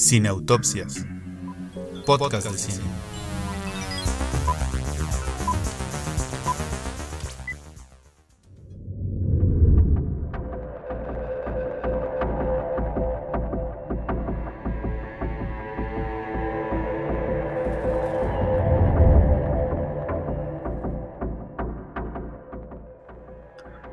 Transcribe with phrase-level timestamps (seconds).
[0.00, 1.06] Cineautopsias.
[2.06, 2.84] Podcast de cine.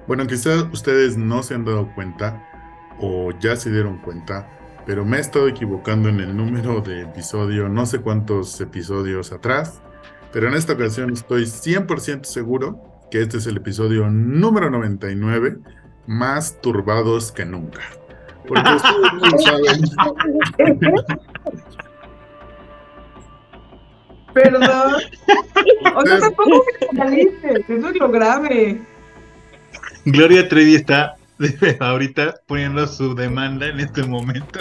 [0.07, 2.47] Bueno, quizás ustedes no se han dado cuenta
[3.01, 4.47] o ya se dieron cuenta,
[4.87, 9.81] pero me he estado equivocando en el número de episodio, no sé cuántos episodios atrás,
[10.31, 15.57] pero en esta ocasión estoy 100% seguro que este es el episodio número 99,
[16.07, 17.81] más turbados que nunca.
[18.47, 19.81] Porque ustedes no saben.
[24.33, 25.01] Perdón.
[25.95, 28.81] O sea, tampoco me analices, eso es lo grave.
[30.05, 31.17] Gloria Trevi está
[31.81, 34.59] ahorita poniendo su demanda en este momento.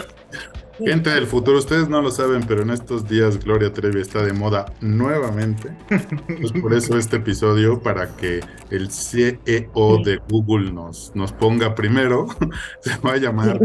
[0.79, 4.33] Gente del futuro, ustedes no lo saben, pero en estos días Gloria Trevi está de
[4.33, 5.71] moda nuevamente.
[5.89, 12.27] Pues por eso este episodio, para que el CEO de Google nos, nos ponga primero,
[12.81, 13.59] se va a llamar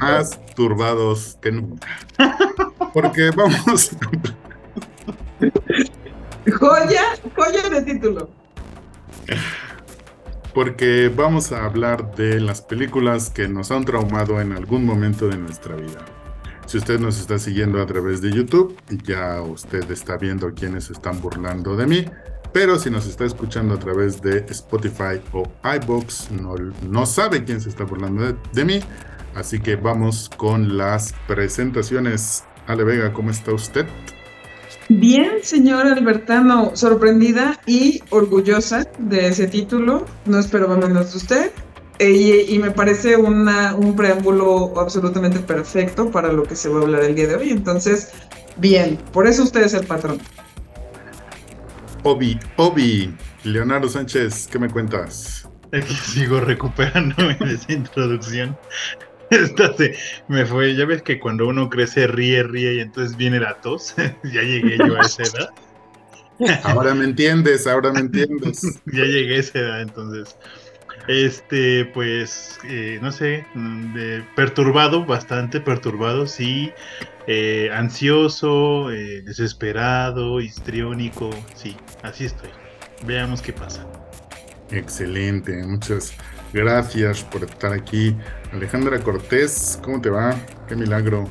[0.00, 1.86] Más Turbados que Nunca.
[2.92, 3.90] Porque vamos,
[6.58, 7.02] Joya,
[7.34, 8.28] joya de título.
[10.54, 15.36] porque vamos a hablar de las películas que nos han traumado en algún momento de
[15.36, 16.04] nuestra vida.
[16.66, 21.20] Si usted nos está siguiendo a través de YouTube, ya usted está viendo quiénes están
[21.20, 22.04] burlando de mí.
[22.52, 26.56] Pero si nos está escuchando a través de Spotify o iBox, no,
[26.88, 28.80] no sabe quién se está burlando de, mí.
[29.36, 32.42] Así que vamos con las presentaciones.
[32.66, 33.86] Ale Vega, ¿cómo está usted?
[34.88, 40.04] Bien, señor Albertano, sorprendida y orgullosa de ese título.
[40.24, 41.52] No esperaba menos de usted.
[41.98, 46.80] E- Y, y me parece una, un preámbulo absolutamente perfecto para lo que se va
[46.80, 47.50] a hablar el día de hoy.
[47.50, 48.10] Entonces,
[48.56, 50.20] bien, por eso usted es el patrón.
[52.02, 55.48] Obi, Obi, Leonardo Sánchez, ¿qué me cuentas?
[55.72, 58.56] Es que sigo recuperándome de esa introducción.
[59.30, 59.96] Esta se
[60.28, 60.76] me fue.
[60.76, 63.94] Ya ves que cuando uno crece, ríe, ríe y entonces viene la tos.
[64.22, 65.50] ya llegué yo a esa edad.
[66.62, 68.62] Ahora me entiendes, ahora me entiendes.
[68.86, 70.36] ya llegué a esa edad, entonces.
[71.08, 76.72] Este, pues, eh, no sé, mm, de- perturbado, bastante perturbado, sí.
[77.28, 82.50] eh, ansioso, eh, desesperado, histriónico, sí, así estoy.
[83.04, 83.84] Veamos qué pasa.
[84.70, 86.12] Excelente, muchas
[86.52, 88.16] gracias por estar aquí.
[88.52, 90.36] Alejandra Cortés, ¿cómo te va?
[90.68, 91.28] Qué milagro.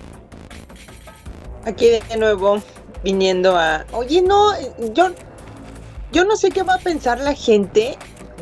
[1.66, 2.62] Aquí de nuevo,
[3.03, 3.86] viniendo a.
[3.92, 4.52] Oye, no,
[4.94, 5.13] yo.
[6.12, 7.97] Yo no sé qué va a pensar la gente.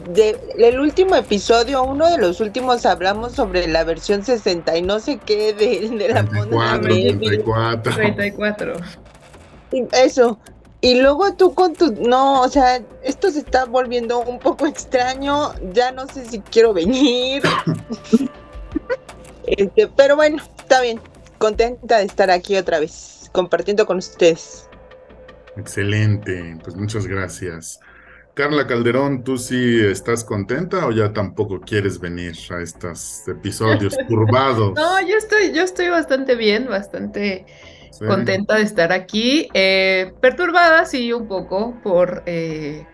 [0.09, 4.99] De, el último episodio, uno de los últimos, hablamos sobre la versión 60 y no
[4.99, 7.27] sé qué de, de la Monda 34, Baby.
[7.27, 7.93] 34.
[7.93, 8.73] 34.
[9.71, 10.39] Y Eso.
[10.81, 11.93] Y luego tú con tu.
[11.93, 15.53] No, o sea, esto se está volviendo un poco extraño.
[15.71, 17.41] Ya no sé si quiero venir.
[19.45, 21.01] Este, pero bueno, está bien.
[21.37, 24.69] Contenta de estar aquí otra vez, compartiendo con ustedes.
[25.57, 27.79] Excelente, pues muchas gracias.
[28.35, 34.73] Carla Calderón, ¿tú sí estás contenta o ya tampoco quieres venir a estos episodios turbados?
[34.75, 37.45] No, yo estoy, yo estoy bastante bien, bastante
[37.91, 38.05] Sí.
[38.05, 39.49] contenta de estar aquí.
[39.53, 42.85] eh, perturbada, sí, un poco por eh,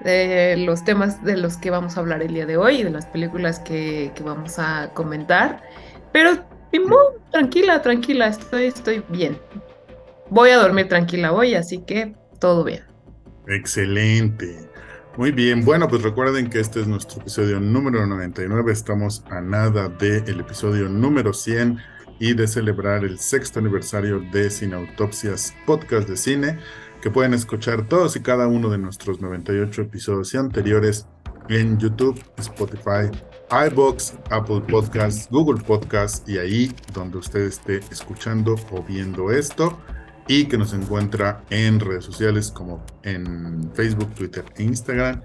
[0.00, 2.90] de los temas de los que vamos a hablar el día de hoy y de
[2.90, 5.62] las películas que, que vamos a comentar.
[6.12, 6.32] Pero
[6.72, 6.96] muy
[7.32, 9.38] tranquila, tranquila, estoy, estoy bien.
[10.30, 12.82] Voy a dormir tranquila hoy, así que todo bien.
[13.46, 14.68] Excelente.
[15.16, 19.88] Muy bien, bueno, pues recuerden que este es nuestro episodio número 99, estamos a nada
[19.88, 21.78] del episodio número 100
[22.18, 26.58] y de celebrar el sexto aniversario de Cineautopsias Podcast de Cine,
[27.00, 31.06] que pueden escuchar todos y cada uno de nuestros 98 episodios y anteriores
[31.48, 33.08] en YouTube, Spotify,
[33.68, 39.78] iBox, Apple Podcasts, Google Podcasts y ahí donde usted esté escuchando o viendo esto
[40.26, 45.20] y que nos encuentra en redes sociales como en Facebook, Twitter e Instagram.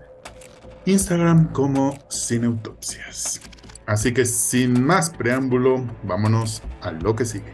[0.85, 3.41] Instagram como Cineautopsias.
[3.85, 7.53] Así que sin más preámbulo, vámonos a lo que sigue.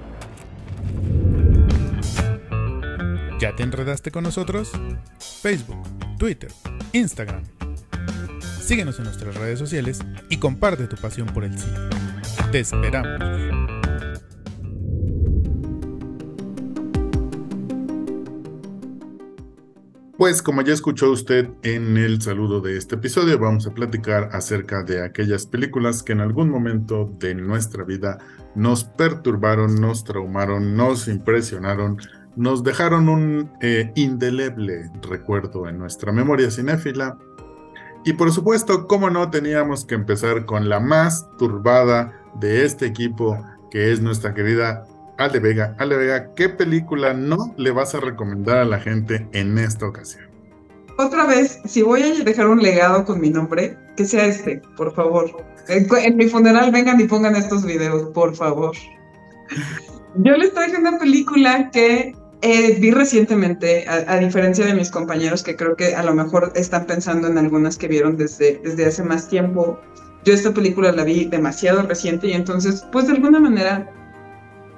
[3.40, 4.72] ¿Ya te enredaste con nosotros?
[5.42, 5.84] Facebook,
[6.18, 6.52] Twitter,
[6.94, 7.44] Instagram.
[8.62, 10.00] Síguenos en nuestras redes sociales
[10.30, 11.78] y comparte tu pasión por el cine.
[12.52, 13.65] Te esperamos.
[20.18, 24.82] Pues como ya escuchó usted en el saludo de este episodio, vamos a platicar acerca
[24.82, 28.20] de aquellas películas que en algún momento de nuestra vida
[28.56, 31.98] nos perturbaron, nos traumaron, nos impresionaron,
[32.38, 37.18] nos dejaron un eh, indeleble recuerdo en nuestra memoria cinéfila.
[38.06, 43.46] Y por supuesto, como no, teníamos que empezar con la más turbada de este equipo,
[43.70, 45.76] que es nuestra querida Ale Vega.
[45.80, 50.26] Ale Vega, ¿qué película no le vas a recomendar a la gente en esta ocasión?
[50.98, 54.94] Otra vez, si voy a dejar un legado con mi nombre, que sea este, por
[54.94, 55.32] favor.
[55.68, 58.76] En, mi funeral vengan y pongan estos videos, por favor.
[60.16, 65.56] Yo les traje una película que eh, vi recientemente, a, diferencia de mis compañeros que
[65.56, 69.28] creo que a lo mejor están pensando en algunas que vieron desde, desde hace más
[69.28, 69.80] tiempo.
[70.24, 73.92] Yo esta película la vi demasiado reciente y entonces, pues de alguna manera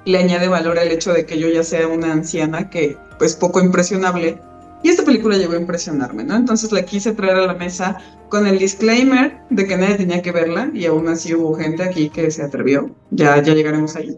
[0.04, 3.60] le añade valor el hecho de que yo ya sea una anciana que pues poco
[3.60, 4.40] impresionable.
[4.82, 6.36] Y esta película llegó a impresionarme, ¿no?
[6.36, 7.98] Entonces la quise traer a la mesa
[8.28, 12.08] con el disclaimer de que nadie tenía que verla y aún así hubo gente aquí
[12.10, 12.90] que se atrevió.
[13.10, 14.16] Ya, ya llegaremos ahí.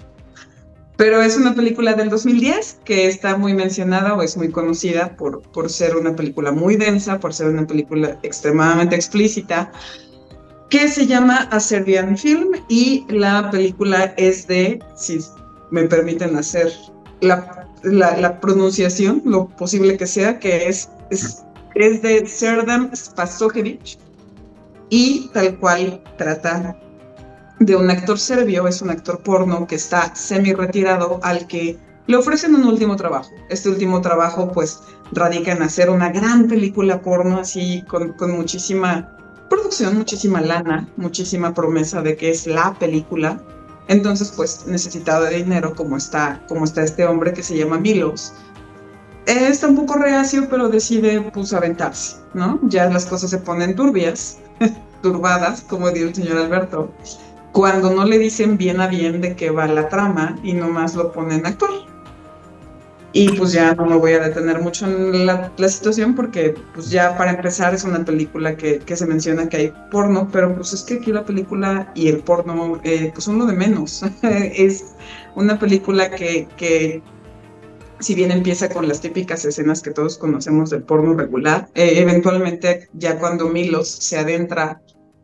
[1.01, 5.41] Pero es una película del 2010 que está muy mencionada o es muy conocida por,
[5.41, 9.73] por ser una película muy densa, por ser una película extremadamente explícita,
[10.69, 15.21] que se llama A Serbian Film y la película es de, si
[15.71, 16.73] me permiten hacer
[17.21, 21.45] la, la, pronunciación, lo posible que sea, que es, es,
[21.75, 23.99] es de Serdam Spasojevic
[24.89, 26.77] y tal cual trata
[27.61, 32.17] de un actor serbio, es un actor porno que está semi retirado al que le
[32.17, 33.31] ofrecen un último trabajo.
[33.51, 34.81] Este último trabajo pues
[35.13, 39.17] radica en hacer una gran película porno así con, con muchísima
[39.49, 43.41] producción, muchísima lana, muchísima promesa de que es la película
[43.91, 48.33] entonces, pues necesitaba de dinero como está, como está este hombre que se llama Milos.
[49.27, 52.61] Está un poco reacio, pero decide pues aventarse, ¿no?
[52.63, 54.39] Ya las cosas se ponen turbias,
[55.03, 56.93] turbadas, como dijo el señor Alberto,
[57.51, 61.11] cuando no le dicen bien a bien de qué va la trama y nomás lo
[61.11, 61.90] ponen a actuar.
[63.13, 67.17] Y pues ya no me voy a detener mucho en la, situación porque pues ya
[67.17, 70.83] para empezar es una película que, que, se menciona que hay porno, pero pues es
[70.83, 74.03] que aquí la película y el porno eh, pues son lo de menos.
[74.23, 74.95] es
[75.35, 77.03] una película que, que
[78.01, 82.89] si bien empieza con las típicas escenas que todos conocemos del porno regular, eh, eventualmente
[82.95, 84.81] ya cuando Milos se adentra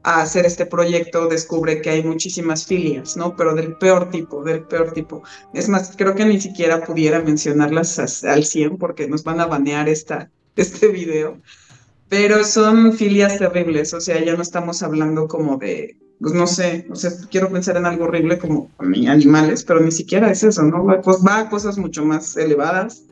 [0.07, 3.35] a hacer este proyecto descubre que hay muchísimas filias, ¿no?
[3.35, 5.25] Pero del peor tipo, del peor tipo.
[5.53, 9.89] Es más, creo que ni siquiera pudiera mencionarlas al 100 porque nos van a banear
[9.89, 11.39] esta, este video.
[12.09, 16.87] Pero son filias terribles, o sea, ya no estamos hablando como de, pues no sé,
[16.89, 20.87] o sea, quiero pensar en algo horrible como animales, pero ni siquiera es eso, ¿no?
[21.03, 23.06] Pues va a cosas mucho más elevadas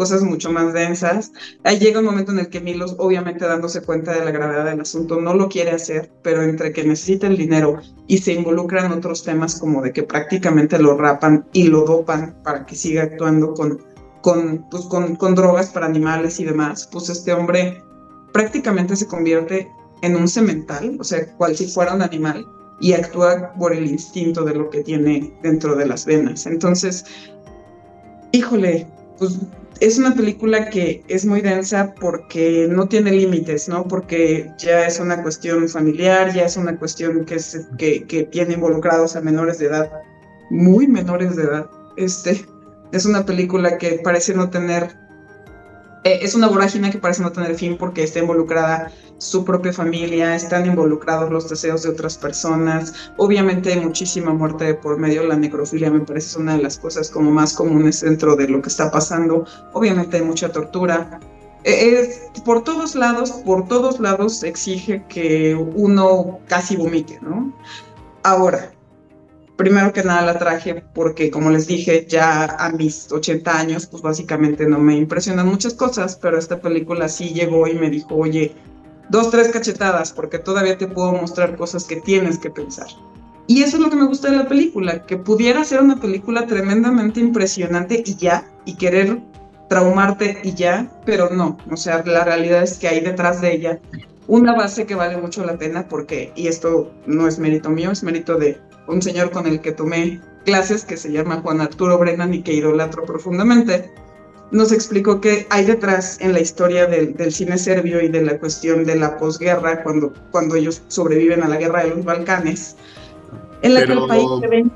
[0.00, 1.30] cosas mucho más densas.
[1.62, 4.80] Ahí llega un momento en el que Milos, obviamente dándose cuenta de la gravedad del
[4.80, 8.92] asunto, no lo quiere hacer, pero entre que necesita el dinero y se involucra en
[8.92, 13.52] otros temas como de que prácticamente lo rapan y lo dopan para que siga actuando
[13.52, 13.78] con,
[14.22, 17.82] con, pues, con, con drogas para animales y demás, pues este hombre
[18.32, 19.68] prácticamente se convierte
[20.00, 22.46] en un semental, o sea, cual si fuera un animal,
[22.80, 26.46] y actúa por el instinto de lo que tiene dentro de las venas.
[26.46, 27.04] Entonces,
[28.32, 28.86] híjole,
[29.18, 29.38] pues
[29.80, 33.88] es una película que es muy densa porque no tiene límites, ¿no?
[33.88, 39.22] Porque ya es una cuestión familiar, ya es una cuestión que, que, tiene involucrados a
[39.22, 39.90] menores de edad,
[40.50, 41.70] muy menores de edad.
[41.96, 42.44] Este,
[42.92, 44.94] es una película que parece no tener
[46.04, 50.34] eh, es una vorágine que parece no tener fin porque está involucrada su propia familia,
[50.34, 53.12] están involucrados los deseos de otras personas.
[53.18, 57.30] Obviamente hay muchísima muerte por medio, la necrofilia me parece una de las cosas como
[57.30, 59.44] más comunes dentro de lo que está pasando.
[59.74, 61.20] Obviamente hay mucha tortura.
[61.64, 67.52] Eh, es, por todos lados, por todos lados exige que uno casi vomite, ¿no?
[68.22, 68.72] Ahora,
[69.60, 74.02] primero que nada la traje porque, como les dije, ya a mis 80 años, pues
[74.02, 78.54] básicamente no me impresionan muchas cosas, pero esta película sí llegó y me dijo, oye,
[79.10, 82.86] dos, tres cachetadas, porque todavía te puedo mostrar cosas que tienes que pensar.
[83.48, 86.46] Y eso es lo que me gusta de la película, que pudiera ser una película
[86.46, 89.20] tremendamente impresionante y ya, y querer
[89.68, 93.78] traumarte y ya, pero no, o sea, la realidad es que hay detrás de ella
[94.26, 98.02] una base que vale mucho la pena porque, y esto no es mérito mío, es
[98.02, 98.58] mérito de
[98.90, 102.54] un señor con el que tomé clases que se llama Juan Arturo Brennan y que
[102.54, 103.90] idolatro profundamente,
[104.50, 108.84] nos explicó que hay detrás en la historia del, cine serbio y de la cuestión
[108.84, 112.76] de la posguerra, cuando, cuando ellos sobreviven a la guerra de los Balcanes,
[113.62, 114.70] en la que el país se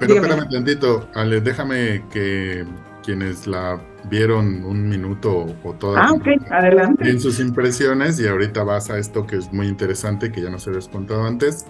[0.00, 2.64] Pero espérame tantito, Ale, déjame que
[3.04, 3.80] quienes la
[4.10, 5.96] vieron un minuto o todo.
[5.96, 7.08] Ah, ok, adelante.
[7.08, 10.66] En sus impresiones y ahorita vas a esto que es muy interesante, que ya nos
[10.66, 11.66] habías contado antes.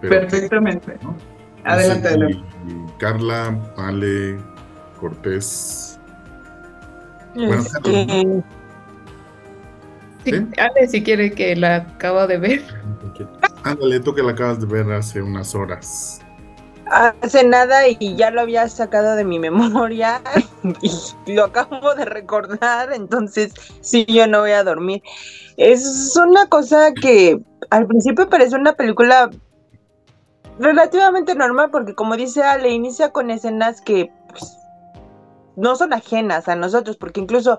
[0.00, 0.98] Pero- Perfectamente.
[1.02, 1.16] ¿no?
[1.64, 2.44] Adelante, No adelante.
[2.98, 4.38] Carla, Ale,
[5.00, 5.98] Cortés.
[7.34, 8.42] Bueno, Este,
[10.24, 10.46] Sí, ¿Sí?
[10.58, 12.62] Ale, si quiere que la acaba de ver.
[13.64, 16.20] Ándale, tú que la acabas de ver hace unas horas.
[16.90, 20.22] hace nada y ya lo había sacado de mi memoria
[21.26, 23.52] y lo acabo de recordar, entonces
[23.82, 25.02] sí, yo no voy a dormir.
[25.56, 27.40] Es una cosa que
[27.70, 29.30] al principio parece una película
[30.58, 34.58] relativamente normal porque como dice Ale, inicia con escenas que pues,
[35.56, 37.58] no son ajenas a nosotros, porque incluso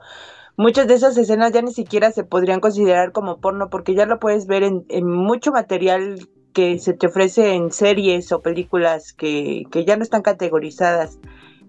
[0.58, 4.20] muchas de esas escenas ya ni siquiera se podrían considerar como porno porque ya lo
[4.20, 9.86] puedes ver en, mucho material que se te ofrece en series o películas que, que
[9.86, 11.20] ya no están categorizadas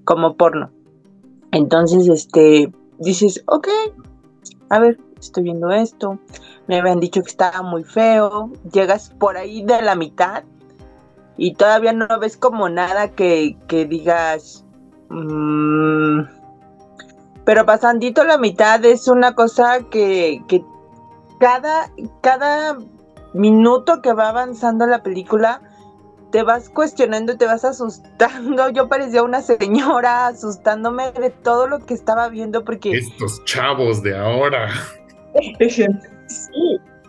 [0.04, 0.70] como porno.
[1.52, 3.68] Entonces, este, dices, ok,
[4.70, 6.18] a ver, estoy viendo esto,
[6.66, 10.44] me habían dicho que estaba muy feo, llegas por ahí de la mitad
[11.40, 14.62] y todavía no ves como nada que, que digas,
[15.08, 16.20] mm,
[17.46, 20.62] pero pasandito la mitad es una cosa que, que
[21.38, 22.76] cada, cada
[23.32, 25.62] minuto que va avanzando la película,
[26.30, 28.68] te vas cuestionando, te vas asustando.
[28.74, 34.14] Yo parecía una señora asustándome de todo lo que estaba viendo porque Estos chavos de
[34.14, 34.68] ahora.
[35.70, 35.86] sí,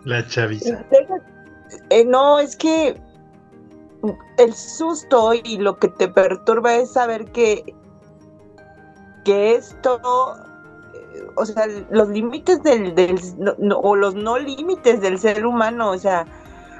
[0.06, 0.86] La chaviza.
[1.90, 2.96] eh, no, es que
[4.38, 7.76] el susto y lo que te perturba es saber que,
[9.24, 10.00] que esto,
[10.94, 13.20] eh, o sea, los límites del, del
[13.76, 16.26] o los no límites del ser humano, o sea,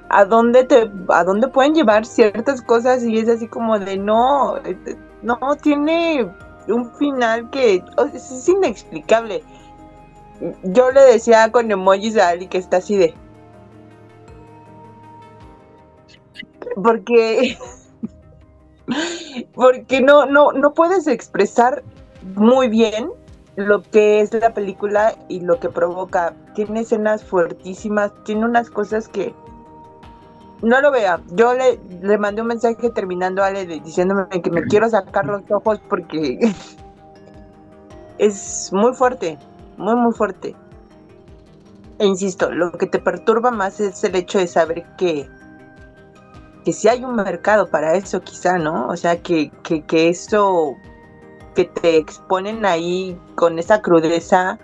[0.10, 4.58] a dónde te, a dónde pueden llevar ciertas cosas y es así como de no,
[4.58, 6.30] eh, eh, no tiene
[6.68, 9.44] un final que es inexplicable.
[10.64, 13.14] Yo le decía con emojis a Ali que está así de.
[16.76, 17.58] Porque.
[19.54, 21.84] Porque no, no, no puedes expresar
[22.36, 23.10] muy bien
[23.56, 26.34] lo que es la película y lo que provoca.
[26.56, 29.34] Tiene escenas fuertísimas, tiene unas cosas que.
[30.62, 31.22] No lo vea.
[31.32, 35.42] Yo le, le mandé un mensaje terminando a Ale diciéndome que me quiero sacar los
[35.50, 36.40] ojos porque
[38.22, 39.40] es muy fuerte,
[39.78, 40.56] muy, muy fuerte.
[41.98, 45.28] E insisto, lo que te perturba más es el hecho de saber que,
[46.64, 48.88] que sí hay un mercado para eso, quizá, ¿no?
[48.88, 50.78] O sea, que, que, que eso
[51.56, 54.58] que te exponen ahí con esa crudeza,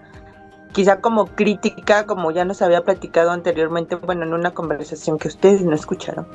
[0.71, 5.63] quizá como crítica, como ya nos había platicado anteriormente, bueno, en una conversación que ustedes
[5.63, 6.27] no escucharon,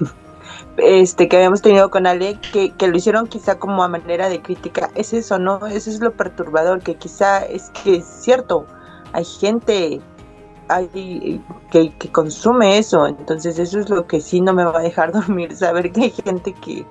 [0.76, 4.42] este, que habíamos tenido con Ale, que, que lo hicieron quizá como a manera de
[4.42, 5.66] crítica, es eso, ¿no?
[5.66, 8.66] Eso es lo perturbador, que quizá es que es cierto,
[9.12, 10.00] hay gente
[10.68, 11.40] hay,
[11.70, 15.12] que, que consume eso, entonces eso es lo que sí no me va a dejar
[15.20, 16.84] dormir, saber que hay gente que...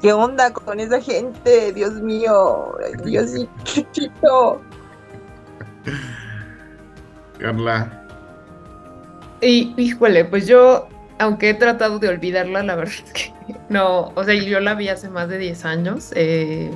[0.00, 1.72] ¿Qué onda con esa gente?
[1.74, 3.32] Dios mío, Dios
[3.64, 4.62] chiquito.
[7.38, 8.06] Carla,
[9.42, 13.34] Y híjole, pues yo, aunque he tratado de olvidarla, la verdad es que
[13.68, 16.70] no, o sea, yo la vi hace más de 10 años, eh,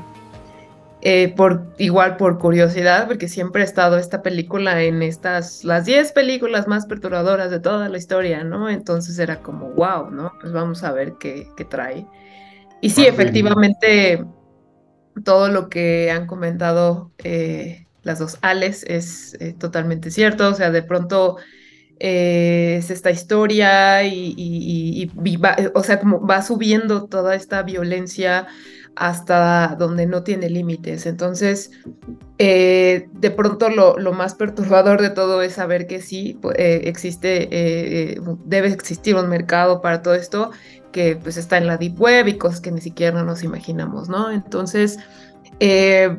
[1.05, 6.13] eh, por, igual por curiosidad, porque siempre ha estado esta película en estas, las 10
[6.13, 8.71] películas más perturbadoras de toda la historia, ¿no?
[8.71, 10.33] Entonces era como, wow, ¿no?
[10.41, 12.07] Pues vamos a ver qué, qué trae.
[12.83, 13.25] Y sí, Ah, sí.
[13.25, 14.25] efectivamente,
[15.25, 20.71] todo lo que han comentado eh, las dos Ales es eh, totalmente cierto, o sea,
[20.71, 21.37] de pronto
[22.01, 27.35] eh, es esta historia y, y- y- y va- o sea, como va subiendo toda
[27.35, 28.47] esta violencia
[28.97, 31.07] hasta donde no tiene límites.
[31.07, 31.71] Entonces,
[32.39, 37.49] eh, de pronto lo, lo más perturbador de todo es saber que sí eh, existe,
[37.51, 40.51] eh, debe existir un mercado para todo esto
[40.93, 44.31] que pues está en la deep web y cosas que ni siquiera nos imaginamos, ¿no?
[44.31, 44.99] Entonces,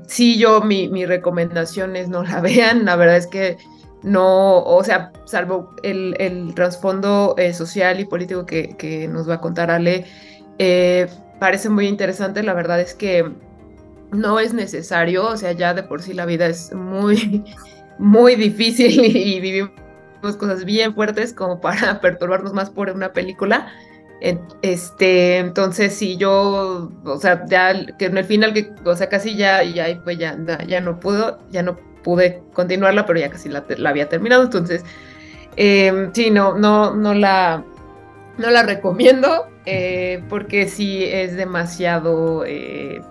[0.07, 3.57] sí, yo mi, mi recomendación es no la vean, la verdad es que
[4.03, 9.41] no, o sea, salvo el, el trasfondo social y político que, que nos va a
[9.41, 10.05] contar Ale,
[11.39, 13.31] parece muy interesante, la verdad es que
[14.11, 17.43] no es necesario, o sea, ya de por sí la vida es muy,
[17.99, 19.71] muy difícil y, vivimos
[20.39, 23.71] cosas bien fuertes como para perturbarnos más por una película.
[24.61, 29.61] Este, entonces sí, yo, o sea, ya que en el final, o sea, casi ya,
[29.61, 33.89] ya, pues ya, ya no pudo, ya no pude continuarla, pero ya casi la, la
[33.89, 34.83] había terminado, entonces,
[35.57, 37.63] eh, sí, no, no, no la,
[38.37, 43.01] no la recomiendo, eh, porque sí es demasiado, eh,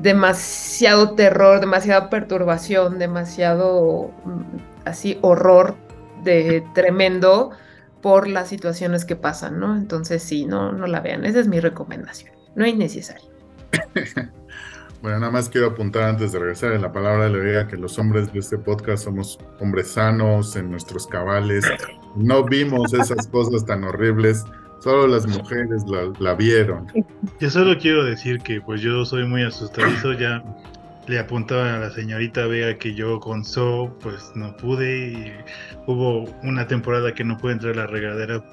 [0.00, 5.76] demasiado terror, demasiada perturbación, demasiado mm, así horror
[6.22, 7.50] de tremendo
[8.02, 9.76] por las situaciones que pasan, ¿no?
[9.76, 13.28] Entonces sí, no, no la vean, esa es mi recomendación, no es necesario.
[15.02, 17.78] Bueno, nada más quiero apuntar antes de regresar en la palabra de la vida que
[17.78, 21.64] los hombres de este podcast somos hombres sanos en nuestros cabales.
[22.16, 24.44] No vimos esas cosas tan horribles,
[24.80, 25.84] solo las mujeres
[26.18, 26.86] la, vieron.
[27.40, 30.42] Yo solo quiero decir que pues yo soy muy asustadizo, ya
[31.06, 35.32] le apuntaba a la señorita Vega que yo con So pues no pude y
[35.86, 38.44] hubo una temporada que no pude entrar a la regadera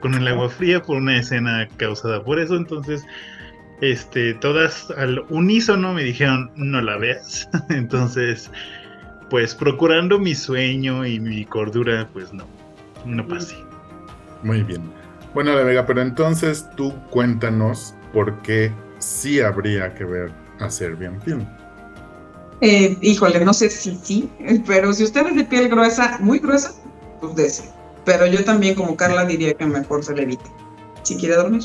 [0.00, 3.04] con el agua fría por una escena causada por eso, entonces
[3.80, 7.48] este, todas al unísono me dijeron, no la veas.
[7.70, 8.50] Entonces,
[9.30, 12.46] pues procurando mi sueño y mi cordura, pues no,
[13.04, 13.56] no pasé.
[14.42, 14.82] Muy bien.
[15.34, 21.20] Bueno, La Vega, pero entonces tú cuéntanos por qué sí habría que ver a Serbian
[21.22, 21.44] Film.
[22.60, 24.30] Eh, híjole, no sé si sí,
[24.64, 26.72] pero si usted es de piel gruesa, muy gruesa,
[27.20, 27.64] pues dese.
[28.04, 30.44] Pero yo también, como Carla, diría que mejor se le evite.
[31.02, 31.64] Si quiere dormir.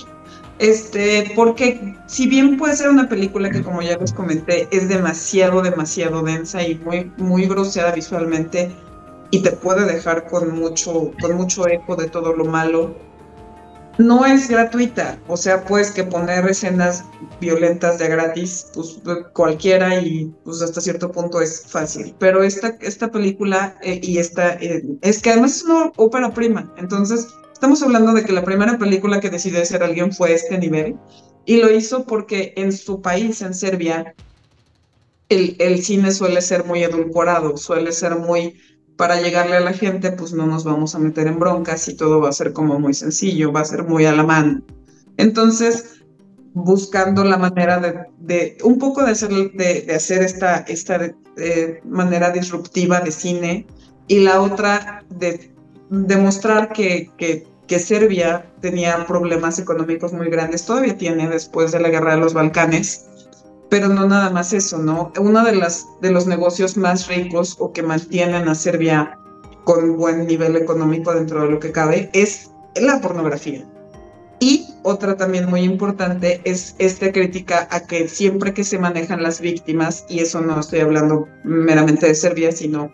[0.58, 5.62] Este, porque si bien puede ser una película que como ya les comenté es demasiado,
[5.62, 8.70] demasiado densa y muy, muy grosera visualmente
[9.32, 12.94] y te puede dejar con mucho, con mucho eco de todo lo malo,
[13.98, 15.20] no es gratuita.
[15.28, 17.04] O sea, puedes que poner escenas
[17.42, 19.00] violentas de gratis, pues
[19.34, 22.16] cualquiera y pues hasta cierto punto es fácil.
[22.20, 26.74] Pero esta, esta película eh, y esta, eh, es que además es una ópera prima,
[26.78, 27.28] entonces
[27.60, 30.96] Estamos hablando de que la primera película que decidió hacer alguien fue este nivel
[31.44, 34.16] y lo hizo porque en su país, en Serbia,
[35.28, 38.58] el, el cine suele ser muy edulcorado, suele ser muy
[39.00, 42.20] para llegarle a la gente, pues no nos vamos a meter en broncas y todo
[42.20, 44.62] va a ser como muy sencillo, va a ser muy a la mano.
[45.16, 46.02] Entonces,
[46.54, 47.80] buscando la manera
[48.20, 53.68] de, un poco de hacer, de hacer esta, esta eh, manera disruptiva de cine
[54.10, 55.50] y la otra de
[55.90, 61.88] demostrar que, que, que, Serbia tenía problemas económicos muy grandes, todavía tiene después de la
[61.88, 63.09] guerra de los Balcanes,
[63.70, 65.12] pero no nada más eso, ¿no?
[65.20, 69.18] Uno de, las, de los negocios más ricos o que mantienen a Serbia
[69.64, 73.64] con buen nivel económico dentro de lo que cabe es la pornografía.
[74.40, 79.42] Y otra también muy importante es esta crítica a que siempre que se manejan las
[79.42, 82.90] víctimas, y eso no estoy hablando meramente de Serbia, sino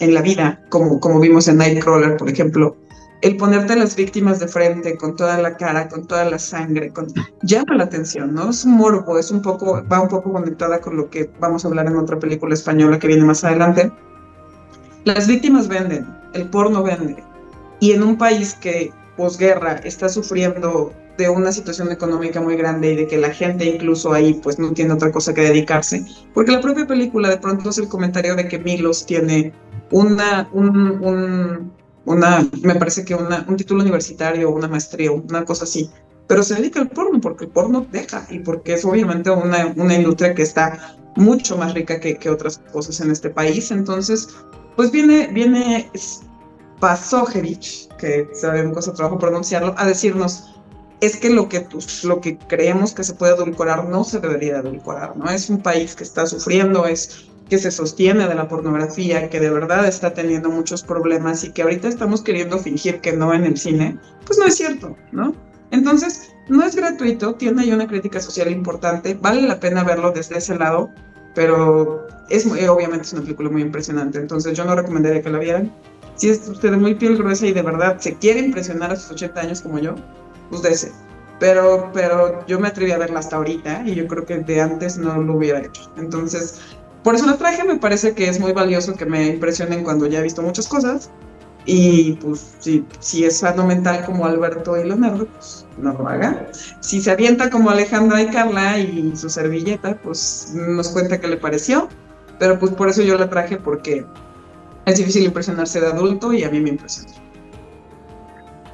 [0.00, 2.76] en la vida, como, como vimos en Nightcrawler, por ejemplo,
[3.20, 6.90] el ponerte a las víctimas de frente con toda la cara, con toda la sangre,
[6.90, 7.08] con...
[7.42, 8.50] llama la atención, ¿no?
[8.50, 11.68] Es un morbo, es un poco, va un poco conectada con lo que vamos a
[11.68, 13.90] hablar en otra película española que viene más adelante.
[15.04, 17.22] Las víctimas venden, el porno vende,
[17.80, 22.96] y en un país que posguerra está sufriendo de una situación económica muy grande y
[22.96, 26.60] de que la gente incluso ahí pues no tiene otra cosa que dedicarse, porque la
[26.60, 29.52] propia película de pronto es el comentario de que Milos tiene
[29.90, 31.72] una, un,
[32.08, 35.90] una, me parece que una, un título universitario, una maestría, una cosa así,
[36.26, 39.94] pero se dedica al porno porque el porno deja y porque es obviamente una, una
[39.94, 43.70] industria que está mucho más rica que, que otras cosas en este país.
[43.70, 44.28] Entonces,
[44.76, 45.90] pues viene, viene
[46.80, 50.54] Pasojevic, que sabemos cosa trabajo pronunciarlo, a decirnos,
[51.00, 51.66] es que lo que,
[52.04, 55.30] lo que creemos que se puede adulcorar no se debería adulcorar, ¿no?
[55.30, 59.50] Es un país que está sufriendo, es que se sostiene de la pornografía, que de
[59.50, 63.56] verdad está teniendo muchos problemas y que ahorita estamos queriendo fingir que no en el
[63.56, 65.34] cine, pues no es cierto, ¿no?
[65.70, 70.38] Entonces, no es gratuito, tiene ahí una crítica social importante, vale la pena verlo desde
[70.38, 70.90] ese lado,
[71.34, 75.72] pero es obviamente es una película muy impresionante, entonces yo no recomendaría que la vieran.
[76.16, 79.40] Si es usted muy piel gruesa y de verdad se quiere impresionar a sus 80
[79.40, 79.94] años como yo,
[80.50, 80.92] pues ese.
[81.38, 84.98] Pero, pero yo me atreví a verla hasta ahorita y yo creo que de antes
[84.98, 85.92] no lo hubiera hecho.
[85.96, 86.60] Entonces,
[87.08, 90.18] por eso lo traje, me parece que es muy valioso que me impresionen cuando ya
[90.18, 91.10] he visto muchas cosas.
[91.64, 96.48] Y pues si, si es sano mental como Alberto y Leonardo, pues no lo haga.
[96.80, 101.38] Si se avienta como Alejandra y Carla y su servilleta, pues nos cuenta qué le
[101.38, 101.88] pareció.
[102.38, 104.04] Pero pues por eso yo la traje porque
[104.84, 107.14] es difícil impresionarse de adulto y a mí me impresionó.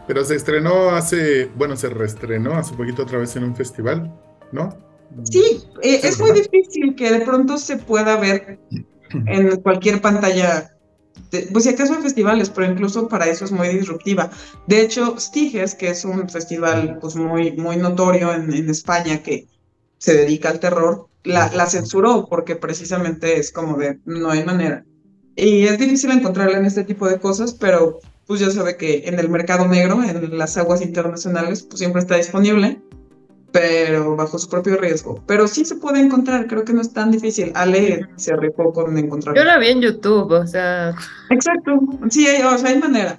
[0.09, 4.13] Pero se estrenó hace, bueno, se reestrenó hace poquito otra vez en un festival,
[4.51, 4.77] ¿no?
[5.23, 8.59] Sí, eh, es muy difícil que de pronto se pueda ver
[9.27, 10.71] en cualquier pantalla.
[11.53, 14.31] pues si acaso en festivales, pero incluso para eso es muy disruptiva.
[14.67, 19.47] De hecho, Stiges, que es un festival pues muy, muy notorio en, España que
[19.99, 24.85] se dedica al terror, la, la, censuró porque precisamente es como de no hay manera.
[25.37, 29.19] Y es difícil encontrarla en este tipo de cosas, pero pues ya sabe que en
[29.19, 32.81] el mercado negro, en las aguas internacionales, pues siempre está disponible.
[33.55, 35.23] Pero bajo su propio riesgo.
[35.29, 37.53] Pero sí se puede encontrar, creo que no es tan difícil.
[37.55, 39.37] Ale se arriesgó con encontrar.
[39.37, 40.93] Yo la vi en YouTube, o sea.
[41.31, 41.79] Exacto,
[42.11, 43.17] sí, hay, o sea, hay manera.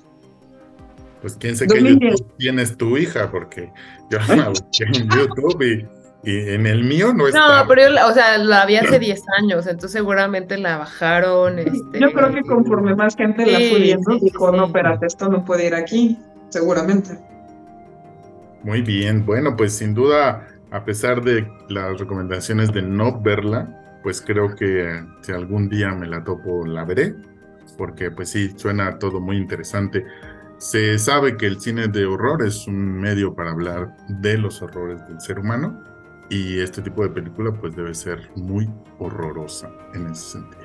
[1.21, 3.71] Pues quién sé qué YouTube tienes tu hija, porque
[4.11, 7.61] yo la busqué en YouTube y, y, en el mío no está.
[7.61, 11.59] No, pero yo, o sea, la vi hace 10 años, entonces seguramente la bajaron.
[11.59, 11.97] Este...
[11.97, 15.67] Yo creo que conforme más gente la fue viendo, dijo, no, espérate, esto no puede
[15.67, 16.19] ir aquí,
[16.49, 17.17] seguramente.
[18.65, 24.21] Muy bien, bueno, pues sin duda, a pesar de las recomendaciones de no verla, pues
[24.21, 27.13] creo que si algún día me la topo, la veré,
[27.77, 30.03] porque pues sí, suena todo muy interesante.
[30.57, 34.99] Se sabe que el cine de horror es un medio para hablar de los horrores
[35.07, 35.83] del ser humano
[36.31, 40.64] y este tipo de película pues debe ser muy horrorosa en ese sentido.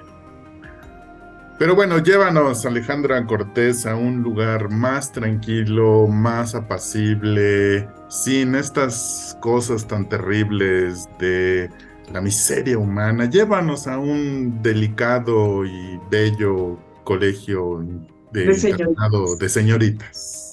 [1.61, 9.87] Pero bueno, llévanos, Alejandra Cortés, a un lugar más tranquilo, más apacible, sin estas cosas
[9.87, 11.69] tan terribles de
[12.15, 13.29] la miseria humana.
[13.29, 17.85] Llévanos a un delicado y bello colegio
[18.33, 20.50] de, de, de señoritas.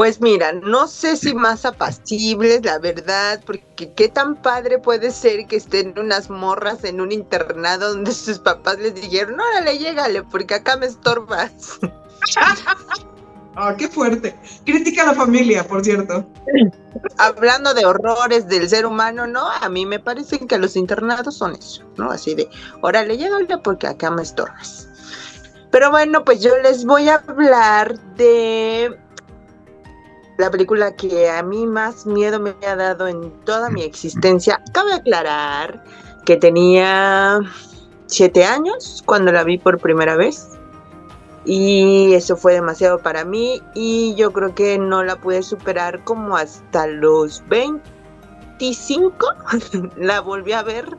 [0.00, 5.46] Pues mira, no sé si más apacibles, la verdad, porque qué tan padre puede ser
[5.46, 10.54] que estén unas morras en un internado donde sus papás les dijeron, órale, llégale, porque
[10.54, 11.78] acá me estorbas.
[13.56, 14.34] Ah, qué fuerte.
[14.64, 16.24] Crítica a la familia, por cierto.
[17.18, 19.50] Hablando de horrores del ser humano, ¿no?
[19.50, 22.10] A mí me parece que los internados son eso, ¿no?
[22.10, 22.48] Así de,
[22.80, 24.88] órale, llégale porque acá me estorbas.
[25.70, 28.96] Pero bueno, pues yo les voy a hablar de
[30.40, 34.62] la película que a mí más miedo me ha dado en toda mi existencia.
[34.72, 35.84] Cabe aclarar
[36.24, 37.40] que tenía
[38.06, 40.48] siete años cuando la vi por primera vez.
[41.44, 46.36] Y eso fue demasiado para mí y yo creo que no la pude superar como
[46.36, 49.26] hasta los 25.
[49.96, 50.98] la volví a ver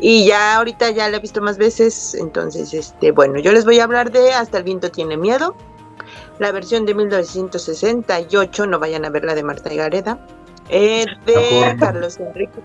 [0.00, 2.14] y ya ahorita ya la he visto más veces.
[2.14, 5.56] Entonces, este, bueno, yo les voy a hablar de Hasta el viento tiene miedo
[6.38, 10.18] la versión de 1968, no vayan a ver la de Marta y Gareda,
[10.68, 12.60] eh, de Carlos Enrique.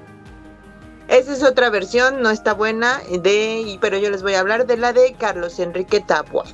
[1.07, 4.77] Esa es otra versión, no está buena, de, pero yo les voy a hablar de
[4.77, 6.47] la de Carlos Enrique Tapuad.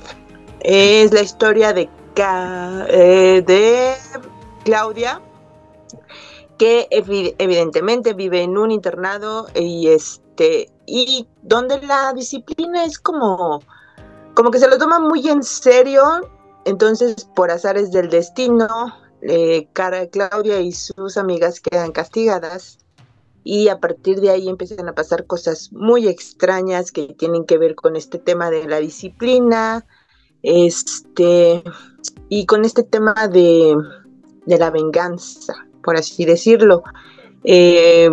[0.60, 3.94] Es la historia de, eh, de
[4.64, 5.20] Claudia,
[6.58, 13.62] que evidentemente vive en un internado y este y donde la disciplina es como
[14.34, 16.02] como que se lo toma muy en serio
[16.64, 18.68] entonces, por azares del destino,
[19.22, 22.78] eh, Claudia y sus amigas quedan castigadas
[23.44, 27.74] y a partir de ahí empiezan a pasar cosas muy extrañas que tienen que ver
[27.74, 29.86] con este tema de la disciplina,
[30.42, 31.62] este,
[32.28, 33.76] y con este tema de,
[34.46, 36.82] la venganza, por así decirlo.
[37.44, 38.10] Eh,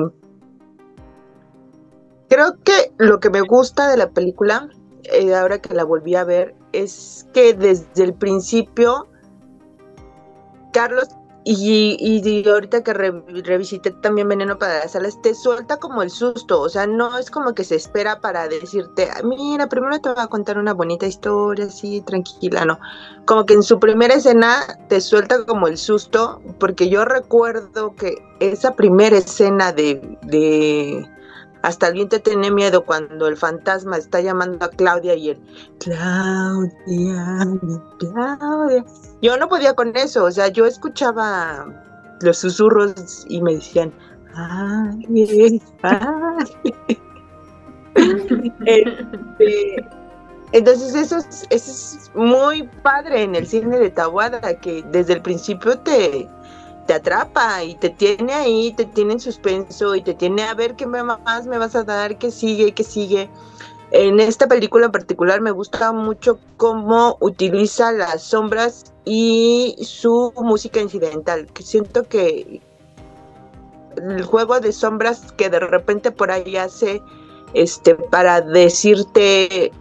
[2.29, 4.69] creo que lo que me gusta de la película,
[5.03, 9.07] eh, ahora que la volví a ver, es que desde el principio,
[10.73, 11.09] Carlos,
[11.49, 16.67] y, ahorita que revisité también Veneno para las Alas, te suelta como el susto, o
[16.67, 20.57] sea, no es como que se espera para decirte, mira, primero te voy a contar
[20.57, 22.77] una bonita historia, así, tranquila, no.
[23.25, 28.15] Como que en su primera escena te suelta como el susto, porque yo recuerdo que
[28.41, 31.09] esa primera escena de, de
[31.67, 35.39] hasta el viento tiene miedo cuando el fantasma está llamando a Claudia y él,
[35.79, 37.45] Claudia,
[37.99, 38.85] Claudia.
[39.21, 41.65] Yo no podía con eso, o sea, yo escuchaba
[42.21, 43.91] los susurros y me decían,
[44.33, 45.61] ay.
[48.65, 49.89] Este,
[50.51, 55.21] entonces eso es, eso es muy padre en el cine de Tawada, que desde el
[55.21, 56.29] principio te,
[56.87, 60.75] te atrapa y te tiene ahí, te tiene en suspenso y te tiene a ver
[60.75, 63.29] qué más me vas a dar, qué sigue, qué sigue.
[63.91, 70.81] En esta película en particular me gusta mucho cómo utiliza las sombras y su música
[70.81, 71.47] incidental.
[71.53, 72.61] Que siento que
[73.95, 77.01] el juego de sombras que de repente por ahí hace
[77.53, 79.71] este para decirte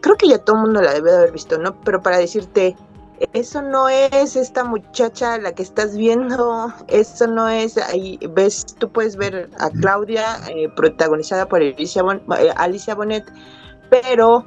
[0.00, 1.80] creo que ya todo el mundo la debe de haber visto, ¿no?
[1.82, 2.76] Pero para decirte
[3.32, 8.90] eso no es esta muchacha la que estás viendo, eso no es, ahí ves, tú
[8.90, 12.02] puedes ver a Claudia, eh, protagonizada por Alicia,
[12.38, 13.24] eh, Alicia Bonet,
[13.88, 14.44] pero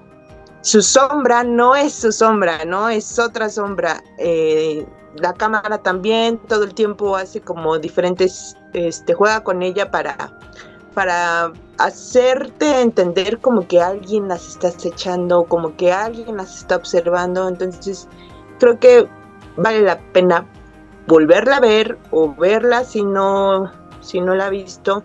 [0.61, 2.89] su sombra no es su sombra, ¿no?
[2.89, 4.03] Es otra sombra.
[4.17, 10.37] Eh, la cámara también todo el tiempo hace como diferentes, este, juega con ella para,
[10.93, 17.47] para hacerte entender como que alguien las está acechando, como que alguien las está observando,
[17.47, 18.07] entonces
[18.59, 19.07] creo que
[19.57, 20.45] vale la pena
[21.07, 25.03] volverla a ver o verla si no, si no la ha visto.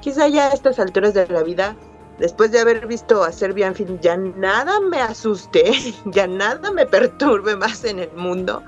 [0.00, 1.76] Quizá ya a estas alturas de la vida,
[2.18, 5.72] después de haber visto a Serbian Film, ya nada me asuste,
[6.06, 8.62] ya nada me perturbe más en el mundo,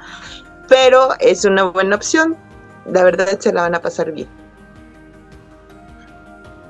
[0.68, 2.36] pero es una buena opción.
[2.86, 4.28] La verdad se la van a pasar bien.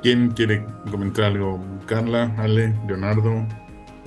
[0.03, 1.59] ¿Quién quiere comentar algo?
[1.87, 3.47] Carla, Ale, Leonardo.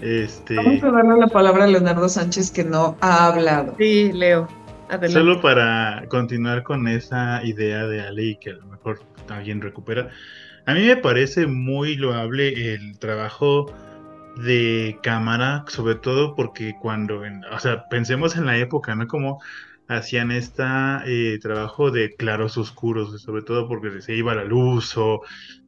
[0.01, 3.75] Este, Vamos a darle la palabra a Leonardo Sánchez que no ha hablado.
[3.77, 4.47] Sí, Leo.
[4.89, 5.12] Adelante.
[5.12, 10.10] Solo para continuar con esa idea de Ale y que a lo mejor alguien recupera.
[10.65, 13.71] A mí me parece muy loable el trabajo
[14.38, 19.07] de cámara, sobre todo porque cuando, en- o sea, pensemos en la época, ¿no?
[19.07, 19.41] Como
[19.88, 20.63] hacían este
[21.41, 25.21] trabajo de claros oscuros, sobre todo porque se iba la luz o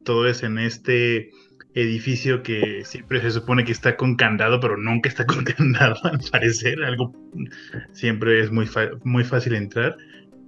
[0.04, 1.30] todo es en este
[1.74, 6.20] edificio que siempre se supone que está con candado, pero nunca está con candado, al
[6.30, 7.14] parecer, algo
[7.92, 8.68] siempre es muy,
[9.04, 9.96] muy fácil entrar.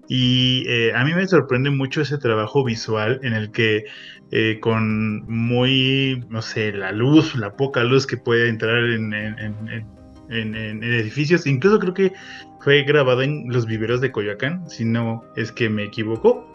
[0.09, 3.85] Y eh, a mí me sorprende mucho ese trabajo visual en el que
[4.31, 9.39] eh, con muy, no sé, la luz, la poca luz que puede entrar en, en-
[9.39, 9.87] en- en-
[10.31, 12.13] en- en edificios, incluso creo que
[12.61, 16.49] fue grabado en los viveros de Coyoacán, si no es que me equivoco.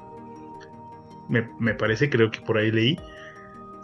[1.30, 2.97] Me, me parece, creo que por ahí leí.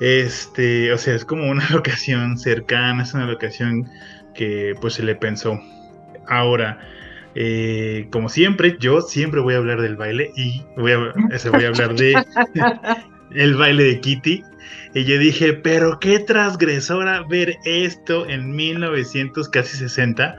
[0.03, 3.89] Este, o sea, es como una locación cercana, es una locación
[4.35, 5.61] que pues se le pensó.
[6.27, 6.77] Ahora,
[7.35, 11.63] eh, como siempre, yo siempre voy a hablar del baile y voy a, ese, voy
[11.63, 12.21] a hablar de
[13.31, 14.43] el baile de Kitty.
[14.93, 20.35] Y yo dije, pero qué transgresora ver esto en 1900, casi 60,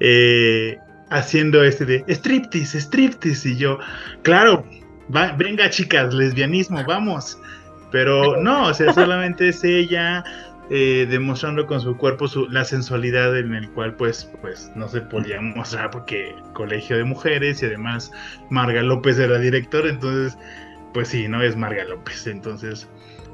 [0.00, 0.76] eh,
[1.08, 3.48] haciendo este de striptease, striptease.
[3.50, 3.78] Y yo,
[4.22, 4.66] claro,
[5.14, 7.38] va- venga chicas, lesbianismo, vamos.
[7.90, 10.22] Pero no, o sea, solamente es ella
[10.70, 15.00] eh, demostrando con su cuerpo su- la sensualidad en el cual pues, pues no se
[15.00, 18.12] podía mostrar porque colegio de mujeres y además
[18.50, 20.36] Marga López era director, entonces
[20.92, 22.86] pues sí, no es Marga López, entonces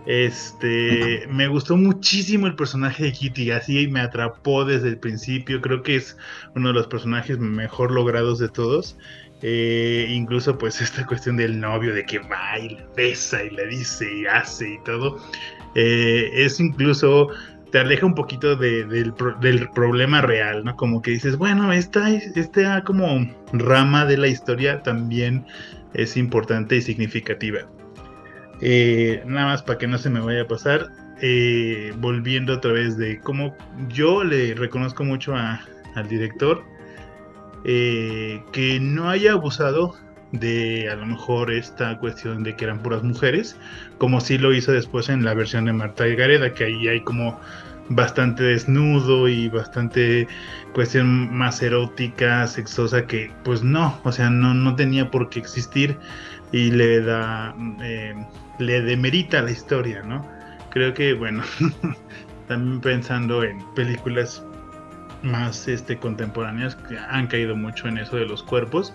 [0.07, 5.83] este me gustó muchísimo el personaje de Kitty, así me atrapó desde el principio, creo
[5.83, 6.17] que es
[6.55, 8.97] uno de los personajes mejor logrados de todos.
[9.42, 13.66] Eh, incluso pues esta cuestión del novio de que va y le besa y le
[13.66, 15.18] dice y hace y todo
[15.75, 17.29] eh, es incluso
[17.70, 20.77] te aleja un poquito de- del, del problema real, ¿no?
[20.77, 25.44] Como que dices, bueno, esta, esta como rama de la historia también
[25.92, 27.62] es importante y significativa.
[28.61, 30.87] Eh, nada más para que no se me vaya a pasar,
[31.20, 33.57] eh, volviendo otra vez de cómo
[33.88, 35.61] yo le reconozco mucho a-
[35.97, 36.64] al director,
[37.64, 39.94] eh, que no haya abusado
[40.33, 43.57] de a lo mejor esta cuestión de que eran puras mujeres,
[43.98, 47.00] como sí lo hizo después en la versión de Marta y Gareda, que ahí hay
[47.03, 47.38] como
[47.88, 50.27] bastante desnudo y bastante
[50.72, 55.96] cuestión más erótica, sexosa, que pues no, o sea, no, no tenía por qué existir
[56.53, 58.14] y le da, eh,
[58.59, 60.27] le demerita la historia, ¿no?
[60.70, 61.42] Creo que, bueno,
[62.48, 64.44] también pensando en películas
[65.25, 68.95] más este, contemporáneas que han caído mucho en eso de los cuerpos.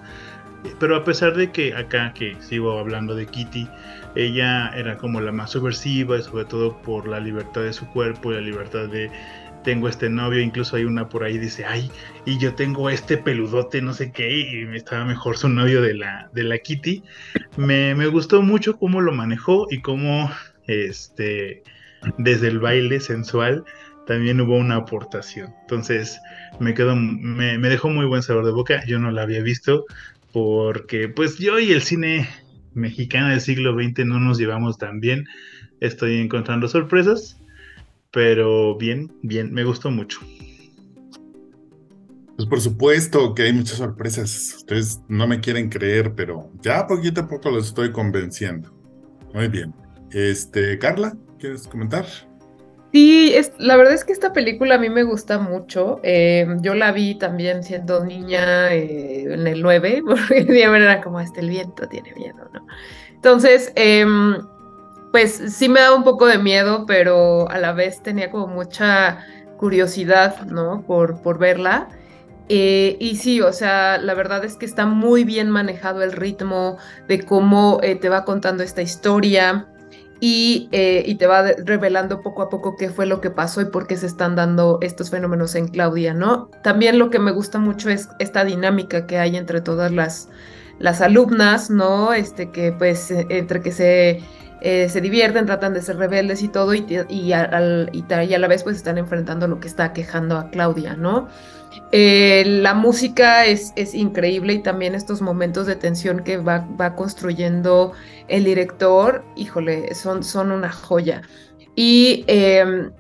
[0.80, 3.68] Pero a pesar de que acá, que sigo hablando de Kitty,
[4.16, 8.32] ella era como la más subversiva y sobre todo por la libertad de su cuerpo
[8.32, 9.10] y la libertad de
[9.64, 11.92] tengo este novio, incluso hay una por ahí dice, ay,
[12.26, 16.30] y yo tengo este peludote, no sé qué, y estaba mejor su novio de la,
[16.34, 17.04] de la Kitty.
[17.58, 20.32] Me, me gustó mucho cómo lo manejó y cómo
[20.68, 21.64] este
[22.18, 23.66] desde el baile sensual
[24.10, 25.54] también hubo una aportación.
[25.62, 26.20] Entonces
[26.60, 28.84] me quedó, me, dejó muy buen sabor de boca.
[28.88, 29.86] Yo no la había visto
[30.34, 32.28] porque pues yo y el cine
[32.74, 35.28] mexicano del siglo XX no nos llevamos tan bien.
[35.80, 37.40] Estoy encontrando sorpresas,
[38.10, 40.20] pero bien, bien, me gustó mucho.
[42.36, 44.56] Pues por supuesto que hay muchas sorpresas.
[44.58, 48.74] Ustedes no me quieren creer, pero ya poquito a poco los estoy convenciendo.
[49.36, 49.72] Muy bien.
[50.10, 52.08] Este, Carla, ¿quieres comentar?
[52.92, 56.00] Sí, es, la verdad es que esta película a mí me gusta mucho.
[56.02, 61.42] Eh, yo la vi también siendo niña eh, en el 9, porque era como, este
[61.42, 62.66] el viento tiene miedo, ¿no?
[63.14, 64.38] Entonces, em,
[65.12, 69.20] pues sí me daba un poco de miedo, pero a la vez tenía como mucha
[69.58, 70.82] curiosidad, ¿no?
[70.82, 71.90] Por, por verla.
[72.48, 76.78] Eh, y sí, o sea, la verdad es que está muy bien manejado el ritmo
[77.08, 79.68] de cómo te va contando esta historia
[80.20, 83.66] y, eh, y te va revelando poco a poco qué fue lo que pasó y
[83.66, 86.50] por qué se están dando estos fenómenos en Claudia, ¿no?
[86.64, 90.30] También lo que me gusta mucho es esta dinámica que hay entre todas las,
[90.80, 92.14] las alumnas, ¿no?
[92.14, 94.22] Este que pues eh, entre que se
[94.62, 98.48] eh, se divierten, tratan de ser rebeldes y todo, y, y, al, y, a la
[98.48, 101.30] vez pues están enfrentando lo que está quejando a Claudia, ¿no?
[101.92, 106.96] Eh, la música es, es, increíble y también estos momentos de tensión que va, va
[106.96, 107.94] construyendo
[108.28, 111.22] el director, híjole, son, son una joya.
[111.76, 112.92] Y em,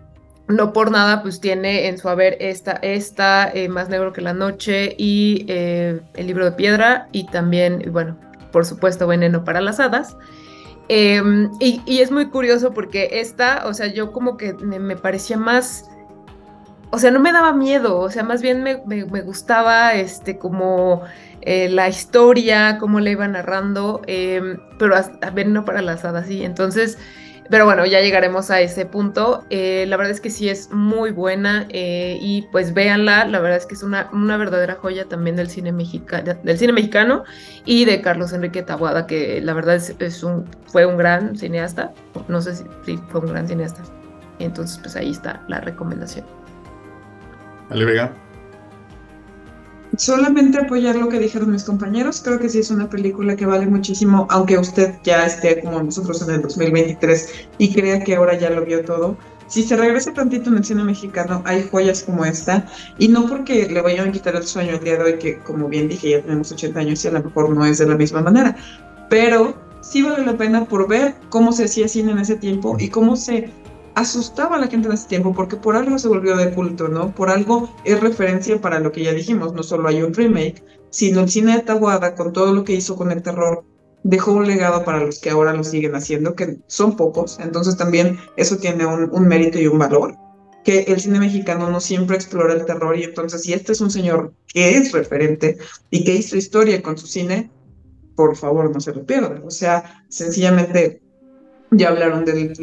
[0.48, 4.34] no por nada, pues tiene en su haber esta, esta eh, Más Negro que la
[4.34, 8.18] Noche y eh, El Libro de Piedra y también, bueno,
[8.52, 10.18] por supuesto, Veneno para las Hadas.
[10.88, 15.88] Em, y, es muy curioso porque esta, o sea, yo como que me, parecía más,
[16.91, 18.75] o sea, no me daba miedo, o sea, más bien me,
[19.21, 21.04] gustaba este como
[21.41, 26.43] eh, la historia, cómo le iba narrando, em, pero hasta Veneno para las Hadas, sí.
[26.43, 26.97] Entonces,
[27.49, 29.43] pero bueno, ya llegaremos a ese punto.
[29.49, 33.25] Eh, la verdad es que sí es muy buena eh, y pues véanla.
[33.25, 36.73] La verdad es que es una, una verdadera joya también del cine, mexicano, del cine
[36.73, 37.23] mexicano
[37.65, 41.91] y de Carlos Enrique Tabuada, que la verdad es, un, fue un gran cineasta.
[42.28, 43.82] No sé si, fue un gran cineasta.
[44.38, 46.38] Entonces, pues ahí está la recomendación.
[47.69, 48.13] Ale Vega.
[49.97, 53.65] Solamente apoyar lo que dijeron mis compañeros, creo que sí es una película que vale
[53.65, 58.49] muchísimo, aunque usted ya esté como nosotros en el 2023 y crea que ahora ya
[58.49, 59.17] lo vio todo.
[59.47, 62.67] Si se regresa tantito en el cine mexicano, hay joyas como esta,
[62.99, 65.67] y no porque le vayan a quitar el sueño el día de hoy, que como
[65.67, 68.21] bien dije, ya tenemos 80 años y a lo mejor no es de la misma
[68.21, 68.55] manera,
[69.10, 72.89] pero sí vale la pena por ver cómo se hacía cine en ese tiempo y
[72.89, 73.49] cómo se
[74.00, 77.14] asustaba a la gente en ese tiempo porque por algo se volvió de culto, ¿no?
[77.14, 81.20] Por algo es referencia para lo que ya dijimos, no solo hay un remake, sino
[81.20, 83.66] el cine de Taguada con todo lo que hizo con el terror
[84.04, 88.18] dejó un legado para los que ahora lo siguen haciendo, que son pocos, entonces también
[88.38, 90.16] eso tiene un, un mérito y un valor,
[90.64, 93.92] que el cine mexicano no siempre explora el terror y entonces si este es un
[93.92, 95.58] señor que es referente
[95.90, 97.52] y que hizo historia con su cine,
[98.16, 101.02] por favor no se lo pierdan, o sea, sencillamente
[101.71, 102.53] ya hablaron del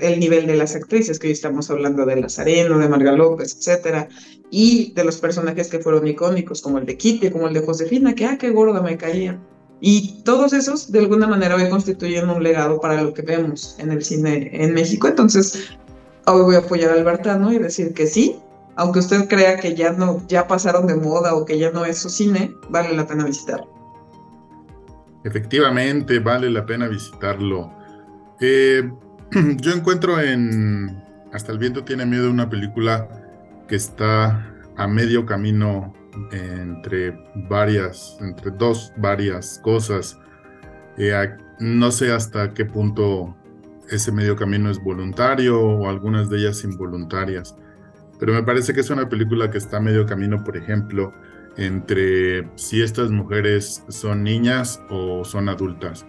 [0.00, 4.08] el nivel de las actrices, que hoy estamos hablando de Lazareno, de Marga López, etcétera,
[4.50, 8.14] y de los personajes que fueron icónicos, como el de Kitty, como el de Josefina,
[8.14, 9.40] que ah, qué gorda me caía.
[9.80, 13.90] Y todos esos, de alguna manera, hoy constituyen un legado para lo que vemos en
[13.90, 15.08] el cine en México.
[15.08, 15.76] Entonces,
[16.26, 18.36] hoy voy a apoyar a Albertano y decir que sí,
[18.76, 21.98] aunque usted crea que ya no, ya pasaron de moda o que ya no es
[21.98, 23.68] su cine, vale la pena visitarlo.
[25.24, 27.83] Efectivamente, vale la pena visitarlo
[28.40, 28.90] eh,
[29.60, 33.08] yo encuentro en Hasta el viento tiene miedo una película
[33.68, 35.92] que está a medio camino
[36.30, 37.18] entre
[37.48, 40.18] varias, entre dos varias cosas.
[40.96, 43.36] Eh, no sé hasta qué punto
[43.90, 47.56] ese medio camino es voluntario o algunas de ellas involuntarias.
[48.20, 51.12] Pero me parece que es una película que está a medio camino, por ejemplo,
[51.56, 56.06] entre si estas mujeres son niñas o son adultas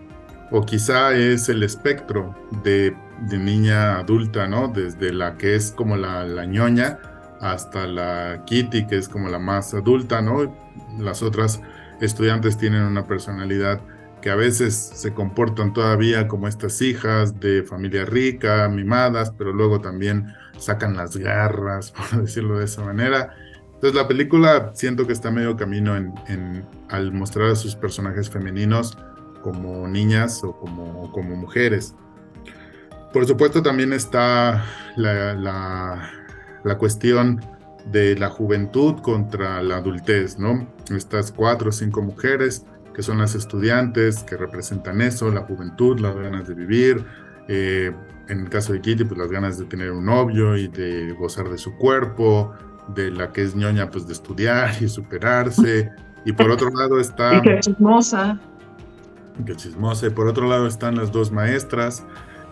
[0.51, 2.95] o quizá es el espectro de,
[3.31, 4.67] niña adulta, ¿no?
[4.67, 6.99] Desde la que es como la, la, ñoña
[7.39, 10.53] hasta la Kitty, que es como la más adulta, ¿no?
[10.99, 11.61] Las otras
[12.01, 13.79] estudiantes tienen una personalidad
[14.21, 19.79] que a veces se comportan todavía como estas hijas de familia rica, mimadas, pero luego
[19.81, 23.33] también sacan las garras, por decirlo de esa manera.
[23.75, 28.97] Entonces la película siento que está medio camino en al mostrar a sus personajes femeninos
[29.45, 31.93] como niñas o como, como mujeres.
[33.13, 35.35] Por supuesto también está la,
[36.63, 37.39] la, cuestión
[37.91, 40.67] de la juventud contra la adultez, ¿no?
[40.89, 46.15] Estas cuatro o cinco mujeres que son las estudiantes, que representan eso, la juventud, las
[46.15, 47.05] ganas de vivir,
[47.47, 47.91] eh,
[48.27, 51.49] en el caso de Kitty, pues las ganas de tener un novio y de gozar
[51.49, 52.51] de su cuerpo,
[52.95, 55.91] de la que es ñoña, pues de estudiar y superarse,
[56.25, 57.43] y por otro lado está...
[59.45, 60.09] que chismosa.
[60.11, 62.03] por otro lado están las dos maestras,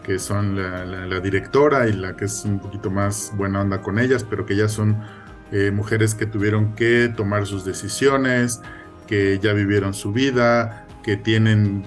[0.04, 4.26] que son la, directora y la que es un poquito más buena onda con ellas,
[4.30, 4.98] pero que ya son
[5.52, 8.62] eh, mujeres que tuvieron que tomar sus decisiones,
[9.08, 11.84] que ya vivieron su vida, que tienen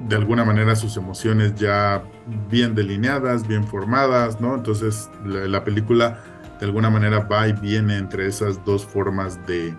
[0.00, 2.02] de alguna manera sus emociones ya
[2.50, 4.54] bien delineadas, bien formadas, ¿no?
[4.54, 6.22] Entonces la, película
[6.58, 9.74] de alguna manera va y viene entre esas dos formas de,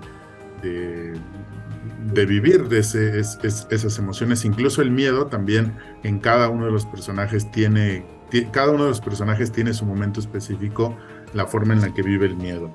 [0.61, 1.13] de
[2.25, 8.05] vivir de esas emociones, incluso el miedo también en cada uno de los personajes tiene,
[8.51, 10.97] cada uno de los personajes tiene su momento específico,
[11.33, 12.73] la forma en la que vive el miedo.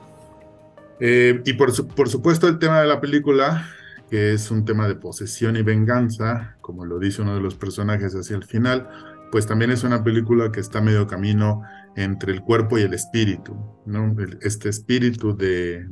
[0.98, 3.66] Eh, y por, por supuesto el tema de la película,
[4.10, 8.14] que es un tema de posesión y venganza, como lo dice uno de los personajes
[8.14, 8.88] hacia el final,
[9.30, 11.62] pues también es una película que está medio camino
[11.96, 14.14] entre el cuerpo y el espíritu, ¿no?
[14.42, 15.86] Este espíritu de,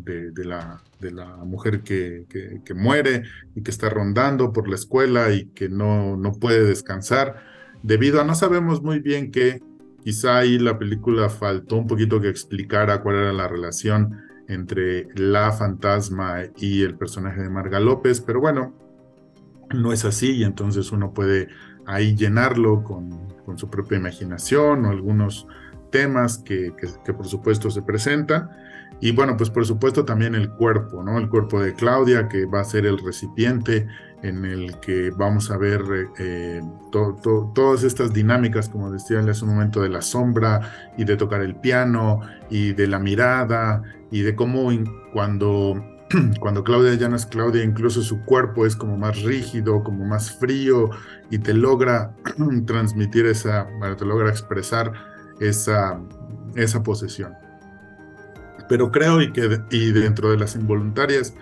[0.44, 0.82] la,
[1.44, 3.22] mujer que, que, muere
[3.54, 7.36] y que está rondando por la escuela y que no, no puede descansar,
[7.82, 9.62] debido a no sabemos muy bien qué,
[10.02, 15.52] quizá ahí la película faltó un poquito que explicara cuál era la relación entre la
[15.52, 18.74] fantasma y el personaje de Marga López, pero bueno,
[19.74, 21.48] no es así y entonces uno puede
[21.86, 25.46] ahí llenarlo con, su propia imaginación o algunos
[25.94, 26.72] temas que,
[27.16, 28.50] por supuesto se presentan.
[29.00, 31.18] Y bueno, pues por supuesto también el cuerpo, ¿no?
[31.18, 33.86] El cuerpo de Claudia, que va a ser el recipiente
[34.22, 35.82] en el que vamos a ver
[36.18, 41.42] eh, todas estas dinámicas, como decía hace un momento, de la sombra y de tocar
[41.42, 42.20] el piano
[42.50, 44.70] y de la mirada y de cómo
[45.12, 45.84] cuando,
[46.40, 50.38] cuando Claudia ya no es Claudia, incluso su cuerpo es como más rígido, como más
[50.38, 50.90] frío
[51.30, 52.16] y te logra
[52.66, 56.00] transmitir esa, bueno, te logra expresar esa,
[56.54, 57.34] esa posesión.
[58.68, 61.34] Pero creo y que y dentro de las involuntarias,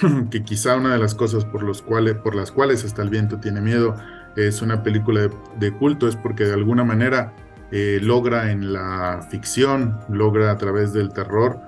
[0.30, 3.38] que quizá una de las cosas por, los cuales, por las cuales hasta el viento
[3.38, 3.96] tiene miedo
[4.36, 5.28] es una película
[5.58, 7.34] de, culto, es porque de alguna manera
[7.72, 11.58] eh, logra en la ficción, logra a través del terror,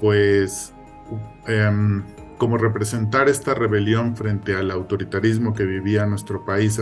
[0.00, 0.72] pues
[1.46, 2.04] em,
[2.38, 6.80] como representar esta rebelión frente al autoritarismo que vivía nuestro país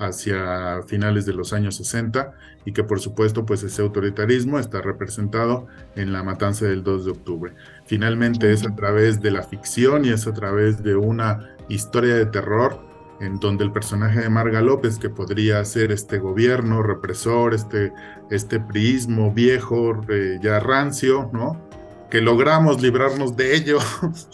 [0.00, 2.32] hacia finales de los años 60
[2.64, 7.10] y que por supuesto pues ese autoritarismo está representado en la matanza del 2 de
[7.12, 7.54] octubre.
[7.84, 12.26] Finalmente es a través de la ficción y es a través de una historia de
[12.26, 12.90] terror
[13.20, 17.92] en donde el personaje de Marga López, que podría ser este gobierno represor, este,
[18.30, 21.68] este priismo viejo, eh, ya rancio, ¿no?
[22.10, 23.78] Que logramos librarnos de ello,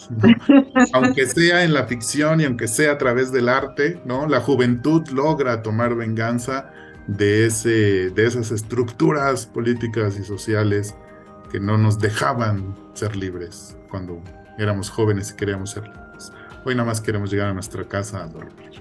[0.93, 4.27] aunque sea en la ficción y aunque sea a través del arte, ¿no?
[4.27, 6.71] La juventud logra tomar venganza
[7.05, 10.95] de, ese, de esas estructuras políticas y sociales
[11.51, 14.21] que no nos dejaban ser libres cuando
[14.57, 16.33] éramos jóvenes y queríamos ser libres.
[16.65, 18.71] Hoy nada más queremos llegar a nuestra casa a dormir.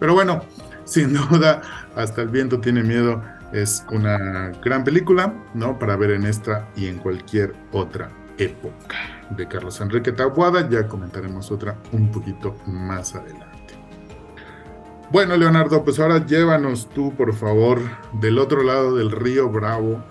[0.00, 0.42] Pero bueno,
[0.84, 1.60] sin duda,
[1.94, 3.22] hasta el viento tiene miedo.
[3.52, 5.78] Es una gran película, ¿no?
[5.78, 8.96] Para ver en esta y en cualquier otra época
[9.30, 10.68] de Carlos Enrique Tabuada.
[10.68, 13.48] Ya comentaremos otra un poquito más adelante.
[15.10, 17.80] Bueno, Leonardo, pues ahora llévanos tú, por favor,
[18.20, 20.02] del otro lado del río Bravo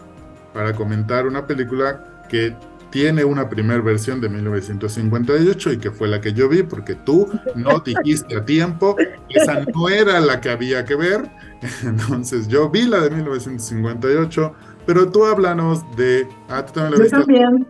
[0.53, 2.55] para comentar una película que
[2.89, 7.29] tiene una primera versión de 1958 y que fue la que yo vi porque tú
[7.53, 8.95] no dijiste a tiempo,
[9.29, 11.29] esa no era la que había que ver.
[11.83, 14.53] Entonces yo vi la de 1958,
[14.85, 16.27] pero tú háblanos de...
[16.49, 17.17] Ah, ¿tú también la viste?
[17.17, 17.67] también.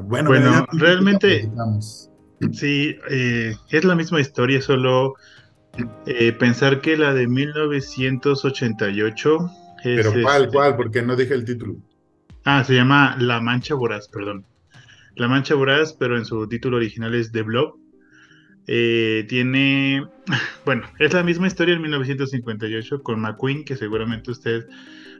[0.00, 1.50] Bueno, realmente
[2.52, 5.14] sí, eh, es la misma historia, solo
[6.06, 9.50] eh, pensar que la de 1988
[9.84, 10.06] es...
[10.06, 10.76] Pero ¿cuál, este cuál?
[10.76, 11.76] Porque no dije el título.
[12.44, 14.46] Ah, se llama La Mancha Voraz, perdón.
[15.14, 17.76] La Mancha Voraz, pero en su título original es The Blob.
[18.66, 20.06] Eh, tiene,
[20.64, 24.66] bueno, es la misma historia en 1958 con McQueen, que seguramente usted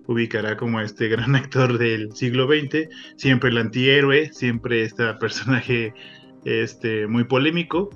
[0.06, 5.94] ubicará como este gran actor del siglo XX, siempre el antihéroe, siempre este personaje
[6.44, 7.90] este, muy polémico.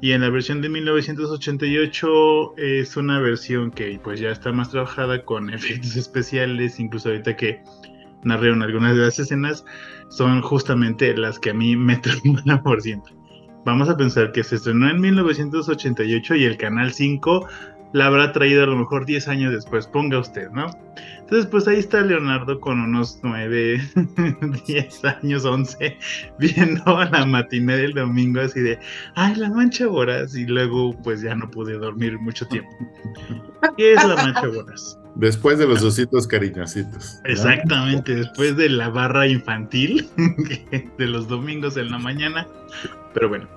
[0.00, 5.24] Y en la versión de 1988 es una versión que pues ya está más trabajada
[5.24, 7.62] con efectos especiales, incluso ahorita que
[8.24, 9.64] narraron algunas de las escenas,
[10.08, 13.14] son justamente las que a mí me trauman por siempre.
[13.64, 17.46] Vamos a pensar que se estrenó en 1988 y el Canal 5
[17.92, 20.66] la habrá traído a lo mejor 10 años después, ponga usted, ¿no?
[21.32, 23.80] Entonces, pues ahí está Leonardo con unos 9,
[24.66, 25.96] 10 años, 11,
[26.38, 28.78] viendo la matiné del domingo así de,
[29.14, 32.68] ay, la mancha voraz, y luego pues ya no pude dormir mucho tiempo.
[33.78, 34.98] ¿Qué es la mancha voraz?
[35.14, 37.18] Después de los ositos cariñositos.
[37.24, 40.06] Exactamente, después de la barra infantil
[40.98, 42.46] de los domingos en la mañana.
[43.14, 43.48] Pero bueno,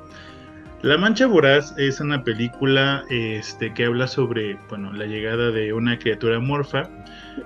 [0.85, 5.97] La Mancha Voraz es una película este, que habla sobre bueno, la llegada de una
[5.97, 6.91] criatura morfa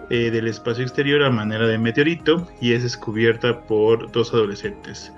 [0.10, 5.14] eh, del espacio exterior a manera de meteorito y es descubierta por dos adolescentes.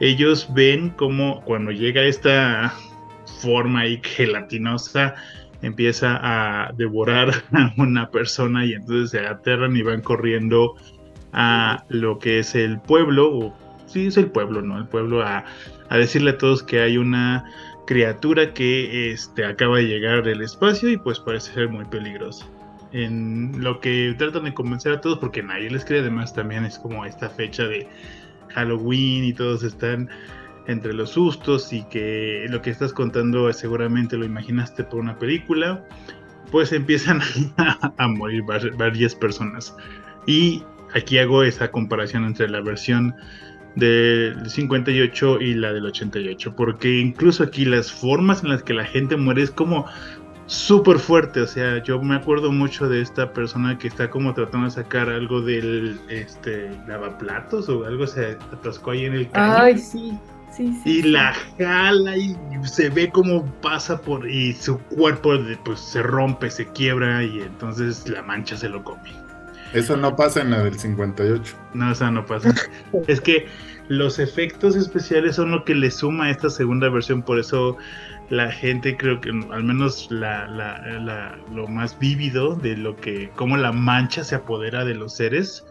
[0.00, 2.74] Ellos ven como cuando llega esta
[3.40, 5.14] forma ahí gelatinosa
[5.62, 10.74] empieza a devorar a una persona y entonces se aterran y van corriendo
[11.32, 14.76] a lo que es el pueblo, o sí es el pueblo, ¿no?
[14.76, 15.44] El pueblo a,
[15.96, 17.44] decirle a todos que hay una
[17.86, 22.46] criatura que este, acaba de llegar del espacio y pues parece ser muy peligrosa.
[22.92, 26.78] En lo que tratan de convencer a todos, porque nadie les cree, además también es
[26.78, 27.88] como esta fecha de
[28.54, 30.08] Halloween y todos están
[30.66, 35.84] entre los sustos y que lo que estás contando seguramente lo imaginaste por una película,
[36.50, 37.20] pues empiezan
[37.98, 39.74] a, morir varias personas.
[40.26, 40.62] Y
[40.94, 43.14] aquí hago esa comparación entre la versión
[43.74, 48.84] del 58 y la del 88, porque incluso aquí las formas en las que la
[48.84, 49.86] gente muere es como
[50.46, 51.40] súper fuerte.
[51.40, 55.08] O sea, yo me acuerdo mucho de esta persona que está como tratando de sacar
[55.08, 59.54] algo del este lavaplatos o algo se atascó ahí en el caño.
[59.58, 60.18] Ay, sí.
[60.56, 65.32] Sí, sí, y la jala y se ve como pasa por y su cuerpo
[65.64, 69.23] pues se rompe, se quiebra y entonces la mancha se lo come.
[69.74, 71.56] Eso no pasa en la del 58.
[71.74, 72.54] No, eso no pasa.
[73.08, 73.46] es que
[73.88, 77.76] los efectos especiales son lo que le suma a esta segunda versión, por eso
[78.30, 83.56] la gente creo que al menos la, la, lo más vívido de lo que, cómo
[83.56, 85.66] la mancha se apodera de los seres,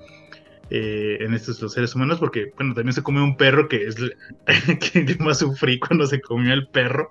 [0.70, 3.96] eh, en estos los seres humanos, porque bueno, también se come un perro que es
[4.92, 7.10] que más sufrí cuando se comió el perro.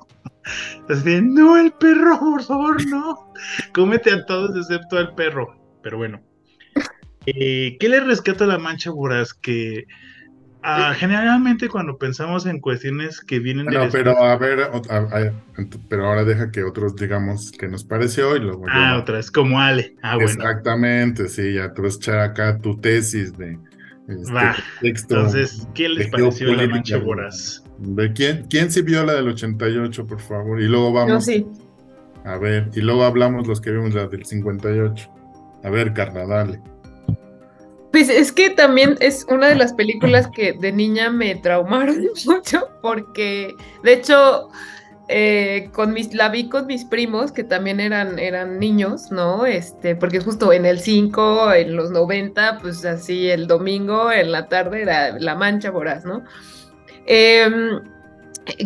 [0.88, 3.32] Así no, el perro, por favor, no.
[3.72, 5.56] Cómete a todos excepto al perro.
[5.82, 6.31] Pero bueno.
[7.26, 9.32] Eh, ¿Qué le rescata la mancha voraz?
[9.34, 9.86] Que
[10.62, 13.78] ah, generalmente cuando pensamos en cuestiones que vienen de...
[13.78, 14.70] No, pero a ver,
[15.88, 18.64] pero ahora deja que otros digamos que nos pareció y luego...
[18.68, 19.96] Ah, otra vez, como Ale.
[20.02, 20.30] Ah, bueno.
[20.30, 23.58] Exactamente, sí, ya tú vas a echar acá tu tesis de...
[24.08, 24.34] Este,
[24.80, 27.62] texto Entonces, ¿qué les pareció la mancha voraz?
[27.78, 30.60] ¿De quién, quién sí vio la del 88, por favor?
[30.60, 31.12] Y luego vamos...
[31.12, 31.46] Yo sí.
[32.24, 35.10] A ver, y luego hablamos los que vimos la del 58.
[35.64, 36.60] A ver, carna, dale.
[37.92, 42.68] Pues es que también es una de las películas que de niña me traumaron mucho
[42.80, 44.48] porque, de hecho,
[45.08, 49.44] eh, con mis, la vi con mis primos que también eran, eran niños, ¿no?
[49.44, 54.48] Este, porque justo en el 5, en los 90, pues así el domingo en la
[54.48, 56.24] tarde era La Mancha Voraz, ¿no?
[57.04, 57.46] Eh,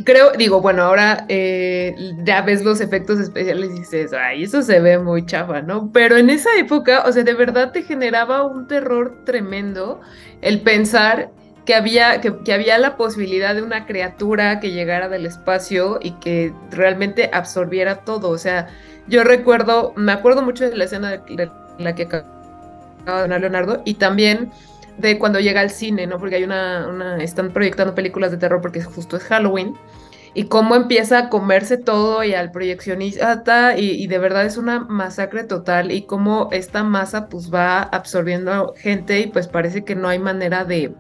[0.05, 4.81] Creo, digo, bueno, ahora eh, ya ves los efectos especiales y dices, ay, eso se
[4.81, 5.91] ve muy chafa, ¿no?
[5.93, 10.01] Pero en esa época, o sea, de verdad te generaba un terror tremendo
[10.41, 11.31] el pensar
[11.67, 16.55] que había, que, había la posibilidad de una criatura que llegara del espacio y que
[16.71, 18.31] realmente absorbiera todo.
[18.31, 18.69] O sea,
[19.09, 23.95] yo recuerdo, me acuerdo mucho de la escena de la que acaba de Leonardo y
[23.95, 24.51] también
[24.99, 26.19] de cuando llega al cine, ¿no?
[26.19, 29.75] Porque hay una, están proyectando películas de terror porque justo es Halloween.
[30.35, 34.81] Y cómo empieza a comerse todo y al proyeccionista y, y de verdad es una
[34.81, 40.09] masacre total y cómo esta masa pues va absorbiendo gente y pues parece que no
[40.09, 40.93] hay manera de,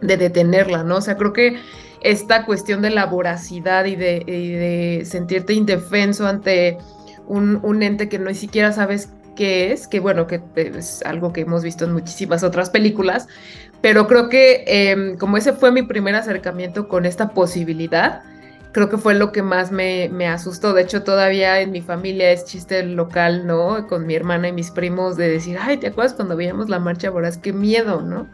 [0.00, 0.96] de detenerla, ¿no?
[0.96, 1.58] O sea, creo que
[2.02, 6.78] esta cuestión de la voracidad y de, de sentirte indefenso ante
[7.26, 11.42] un, un, ente que no siquiera sabes que es, que bueno, que es algo que
[11.42, 13.28] hemos visto en muchísimas otras películas,
[13.80, 18.22] pero creo que em, como ese fue mi primer acercamiento con esta posibilidad,
[18.72, 20.74] creo que fue lo que más me, me, asustó.
[20.74, 23.86] De hecho, todavía en mi familia es chiste local, ¿no?
[23.86, 27.10] Con mi hermana y mis primos de decir, ay, ¿te acuerdas cuando veíamos la marcha
[27.10, 27.38] voraz?
[27.38, 28.28] Qué miedo, ¿no?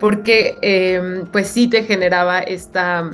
[0.00, 3.10] Porque em, pues sí te generaba esta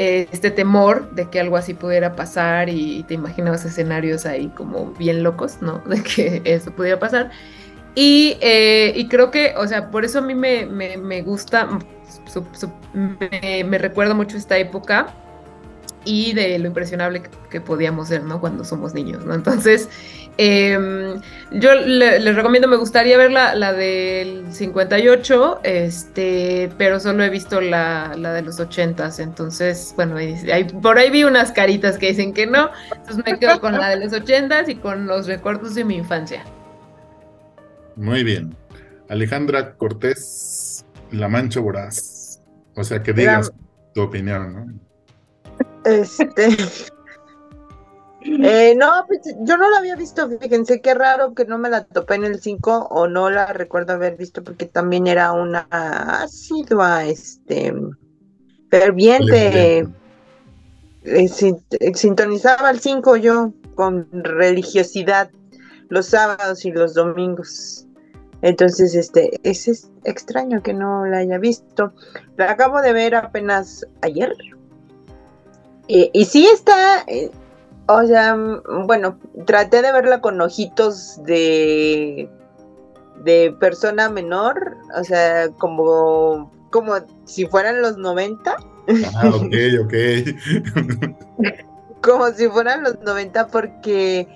[0.00, 4.92] eh, este temor de que algo así pudiera pasar y, te imaginabas escenarios ahí como
[4.92, 5.78] bien locos, ¿no?
[5.86, 7.32] De que eso pudiera pasar.
[7.96, 11.68] Y, eh, creo que, o sea, por eso a mí me, gusta,
[12.92, 15.12] me, me recuerda mucho esta época
[16.04, 18.40] y de lo impresionable que, podíamos ser, ¿no?
[18.40, 19.34] Cuando somos niños, ¿no?
[19.34, 19.88] Entonces,
[20.40, 21.20] Em,
[21.50, 27.60] yo les recomiendo, me gustaría ver la, la, del 58, este, pero solo he visto
[27.60, 30.14] la, la de los 80 entonces, bueno,
[30.80, 33.96] por ahí vi unas caritas que dicen que no, entonces me quedo con la de
[33.96, 36.44] los 80 y con los recuerdos de mi infancia.
[37.96, 38.54] Muy bien.
[39.08, 42.40] Alejandra Cortés, La Mancha Voraz.
[42.76, 43.52] O sea, que digas
[43.92, 44.66] tu opinión, ¿no?
[45.84, 46.56] Este...
[48.30, 51.84] Eh, no, pues yo no la había visto, fíjense qué raro que no me la
[51.84, 57.04] topé en el 5 o no la recuerdo haber visto porque también era una asidua,
[57.06, 57.74] este,
[58.70, 59.88] ferviente,
[61.04, 61.28] eh,
[61.94, 65.30] sintonizaba el 5 yo con religiosidad
[65.88, 67.86] los sábados y los domingos.
[68.42, 71.92] Entonces, este, es, extraño que no la haya visto.
[72.36, 74.32] La acabo de ver apenas ayer.
[75.88, 77.04] Eh, y sí está,
[77.88, 82.30] o sea, mm, bueno, traté de verla con ojitos de
[83.24, 88.56] de persona menor, o sea, como como si fueran los 90.
[89.14, 89.94] Ah, ok, ok.
[92.02, 94.28] como si fueran los 90 porque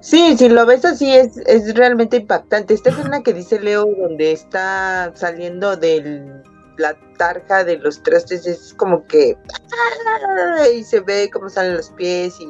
[0.00, 2.74] sí, si lo ves así es, es realmente impactante.
[2.74, 6.42] Esta escena que dice Leo donde está saliendo de
[6.76, 9.36] la tarja de los trastes es como que
[10.74, 12.48] y se ve cómo salen los pies y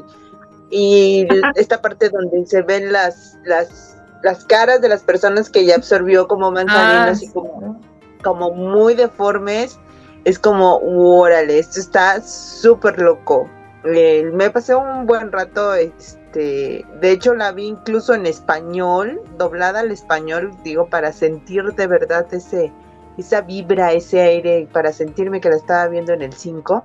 [0.71, 5.75] y esta parte donde se ven las, las, las caras de las personas que ya
[5.77, 7.81] absorbió como manzaninas y ah, como,
[8.23, 9.79] como muy deformes,
[10.25, 13.49] es como, órale, esto está súper loco.
[13.85, 19.81] eh, me pasé un buen rato, este, de hecho la vi incluso en español, doblada
[19.81, 22.75] al español, digo, para sentir de verdad ese,
[23.17, 26.85] esa vibra, ese aire, para sentirme que la estaba viendo en el 5.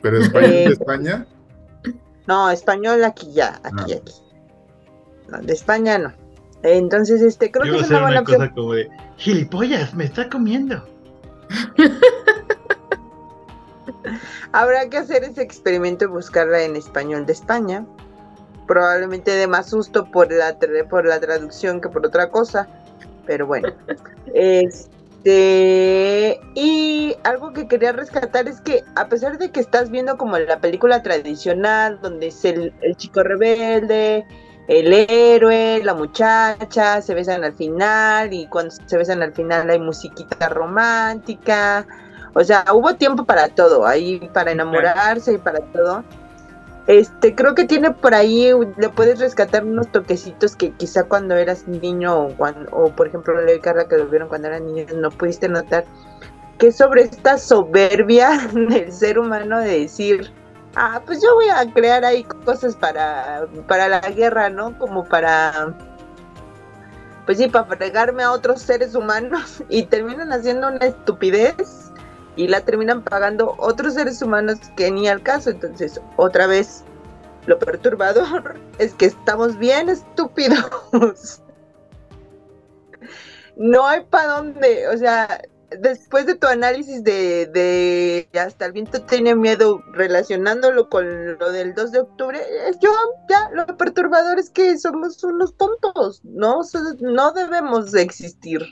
[0.00, 1.26] ¿Pero español de Eh, España?
[2.26, 3.96] No, español aquí ya, aquí, Ah.
[3.96, 4.14] aquí.
[5.28, 6.12] No, de España no.
[6.62, 8.54] Entonces, este, creo Yo que es una buena cosa opción.
[8.54, 10.84] como de, gilipollas, me está comiendo.
[14.52, 17.84] Habrá que hacer ese experimento y buscarla en español de España.
[18.66, 20.56] Probablemente de más susto por la,
[20.88, 22.68] por la traducción que por otra cosa.
[23.26, 23.68] Pero bueno.
[25.26, 26.40] Este.
[26.54, 30.60] Y algo que quería rescatar es que, a pesar de que estás viendo como la
[30.60, 34.24] película tradicional, donde es el, el chico rebelde,
[34.68, 39.80] el héroe, la muchacha, se besan al final, y cuando se besan al final hay
[39.80, 41.84] musiquita romántica.
[42.34, 46.04] O sea, hubo tiempo para todo, ahí para enamorarse y para todo.
[46.86, 51.66] Este, creo que tiene por ahí, le puedes rescatar unos toquecitos que quizá cuando eras
[51.66, 54.94] niño o, cuando, o por ejemplo Leo y Carla que lo vieron cuando eran niños
[54.94, 55.84] no pudiste notar,
[56.58, 60.32] que es sobre esta soberbia del ser humano de decir,
[60.76, 64.78] ah, pues yo voy a crear ahí cosas para, para la guerra, ¿no?
[64.78, 65.74] Como para,
[67.24, 71.85] pues sí, para fregarme a otros seres humanos y terminan haciendo una estupidez
[72.36, 75.50] y la terminan pagando otros seres humanos que ni al caso.
[75.50, 76.84] Entonces, otra vez,
[77.46, 81.42] lo perturbador es que estamos bien estúpidos.
[83.58, 85.40] No hay para dónde, o sea,
[85.80, 91.74] después de tu análisis de, de hasta el viento tiene miedo relacionándolo con lo del
[91.74, 92.40] 2 de octubre,
[92.82, 92.90] yo
[93.30, 96.60] ya lo perturbador es que somos unos tontos, no,
[97.00, 98.62] no debemos de existir.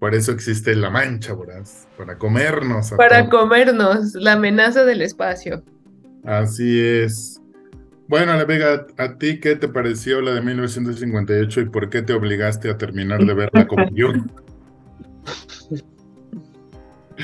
[0.00, 2.90] Por eso existe la mancha, voraz, para comernos.
[2.92, 3.42] a Para todos.
[3.42, 5.62] comernos la amenaza del espacio.
[6.24, 7.40] Así es.
[8.08, 12.12] Bueno, Ale Vega, ¿a ti qué te pareció la de 1958 y por qué te
[12.14, 14.08] obligaste a terminar de verla como yo?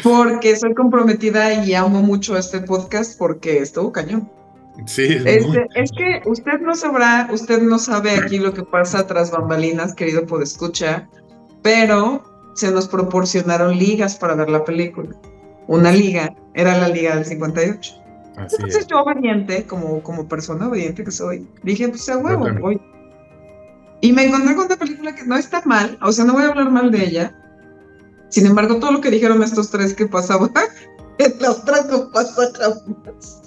[0.02, 4.30] Porque soy comprometida y amo mucho este podcast porque estuvo cañón.
[4.86, 8.62] Sí, es muy- Este, es que usted no sabrá, usted no sabe aquí lo que
[8.62, 11.08] pasa tras bambalinas, querido podescucha,
[11.62, 12.22] pero
[12.56, 15.10] se nos proporcionaron ligas para ver la película.
[15.68, 17.94] Una liga era la liga del 58.
[18.36, 18.86] así Entonces es.
[18.86, 22.80] yo obediente, como, como persona obediente que soy, dije, pues a huevo, voy.
[24.00, 26.48] Y me encontré con una película que no está mal, o sea, no voy a
[26.48, 27.36] hablar mal de ella.
[28.28, 30.50] Sin embargo, todo lo que dijeron estos tres que pasaba,
[31.18, 32.68] en la otra no pasó otra
[33.04, 33.42] más.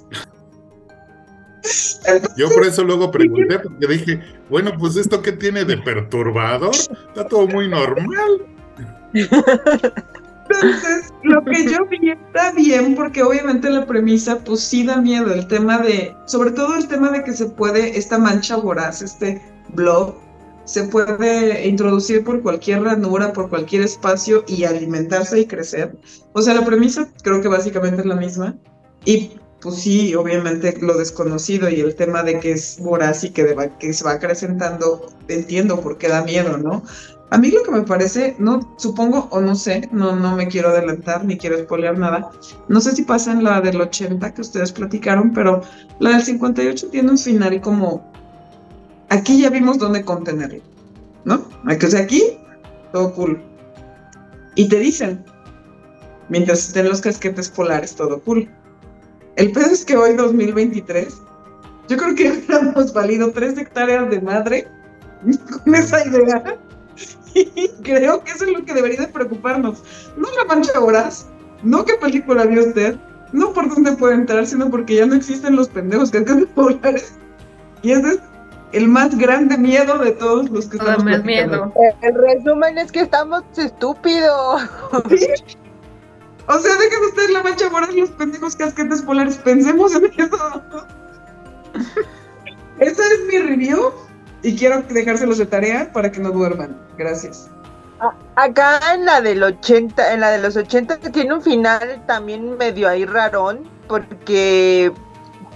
[2.05, 6.73] Entonces, Yo por eso luego pregunté, porque dije, bueno, pues esto qué tiene de perturbador,
[6.73, 8.58] está todo muy normal.
[9.13, 15.31] Entonces, lo que yo vi está bien, porque obviamente la premisa, pues sí da miedo.
[15.31, 19.41] El tema de, sobre todo el tema de que se puede, esta mancha voraz, este
[19.73, 20.15] blog,
[20.65, 25.97] se puede introducir por cualquier ranura, por cualquier espacio y alimentarse y crecer.
[26.33, 28.55] O sea, la premisa creo que básicamente es la misma.
[29.05, 29.31] Y
[29.61, 33.93] pues sí, obviamente lo desconocido y el tema de que es voraz y que, que
[33.93, 36.83] se va acrecentando, entiendo por qué da miedo, ¿no?
[37.31, 40.69] A mí lo que me parece, no supongo o no sé, no, no me quiero
[40.69, 42.31] adelantar ni quiero spoilear nada.
[42.67, 45.61] No sé si pasa en la del 80 que ustedes platicaron, pero
[45.99, 48.11] la del 58 tiene un final como
[49.09, 50.61] aquí ya vimos dónde contenerlo,
[51.25, 51.47] ¿no?
[51.65, 52.23] O sea, aquí
[52.91, 53.39] todo cool.
[54.55, 55.23] Y te dicen,
[56.29, 58.49] mientras estén los casquetes polares, todo cool.
[59.35, 61.15] El pedo es que hoy, 2023,
[61.87, 64.67] yo creo que hubiéramos valido tres hectáreas de madre
[65.63, 66.57] con esa idea.
[67.33, 69.83] Y creo que eso es lo que debería de preocuparnos.
[70.17, 71.27] No la mancha voraz,
[71.63, 72.97] no qué película vio usted,
[73.31, 77.13] no por dónde puede entrar, sino porque ya no existen los pendejos casquetes polares.
[77.81, 78.19] Y ese es
[78.71, 81.73] el más grande miedo de todos los que estamos más miedo.
[82.01, 84.61] El resumen es que estamos estúpidos.
[85.09, 85.27] ¿Sí?
[86.47, 89.37] O sea, dejen ustedes la mancha voraz y los pendejos casquetes polares.
[89.37, 90.63] Pensemos en eso.
[92.79, 93.91] Esa es mi review
[94.43, 96.79] y quiero dejárselos de tarea para que no duerman.
[96.97, 97.49] Gracias.
[98.35, 102.87] Acá en la del 80, en la de los 80 tiene un final también medio
[102.87, 104.93] ahí rarón, porque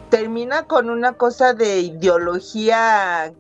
[0.10, 3.34] termina con una cosa de ideología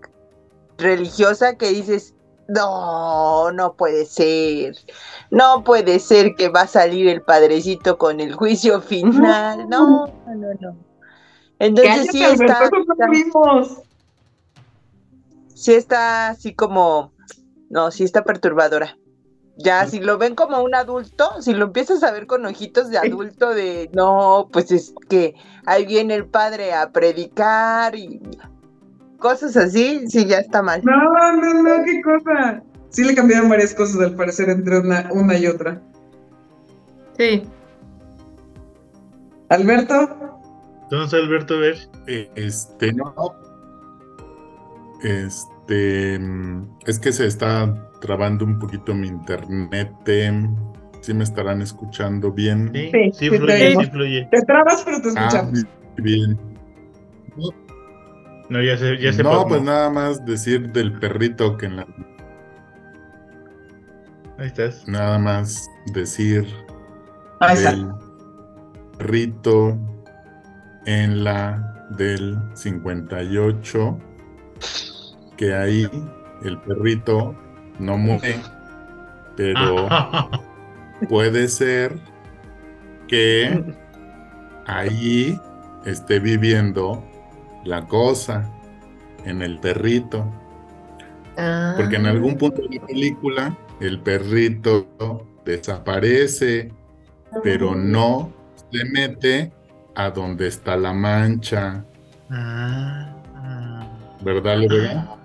[0.77, 2.15] religiosa que dices,
[2.47, 4.75] no, no puede ser,
[5.29, 10.53] no puede ser que va a salir el padrecito con el juicio final, no, no,
[10.59, 10.77] no.
[11.59, 12.69] Entonces sí está,
[15.63, 17.13] sí está así como,
[17.69, 18.97] no, sí está perturbadora.
[19.55, 22.97] Ya, si lo ven como un adulto, si lo empiezas a ver con ojitos de
[22.97, 25.35] adulto, de no, pues es que
[25.65, 28.19] ahí viene el padre a predicar y
[29.19, 30.81] cosas así, sí, ya está mal.
[30.83, 32.61] No, no, no, qué cosa.
[32.89, 35.81] Sí le cambiaron varias cosas al parecer entre una, una y otra.
[37.17, 37.43] Sí.
[39.49, 40.39] Alberto,
[40.83, 41.77] Entonces, Alberto, a ver.
[42.07, 43.13] Eh, Este, no.
[45.03, 49.91] Este, mm, es que se está trabando un poquito mi internet.
[51.01, 52.71] ¿Sí me estarán escuchando bien?
[52.73, 53.45] Sí, Sí, sí, sí, fluye,
[53.75, 54.27] te- sí fluye.
[54.31, 55.51] te trabas, pero te Ah, escuchamos.
[55.53, 56.39] muy bien.
[58.49, 59.47] No, ya se, ya se No, pasmó.
[59.47, 61.87] pues nada más decir del perrito que en la,
[64.37, 64.87] Ahí estás.
[64.87, 66.45] nada más decir
[67.39, 67.71] Ahí está.
[67.71, 67.87] del
[68.97, 69.77] perrito
[70.85, 73.97] en la del 58
[75.43, 75.89] que ahí
[76.45, 77.35] el perrito
[77.77, 78.37] no muere,
[79.35, 79.89] pero
[81.09, 81.99] puede ser
[83.09, 83.61] que
[84.65, 85.37] ahí
[85.85, 87.03] esté viviendo
[87.65, 88.49] la cosa
[89.25, 90.23] en el perrito.
[91.75, 92.11] Porque en Ah.
[92.11, 94.87] algún punto de la película el perrito
[95.43, 96.71] desaparece,
[97.43, 98.31] pero no
[98.71, 99.51] se mete
[99.95, 101.83] a donde está la mancha,
[102.29, 103.87] Ah, ah.
[104.21, 105.15] ¿verdad, Lorena?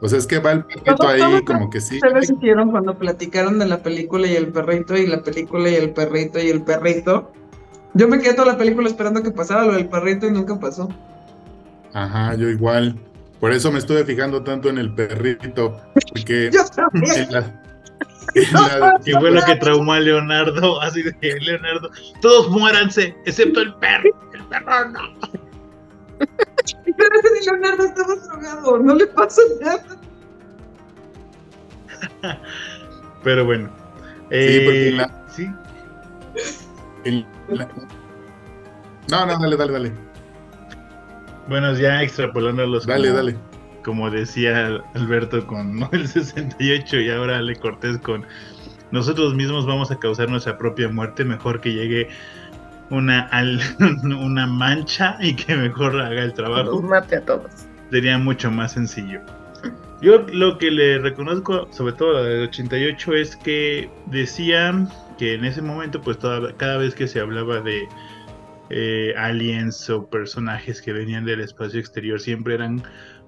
[0.00, 2.00] O sea, es que va el perrito ahí como que sí.
[2.00, 5.74] Se les hicieron cuando platicaron de la película y el perrito y la película y
[5.76, 7.32] el perrito y el perrito.
[7.94, 10.88] Yo me quedé toda la película esperando que pasara lo del perrito y nunca pasó.
[11.92, 12.96] Ajá, yo igual.
[13.38, 15.78] Por eso me estuve fijando tanto en el perrito,
[16.10, 17.14] porque Yo también.
[17.24, 17.60] en la-
[18.34, 20.80] en la- Que fue lo que traumó a Leonardo.
[20.80, 21.90] Así de Leonardo.
[22.20, 24.10] Todos muéranse, excepto el perro.
[24.32, 25.00] El perro no.
[27.44, 29.82] Leonardo estaba drogado, no le pasó nada.
[33.22, 33.68] Pero bueno.
[34.30, 35.50] Sí, porque Eh, la- sí.
[37.04, 37.68] en la-
[39.10, 39.92] No, no, dale, dale, dale.
[41.48, 42.86] Bueno, ya extrapolando los.
[42.86, 43.36] Dale, como- dale.
[43.84, 45.88] Como decía Alberto con ¿no?
[45.92, 48.24] el 68 y ahora Ale Cortés con
[48.92, 52.08] nosotros mismos vamos a causar nuestra propia muerte, mejor que llegue
[52.92, 53.60] una, al-
[54.04, 56.82] una mancha y que mejor haga el Los trabajo.
[56.82, 57.50] mate a todos.
[57.90, 59.20] sería mucho más sencillo.
[60.00, 64.88] Yo lo que le reconozco, sobre todo la del 88, es que decían
[65.18, 67.88] que en ese momento, pues toda- cada vez que se hablaba de
[68.70, 72.82] eh, aliens o personajes que venían del espacio exterior, siempre eran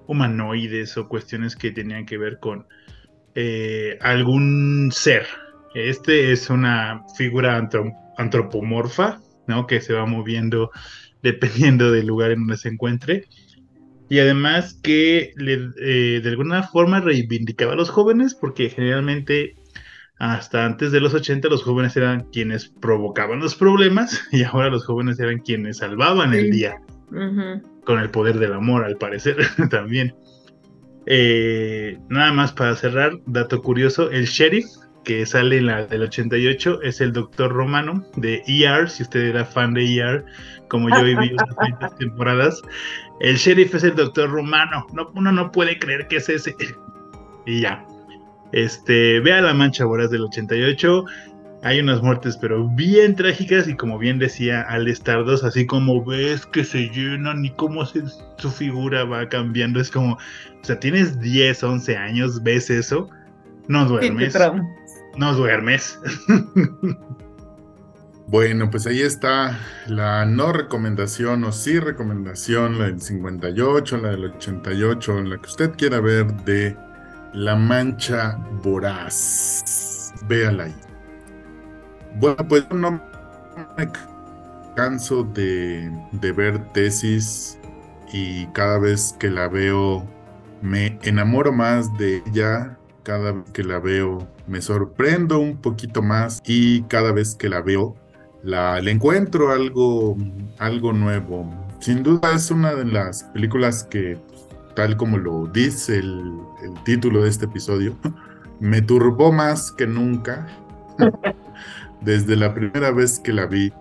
[0.07, 2.65] humanoides o cuestiones que tenían que ver con
[3.35, 5.25] eh, algún ser.
[5.75, 9.67] Este es una figura antro- antropomorfa, ¿no?
[9.67, 10.71] Que se va moviendo
[11.23, 13.25] dependiendo del lugar en donde se encuentre.
[14.09, 19.55] Y además que le- eh, de alguna forma reivindicaba a los jóvenes, porque generalmente
[20.17, 24.85] hasta antes de los 80 los jóvenes eran quienes provocaban los problemas y ahora los
[24.85, 26.75] jóvenes eran quienes salvaban el día
[27.83, 29.37] con el poder del amor, al parecer,
[29.69, 30.13] también.
[31.07, 34.65] Eh, nada más para cerrar, dato curioso, el sheriff
[35.05, 39.45] que sale en la del 88 es el doctor romano de ER, si usted era
[39.45, 40.25] fan de ER,
[40.67, 42.61] como yo viví cuantas temporadas,
[43.21, 46.55] el sheriff es el doctor romano, no, uno no puede creer que es ese.
[47.45, 47.85] Y ya.
[48.51, 51.05] Este, vea la mancha voraz del 88,
[51.63, 56.45] hay unas muertes, pero bien trágicas, y como bien decía Al Stardos, así como ves
[56.45, 58.03] que se llenan y cómo se-
[58.37, 63.09] su figura va cambiando, es como, o sea, tienes 10, 11 años, ves eso,
[63.67, 64.63] no Sí, duermes, trauma.
[65.17, 65.99] No duermes.
[68.27, 74.25] Bueno, pues ahí está la no recomendación o sí recomendación, la del 58, la del
[74.25, 76.75] 88, la que usted quiera ver de
[77.33, 80.11] La Mancha Voraz.
[80.27, 80.75] Véala ahí.
[82.15, 82.99] Bueno, pues no
[83.77, 83.91] me
[84.75, 87.59] canso de, de ver tesis
[88.11, 90.03] y cada vez que la veo
[90.63, 92.75] me enamoro más de ella.
[93.05, 97.61] Cada vez que la veo me sorprendo un poquito más y cada vez que la
[97.61, 97.95] veo
[98.41, 100.17] la, le encuentro algo,
[100.57, 101.47] algo nuevo.
[101.79, 104.17] Sin duda es una de las películas que,
[104.75, 107.95] tal como lo dice el, el título de este episodio,
[108.59, 110.47] me turbó más que nunca
[112.01, 113.71] desde la primera vez que la vi.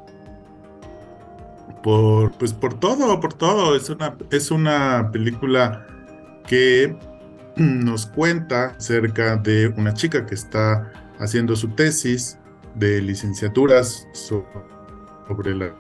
[1.83, 3.75] Por, pues por todo, por todo.
[3.75, 5.87] Es una, es una película
[6.47, 6.95] que
[7.57, 12.39] nos cuenta acerca de una chica que está haciendo su tesis
[12.75, 14.47] de licenciaturas so-
[15.29, 15.73] sobre la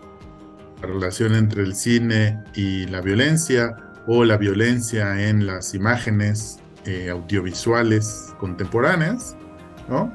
[0.81, 8.35] relación entre el cine y la violencia o la violencia en las imágenes eh, audiovisuales
[8.39, 9.37] contemporáneas
[9.89, 10.13] ¿no?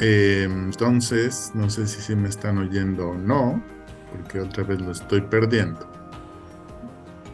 [0.00, 3.62] Eh, entonces, no sé si se me están oyendo o no,
[4.10, 5.88] porque otra vez lo estoy perdiendo.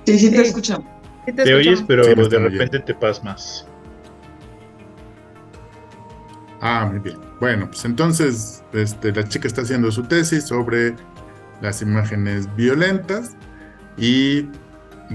[0.04, 0.86] Sí, sí te escuchamos.
[1.28, 3.66] Sí Te oyes, pero Sí, de repente te pasmas.
[6.60, 7.18] Ah, muy bien.
[7.38, 10.96] Bueno, pues entonces este, la chica está haciendo su tesis sobre
[11.60, 13.36] las imágenes violentas
[13.98, 14.46] y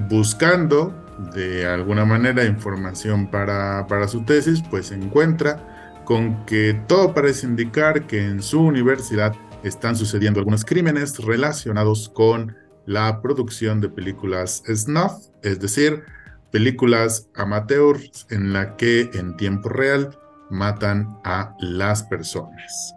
[0.07, 0.93] buscando
[1.33, 7.47] de alguna manera información para, para su tesis, pues se encuentra con que todo parece
[7.47, 9.33] indicar que en su universidad
[9.63, 12.55] están sucediendo algunos crímenes relacionados con
[12.85, 16.03] la producción de películas snuff, es decir,
[16.51, 20.17] películas amateurs en la que en tiempo real
[20.49, 22.93] matan a las personas.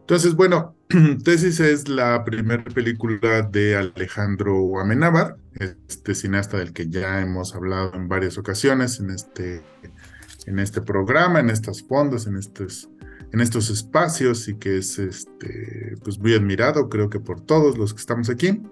[0.00, 0.76] Entonces, bueno,
[1.24, 7.94] Tesis es la primera película de Alejandro Amenábar, este cineasta del que ya hemos hablado
[7.94, 9.62] en varias ocasiones en este,
[10.46, 12.90] en este programa, en estos fondos, en estos,
[13.32, 17.94] en estos espacios y que es este, pues muy admirado, creo que por todos los
[17.94, 18.62] que estamos aquí.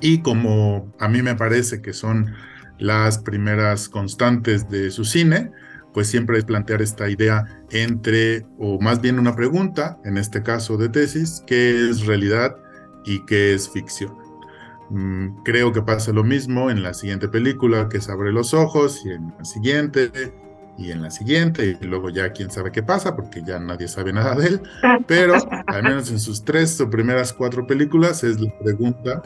[0.00, 2.34] Y como a mí me parece que son
[2.78, 5.50] las primeras constantes de su cine,
[5.92, 10.76] pues siempre es plantear esta idea entre, o más bien una pregunta, en este caso
[10.76, 12.56] de tesis, qué es realidad
[13.04, 14.14] y qué es ficción.
[14.90, 19.02] Mm, creo que pasa lo mismo en la siguiente película, que es Abre los Ojos,
[19.04, 20.10] y en la siguiente,
[20.78, 24.12] y en la siguiente, y luego ya quién sabe qué pasa, porque ya nadie sabe
[24.12, 24.62] nada de él,
[25.06, 25.34] pero
[25.66, 29.22] al menos en sus tres o primeras cuatro películas es la pregunta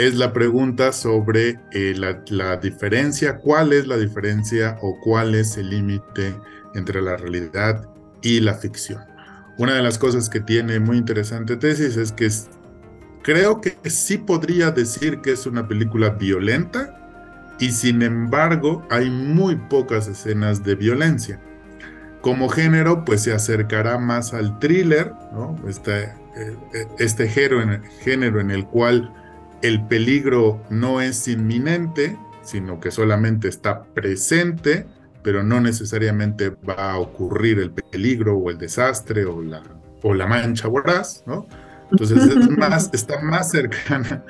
[0.00, 5.68] es la pregunta sobre eh, la, diferencia, cuál es la diferencia o cuál es el
[5.68, 6.34] límite
[6.74, 7.86] entre la realidad
[8.22, 9.02] y la ficción.
[9.58, 12.30] Una de las cosas que tiene muy interesante tesis es que
[13.22, 16.96] creo que sí podría decir que es una película violenta
[17.58, 21.38] y sin embargo hay muy pocas escenas de violencia.
[22.22, 25.12] Como género, pues se acercará más al thriller.
[25.66, 26.10] Este,
[26.98, 29.12] este género, en, género en el cual
[29.62, 34.86] el peligro no es inminente, sino que solamente está presente,
[35.22, 39.62] pero no necesariamente va a ocurrir el peligro o el desastre o la,
[40.02, 41.46] o la mancha voraz, ¿no?
[41.90, 44.24] Entonces es más, está más cercana,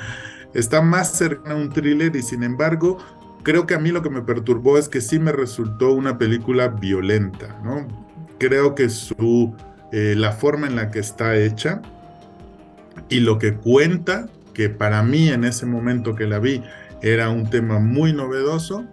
[0.54, 2.98] está más cercana a un thriller y sin embargo,
[3.42, 6.68] creo que a mí lo que me perturbó es que sí me resultó una película
[6.68, 7.86] violenta, ¿no?
[8.38, 9.54] Creo que su,
[9.92, 11.82] eh, la forma en la que está hecha
[13.08, 16.62] y lo que cuenta que para mí en ese momento que la vi
[17.02, 18.86] era un tema muy novedoso,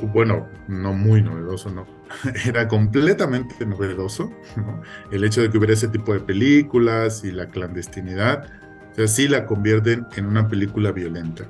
[0.00, 1.86] bueno, no muy novedoso, no,
[2.46, 4.80] era completamente novedoso, ¿no?
[5.10, 8.46] el hecho de que hubiera ese tipo de películas y la clandestinidad,
[8.92, 11.44] o sea, sí la convierten en una película violenta.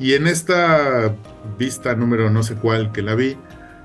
[0.00, 1.14] Y en esta
[1.56, 3.36] vista número no sé cuál que la vi,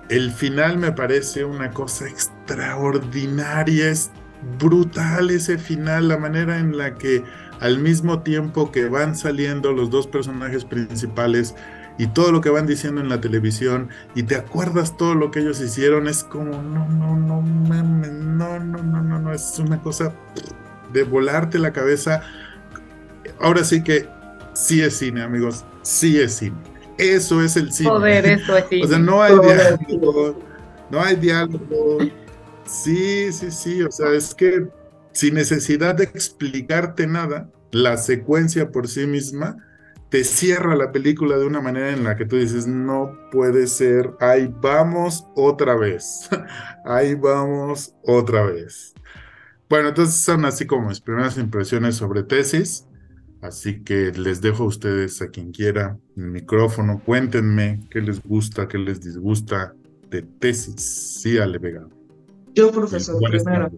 [0.09, 4.11] el final me parece una cosa extraordinaria, es
[4.57, 7.24] brutal ese final, la manera en la que
[7.60, 11.55] al mismo tiempo que van saliendo los dos personajes principales
[11.97, 15.41] y todo lo que van diciendo en la televisión y te acuerdas todo lo que
[15.41, 19.82] ellos hicieron, es como, no, no, no, mames, no, no, no, no, no, es una
[19.82, 20.14] cosa
[20.93, 22.22] de volarte la cabeza.
[23.39, 24.07] Ahora sí que
[24.53, 26.55] sí es cine, amigos, sí es cine.
[26.97, 27.89] Eso es el cine.
[27.89, 28.86] Joder, eso es cine.
[28.86, 30.39] O sea, no hay diálogo,
[30.89, 31.97] no hay diálogo.
[32.66, 34.70] Sí, sí, sí, o sea, es que
[35.20, 39.57] sin necesidad de explicarte nada, la secuencia por sí misma
[40.07, 44.11] te cierra la película de una manera en la que tú dices, no puede ser,
[44.22, 46.30] ahí vamos otra vez,
[46.86, 48.93] ahí vamos otra vez.
[49.70, 52.88] Bueno, entonces son así como mis primeras impresiones sobre tesis,
[53.41, 58.70] así que les dejo a ustedes, a quien quiera, el micrófono, cuéntenme qué les gusta,
[58.70, 59.74] qué les disgusta
[60.09, 61.20] de tesis.
[61.22, 61.86] Sí, Ale Vega.
[62.55, 63.70] Yo, profesor, primero.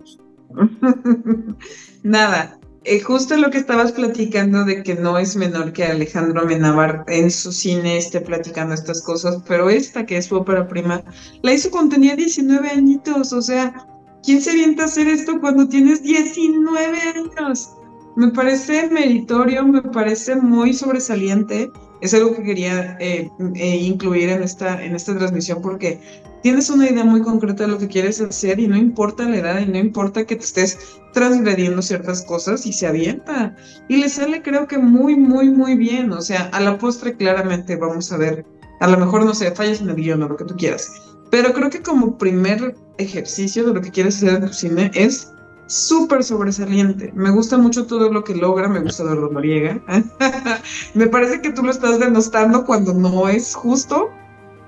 [2.04, 7.04] Nada, eh, justo lo que estabas platicando de que no es menor que Alejandro Amenábar
[7.08, 11.04] en su cine esté platicando estas cosas, pero esta que es su ópera prima,
[11.44, 13.88] la hizo cuando tenía 19 añitos, o sea,
[14.24, 17.70] ¿quién se avienta a hacer esto cuando tienes 19 años?
[18.16, 21.70] Me parece meritorio, me parece muy sobresaliente,
[22.02, 26.00] es algo que quería eh, eh, incluir en esta, en esta transmisión porque
[26.42, 29.60] tienes una idea muy concreta de lo que quieres hacer y no importa la edad
[29.60, 30.78] y no importa que te estés
[31.14, 33.56] transgrediendo ciertas cosas y se avienta.
[33.88, 36.12] Y le sale creo que muy, muy, muy bien.
[36.12, 38.46] O sea, a la postre claramente vamos a ver,
[38.80, 40.92] a lo mejor no sé, fallas en el guion o lo que tú quieras.
[41.30, 45.32] Pero creo que como primer ejercicio de lo que quieres hacer en tu cine es
[45.72, 47.12] súper sobresaliente.
[47.16, 49.80] Me gusta mucho todo lo que logra, me gusta Eduardo Noriega.
[50.94, 54.10] me parece que tú lo estás denostando cuando no es justo,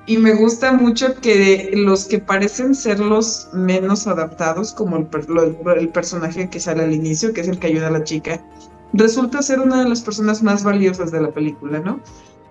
[0.05, 6.49] y me gusta mucho que los que parecen ser los menos adaptados, como el, personaje
[6.49, 8.45] que sale al inicio, que es el que ayuda a la chica,
[8.91, 12.01] resulta ser una de las personas más valiosas de la película, ¿no?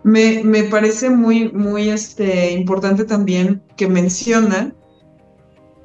[0.02, 4.74] Me, me parece muy, muy este, importante también que menciona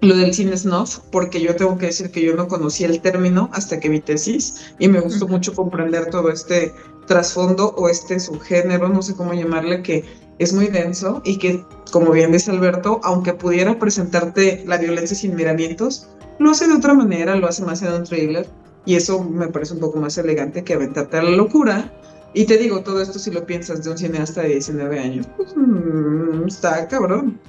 [0.01, 3.49] lo del cine snuff, porque yo tengo que decir que yo no conocía el término
[3.53, 6.73] hasta que vi tesis y me gustó mucho comprender todo este
[7.07, 10.05] trasfondo o este subgénero, no sé cómo llamarle, que
[10.39, 15.35] es muy denso y que, como bien dice Alberto, aunque pudiera presentarte la violencia sin
[15.35, 18.47] miramientos, lo hace de otra manera, lo hace más en un trailer
[18.85, 21.91] y eso me parece un poco más elegante que aventarte a la locura.
[22.33, 25.55] Y te digo, todo esto si lo piensas de un cineasta de 19 años, pues
[25.55, 27.39] mm, está cabrón.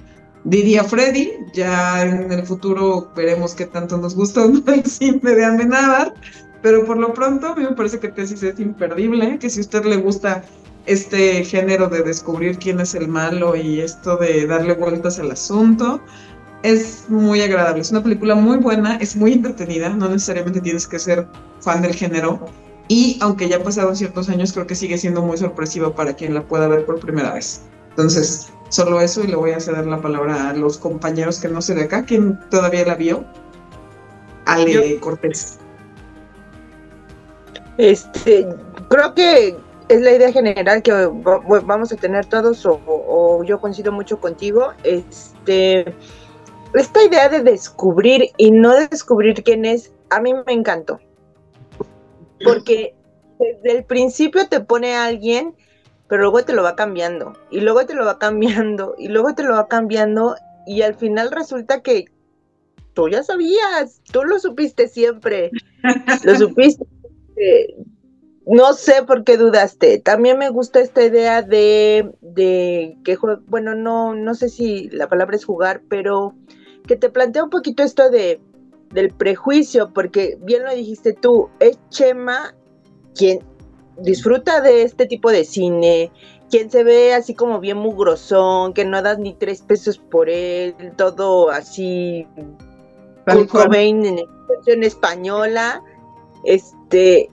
[0.44, 6.14] Diría Freddy, ya en el futuro veremos qué tanto nos gusta el cine de Amenábar,
[6.62, 9.62] pero por lo pronto a mí me parece que Tesis es imperdible, que si a
[9.62, 10.44] usted le gusta
[10.88, 16.00] este género de descubrir quién es el malo y esto de darle vueltas al asunto.
[16.62, 20.98] Es muy agradable, es una película muy buena, es muy entretenida, no necesariamente tienes que
[20.98, 21.28] ser
[21.60, 22.40] fan del género
[22.88, 26.42] y aunque ya pasaron ciertos años creo que sigue siendo muy sorpresiva para quien la
[26.42, 27.60] pueda ver por primera vez.
[27.90, 31.62] Entonces, solo eso y le voy a ceder la palabra a los compañeros que no
[31.62, 33.24] sé de acá, quien todavía la vio.
[34.46, 35.58] Ale Cortés.
[37.76, 38.48] Este,
[38.88, 39.56] creo que
[39.88, 40.92] es la idea general que
[41.64, 44.72] vamos a tener todos o, yo coincido mucho contigo.
[44.84, 45.94] Este,
[46.74, 51.00] esta idea de descubrir y no descubrir quién es, a mí me encantó.
[52.44, 52.94] Porque
[53.38, 55.54] desde el principio te pone a alguien,
[56.08, 59.42] pero luego te lo va cambiando, y luego te lo va cambiando, y luego te
[59.42, 60.36] lo va cambiando,
[60.66, 62.06] y al final resulta que
[62.94, 65.50] tú ya sabías, tú lo supiste siempre,
[66.24, 66.86] lo supiste
[68.48, 69.98] no sé por qué dudaste.
[69.98, 75.36] También me gusta esta idea de, de que, bueno, no, no sé si la palabra
[75.36, 76.34] es jugar, pero
[76.86, 78.40] que te plantea un poquito esto de
[78.90, 82.54] del prejuicio, porque bien lo dijiste tú, es Chema
[83.14, 83.40] quien
[84.00, 86.10] disfruta de este tipo de cine,
[86.50, 90.74] quien se ve así como bien mugrosón, que no das ni tres pesos por él,
[90.96, 92.26] todo así,
[93.50, 95.82] Cobain en expresión española,
[96.44, 97.30] este,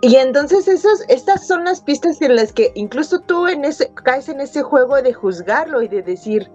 [0.00, 4.28] y entonces esos, estas son las pistas en las que incluso tú en ese, caes
[4.28, 6.50] en ese juego de juzgarlo y de decir,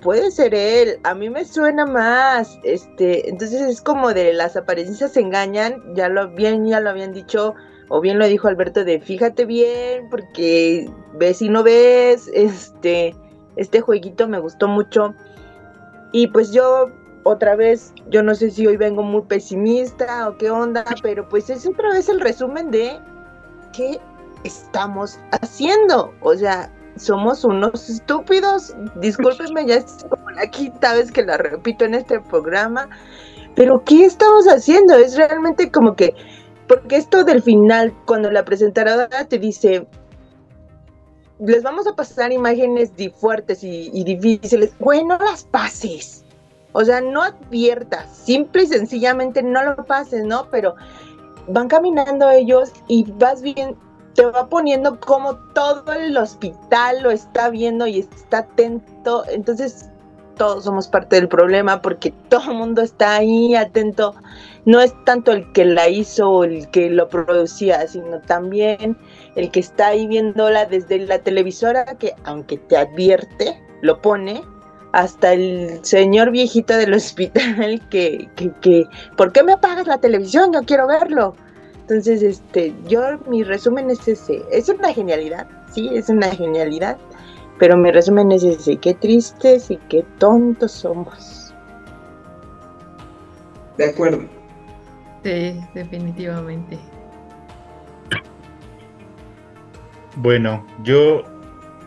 [0.00, 5.12] puede ser él, a mí me suena más, este, entonces es como de las apariencias
[5.12, 7.54] se engañan, ya lo bien ya lo habían dicho,
[7.88, 13.14] o bien lo dijo Alberto de fíjate bien, porque ves y no ves, este,
[13.56, 15.14] este jueguito me gustó mucho.
[16.12, 16.90] Y pues yo
[17.24, 21.50] otra vez, yo no sé si hoy vengo muy pesimista o qué onda, pero pues
[21.50, 22.98] es otra vez el resumen de
[23.72, 24.00] qué
[24.44, 26.14] estamos haciendo.
[26.20, 26.70] O sea,
[27.00, 28.74] somos unos estúpidos.
[28.96, 32.88] Discúlpenme, ya es como la quinta vez que la repito en este programa.
[33.56, 34.94] Pero ¿qué estamos haciendo?
[34.94, 36.14] Es realmente como que,
[36.68, 39.86] porque esto del final, cuando la presentadora te dice,
[41.40, 46.24] les vamos a pasar imágenes fuertes y, y difíciles, bueno, las pases
[46.72, 50.46] o sea, no adviertas, simple y sencillamente no lo pases, ¿no?
[50.50, 50.74] Pero
[51.48, 53.76] van caminando ellos y vas bien,
[54.20, 59.24] te va poniendo como todo el hospital lo está viendo y está atento.
[59.30, 59.88] Entonces,
[60.36, 64.14] todos somos parte del problema porque todo el mundo está ahí atento.
[64.66, 68.98] No es tanto el que la hizo o el que lo producía, sino también
[69.36, 74.42] el que está ahí viéndola desde la televisora que aunque te advierte, lo pone
[74.92, 78.84] hasta el señor viejito del hospital que, que, que,
[79.16, 80.52] ¿por qué me apagas la televisión?
[80.52, 81.34] Yo quiero verlo.
[81.90, 84.44] Entonces, este, yo, mi resumen es ese.
[84.52, 86.98] Es una genialidad, sí, es una genialidad.
[87.58, 88.76] Pero mi resumen es ese.
[88.76, 91.52] Qué tristes y qué tontos somos.
[93.76, 94.20] De acuerdo.
[95.24, 96.78] Sí, definitivamente.
[100.14, 101.24] Bueno, yo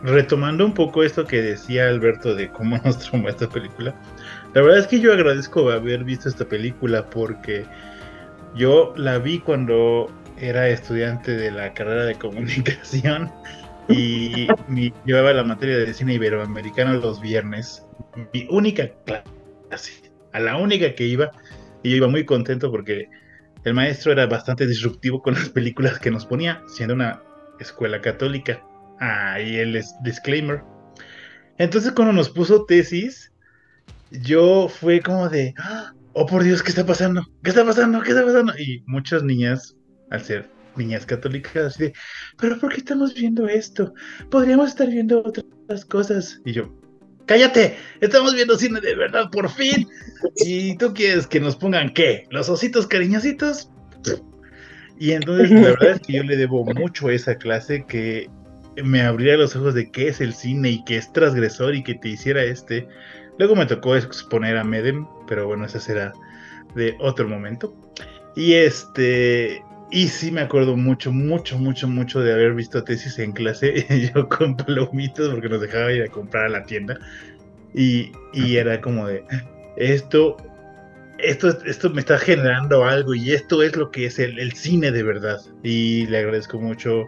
[0.02, 3.94] retomando un poco esto que decía Alberto de cómo nos traumó esta película,
[4.52, 7.64] la verdad es que yo agradezco haber visto esta película porque
[8.54, 13.32] yo la vi cuando era estudiante de la carrera de comunicación
[13.88, 14.46] y
[15.04, 17.84] llevaba la materia de cine iberoamericano los viernes.
[18.32, 21.30] Mi única clase, a la única que iba,
[21.82, 23.08] y yo iba muy contento porque
[23.64, 27.22] el maestro era bastante disruptivo con las películas que nos ponía, siendo una
[27.60, 28.62] escuela católica.
[29.00, 30.62] Ahí el disclaimer.
[31.58, 33.32] Entonces cuando nos puso tesis,
[34.10, 35.92] yo fue como de, ¡Ah!
[36.14, 37.22] Oh por Dios, ¿qué está pasando?
[37.42, 38.00] ¿Qué está pasando?
[38.02, 38.52] ¿Qué está pasando?
[38.58, 39.76] Y muchas niñas,
[40.10, 41.92] al ser niñas católicas así de,
[42.36, 43.94] pero ¿por qué estamos viendo esto?
[44.30, 46.40] Podríamos estar viendo otras cosas.
[46.44, 46.72] Y yo,
[47.26, 49.86] cállate, estamos viendo cine de verdad, por fin.
[50.36, 52.26] ¿Y tú quieres que nos pongan qué?
[52.30, 53.70] ¿Los ositos cariñositos?
[54.98, 58.30] Y entonces la verdad es que yo le debo mucho a esa clase que
[58.82, 61.94] me abría los ojos de qué es el cine y que es transgresor y que
[61.94, 62.86] te hiciera este.
[63.38, 66.12] Luego me tocó exponer a Medem, pero bueno, esa será
[66.74, 67.74] de otro momento.
[68.36, 73.32] Y este, y sí me acuerdo mucho, mucho, mucho, mucho de haber visto tesis en
[73.32, 76.98] clase, yo con palomitas porque nos dejaba ir a comprar a la tienda.
[77.74, 79.24] Y, y era como de,
[79.76, 80.36] esto,
[81.18, 84.90] esto, esto me está generando algo y esto es lo que es el, el cine
[84.90, 85.40] de verdad.
[85.62, 87.04] Y le agradezco mucho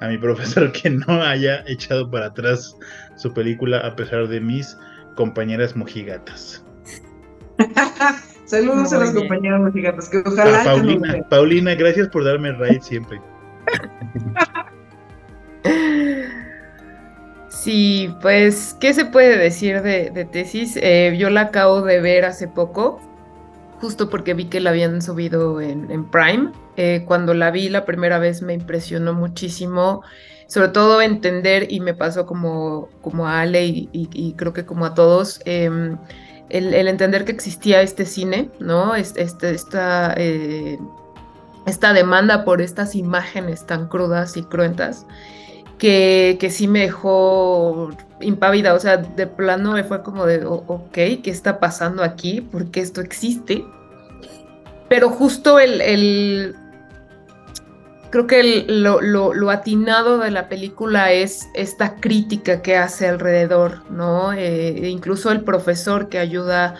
[0.00, 2.76] a mi profesor que no haya echado para atrás
[3.16, 4.76] su película a pesar de mis
[5.14, 6.64] compañeras mojigatas.
[8.44, 9.28] Saludos Muy a las bien.
[9.28, 13.20] compañeras mexicanas, que ojalá A que nos Paulina, gracias por darme raid siempre.
[17.48, 20.76] Sí, pues, ¿qué se puede decir de, de tesis?
[20.76, 23.00] Eh, yo la acabo de ver hace poco,
[23.80, 26.52] justo porque vi que la habían subido en, en Prime.
[26.76, 30.02] Eh, cuando la vi la primera vez me impresionó muchísimo,
[30.48, 34.66] sobre todo entender, y me pasó como, como a Ale y, y- y creo que
[34.66, 35.98] como a todos, em,
[36.50, 38.94] el, entender que existía este cine, ¿no?
[38.94, 40.78] Es- Este, esta, eh,
[41.66, 45.06] esta demanda por estas imágenes tan crudas y cruentas
[45.78, 47.90] que, que sí me dejó
[48.20, 52.40] impávida, o sea, de plano me fue como de, "O- ok, ¿qué está pasando aquí?
[52.40, 53.64] ¿Por qué esto existe?
[54.88, 56.54] Pero justo el, el-
[58.14, 63.08] creo que el- lo, lo- lo atinado de la película es esta crítica que hace
[63.08, 64.32] alrededor, ¿no?
[64.32, 66.76] Eh, incluso el profesor que ayuda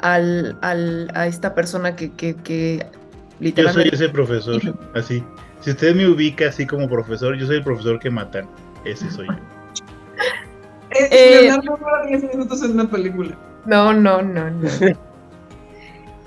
[0.00, 3.96] al, al- a esta persona que, que, que Yo soy literalmente...
[3.96, 4.60] ese profesor,
[4.94, 5.24] así.
[5.60, 8.46] Si usted me ubica así como profesor, yo soy el profesor que matan.
[8.84, 9.34] Ese soy yo.
[10.90, 13.36] Es Eh, Leonardo dura 10 minutos en una película.
[13.64, 14.68] No, no, no, no.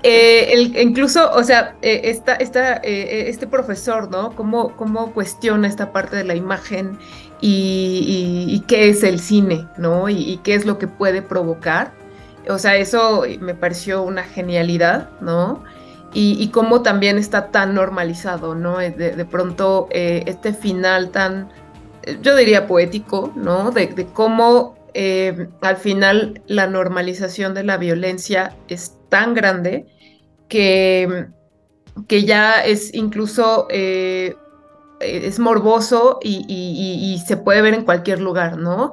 [0.02, 4.34] Eh, el- incluso, o sea, eh, eh, este profesor, ¿no?
[4.34, 6.98] ¿Cómo, cuestiona esta parte de la imagen
[7.40, 10.08] y, qué es el cine, ¿no?
[10.08, 11.92] Y, qué es lo que puede provocar.
[12.48, 15.62] O sea, eso me pareció una genialidad, ¿no?
[16.14, 18.78] Y, cómo también está tan normalizado, ¿no?
[18.78, 21.50] De, pronto, este final tan,
[22.22, 23.70] yo diría poético, ¿no?
[23.70, 29.86] De cómo eh, al final la normalización de la violencia es tan grande
[30.48, 31.26] que,
[32.08, 34.34] que ya es incluso eh,
[35.00, 38.92] es morboso y, se puede ver en cualquier lugar, ¿no?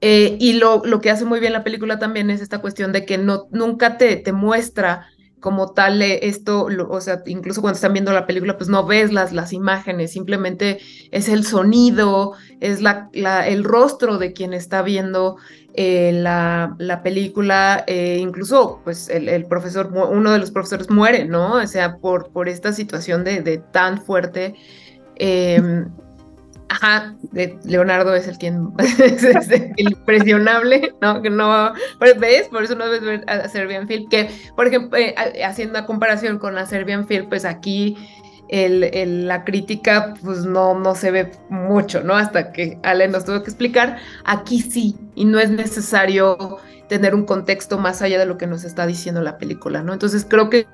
[0.00, 3.06] Eh, y lo, lo que hace muy bien la película también es esta cuestión de
[3.06, 5.08] que no, nunca te, te muestra
[5.46, 9.32] como tal esto, o sea, incluso cuando están viendo la película, pues no ves las,
[9.32, 10.80] las imágenes, simplemente
[11.12, 13.08] es el sonido, es la,
[13.46, 15.36] el rostro de quien está viendo
[15.74, 21.26] eh, la, la película, eh, incluso pues el, el profesor, uno de los profesores muere,
[21.26, 21.62] ¿no?
[21.62, 24.56] O sea, por, por esta situación de, de tan fuerte.
[25.14, 25.84] eh,
[26.68, 27.14] Ajá,
[27.64, 31.22] Leonardo es el quien es, es el impresionable, ¿no?
[31.22, 31.72] Que no,
[32.18, 32.48] ¿ves?
[32.48, 35.14] Por eso no debes ver a Serbian Film, que, por ejemplo, eh,
[35.44, 37.96] haciendo una comparación con la Serbian Film, pues aquí
[38.48, 42.14] el, el- la crítica pues no, no se ve mucho, ¿no?
[42.16, 46.58] Hasta que Ale nos tuvo que explicar, aquí sí, y no es necesario
[46.88, 49.92] tener un contexto más allá de lo que nos está diciendo la película, ¿no?
[49.92, 50.66] Entonces creo que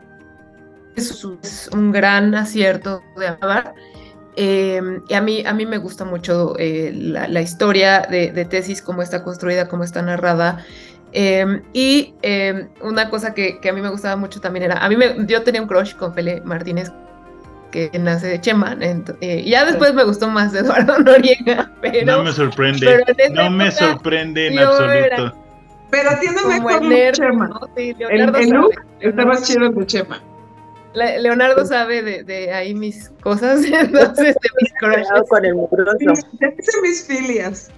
[0.96, 1.24] es,
[1.72, 3.74] un gran acierto de Abar.
[4.36, 8.44] Eh, y a mí, a mí me gusta mucho eh, la, la historia de, de
[8.44, 10.64] Tesis, cómo está construida, cómo está narrada.
[11.12, 14.88] Eh, y eh, una cosa que, que a mí me gustaba mucho también era, a
[14.88, 16.90] mí me, yo tenía un crush con Pele Martínez,
[17.70, 22.18] que nace de Chema, eh, y ya después me gustó más Eduardo Noriega, pero...
[22.18, 23.04] no me sorprende.
[23.32, 25.38] No me sorprende en absoluto.
[25.90, 27.48] Pero tiene mejor Chema.
[27.48, 27.60] ¿no?
[27.76, 30.22] Sí, El, Leonardo el look está más chido de Chema.
[30.94, 35.08] Le- Leonardo sabe de, de ahí mis cosas, entonces de mis crushes.
[35.28, 35.54] Con el
[36.82, 37.70] mis filias.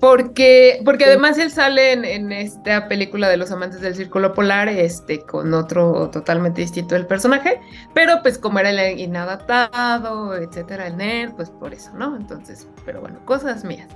[0.00, 4.68] Porque, porque además él sale en, en esta película de los amantes del círculo polar,
[4.70, 7.60] este, con otro totalmente distinto del personaje,
[7.92, 12.16] pero pues como era el inadaptado, etcétera, el nerd, pues por eso, ¿no?
[12.16, 13.88] Entonces, pero bueno, cosas mías.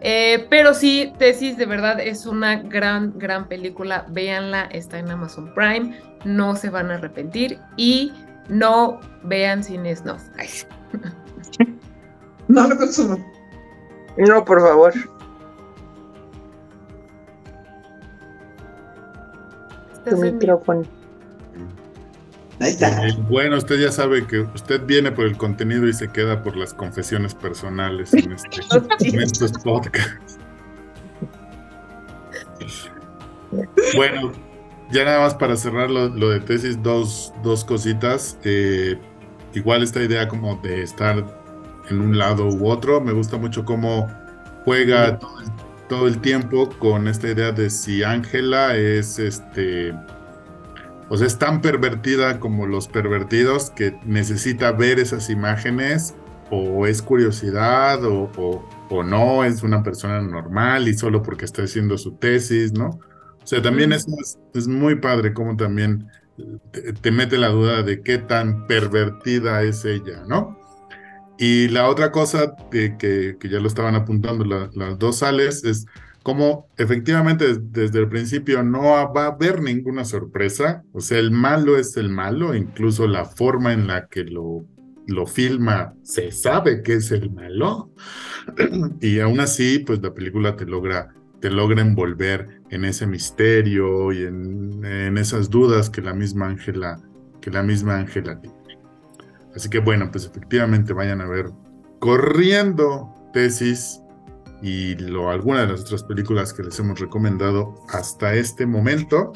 [0.00, 4.06] Eh, pero sí, Tesis de verdad es una gran, gran película.
[4.10, 8.12] Véanla, está en Amazon Prime, no se van a arrepentir y
[8.48, 10.22] no vean cine snuff.
[12.48, 13.16] No lo consumo.
[14.16, 14.94] No, por favor.
[20.08, 20.84] Tu micrófono.
[22.60, 23.06] Ahí está.
[23.06, 26.56] Eh, bueno, usted ya sabe que usted viene por el contenido y se queda por
[26.56, 28.60] las confesiones personales en, este,
[29.08, 30.38] en estos podcasts.
[33.94, 34.32] Bueno,
[34.90, 38.38] ya nada más para cerrar lo, lo de tesis, dos, dos cositas.
[38.44, 38.98] Eh,
[39.54, 41.24] igual esta idea como de estar
[41.90, 44.08] en un lado u otro, me gusta mucho cómo
[44.64, 45.46] juega todo el,
[45.88, 49.94] todo el tiempo con esta idea de si Ángela es este
[51.08, 56.14] o sea, es tan pervertida como los pervertidos que necesita ver esas imágenes
[56.50, 61.62] o es curiosidad o, o- o no, es una persona normal y solo porque está
[61.64, 62.90] haciendo su tesis, ¿no?
[63.42, 66.08] O sea, también eso es, es muy padre como también
[66.72, 70.58] te, te mete la duda de qué tan pervertida es ella, ¿no?
[71.38, 75.64] Y la otra cosa que, que- que ya lo estaban apuntando la- las dos sales
[75.64, 75.86] es
[76.26, 78.82] como efectivamente des- desde el principio no
[79.14, 83.72] va a haber ninguna sorpresa, o sea, el malo es el malo, incluso la forma
[83.72, 84.66] en la que lo,
[85.06, 87.92] lo filma se sabe que es el malo,
[89.00, 94.24] y aún así, pues la película te logra, te logra envolver en ese misterio y
[94.24, 97.00] en, en esas dudas que la misma Ángela,
[97.40, 98.56] que la misma Ángela tiene.
[99.54, 101.52] Así que bueno, pues efectivamente vayan a ver
[102.00, 104.00] corriendo tesis
[104.62, 109.32] y lo, alguna de las otras películas que les hemos recomendado hasta este momento.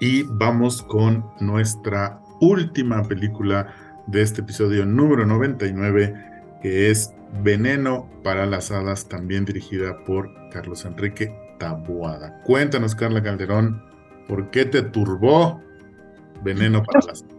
[0.00, 3.74] Y vamos con nuestra última película
[4.06, 6.14] de este episodio número 99,
[6.62, 7.12] que es
[7.42, 12.42] Veneno para las Hadas, también dirigida por Carlos Enrique Taboada.
[12.42, 13.82] Cuéntanos, Carla Calderón,
[14.28, 15.60] ¿por qué te turbó
[16.42, 17.34] Veneno para las Hadas?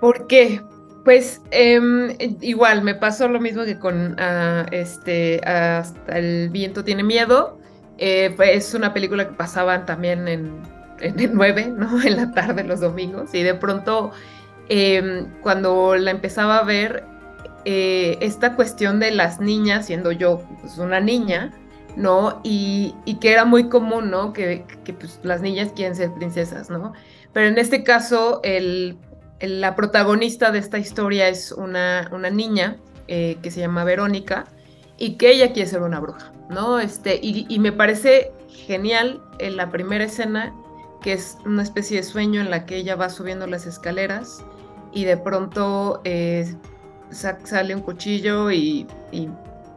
[0.00, 0.60] ¿Por qué?
[1.04, 7.02] Pues em, igual me pasó lo mismo que con ah, este Hasta el viento tiene
[7.02, 7.58] miedo.
[7.98, 10.62] Eh, es una película que pasaban también en,
[11.00, 12.02] en el 9, ¿no?
[12.04, 13.34] En la tarde los domingos.
[13.34, 14.12] Y de pronto,
[14.68, 17.04] em, cuando la empezaba a ver,
[17.64, 21.52] eh, esta cuestión de las niñas, siendo yo pues, una niña,
[21.96, 22.40] ¿no?
[22.44, 24.32] Y, que era muy común, ¿no?
[24.32, 24.64] Que,
[24.98, 26.92] pues, las niñas quieren ser princesas, ¿no?
[27.32, 28.98] Pero en este caso, el-
[29.40, 32.78] la protagonista de esta historia es una, una niña
[33.08, 34.44] eh, que se llama Verónica
[34.96, 36.78] y que ella quiere ser una bruja, ¿no?
[36.78, 40.54] Este, y, me parece genial en la primera escena,
[41.02, 44.44] que es una especie de sueño en la que ella va subiendo las escaleras
[44.92, 46.54] y de pronto eh,
[47.10, 49.28] sa- sale un cuchillo y, y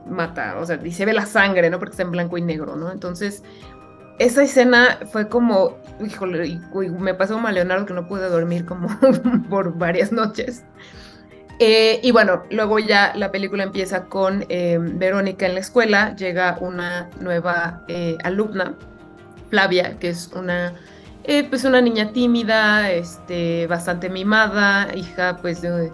[0.09, 1.79] mata, o sea, y se ve la sangre, ¿no?
[1.79, 2.91] Porque está en blanco y negro, ¿no?
[2.91, 3.43] Entonces,
[4.19, 6.59] esa escena fue como, híjole,
[6.99, 8.89] me pasó como a Leonardo que no pude dormir como
[9.49, 10.63] por varias noches.
[11.59, 16.57] Eh, y bueno, luego ya la película empieza con eh, Verónica en la escuela, llega
[16.61, 18.75] una nueva eh, alumna,
[19.49, 20.73] Flavia, que es una,
[21.23, 25.91] eh, pues una niña tímida, este, bastante mimada, hija pues de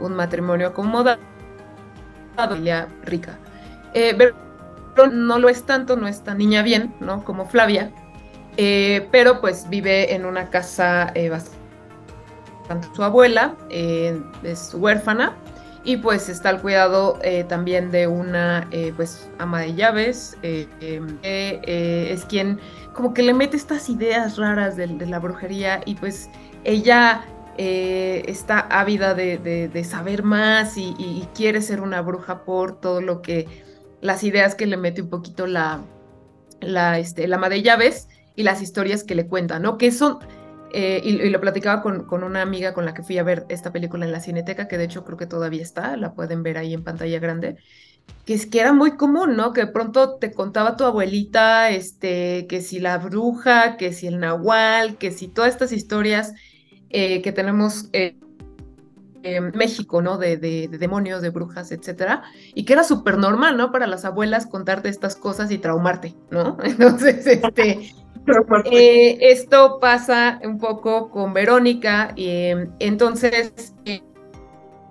[0.00, 1.18] un matrimonio acomodado,
[2.36, 3.38] familia rica.
[5.06, 7.22] No lo es tanto, no es tan niña bien, ¿no?
[7.24, 7.92] Como Flavia,
[8.56, 15.36] eh, pero pues vive en una casa eh, bastante su abuela, eh, es huérfana,
[15.84, 22.24] y pues está al cuidado eh, también de una pues ama de llaves, que es
[22.24, 22.58] quien
[22.92, 26.28] como que le mete estas ideas raras de, la brujería y pues
[26.64, 27.24] ella
[27.56, 33.46] está ávida de, saber más y quiere ser una bruja por todo lo que,
[34.00, 35.82] las ideas que le mete un poquito la,
[36.60, 39.78] la, este, el ama de llaves y las historias que le cuenta, ¿no?
[39.78, 40.18] Que son,
[40.72, 43.72] eh, y, lo platicaba con, con una amiga con la que fui a ver esta
[43.72, 46.74] película en la Cineteca, que de hecho creo que todavía está, la pueden ver ahí
[46.74, 47.56] en pantalla grande,
[48.24, 49.52] que es que era muy común, ¿no?
[49.52, 54.96] Que pronto te contaba tu abuelita, este, que si la bruja, que si el nahual,
[54.98, 56.34] que si todas estas historias
[56.90, 58.16] eh, que tenemos eh,
[59.54, 60.18] México, ¿no?
[60.18, 62.22] De, de- de demonios, de brujas, etcétera,
[62.54, 63.72] y que era súper normal, ¿no?
[63.72, 66.56] Para las abuelas contarte estas cosas y traumarte, ¿no?
[66.64, 67.90] Entonces, este,
[68.70, 73.52] eh, esto pasa un poco con Verónica, eh, entonces
[73.84, 74.02] eh,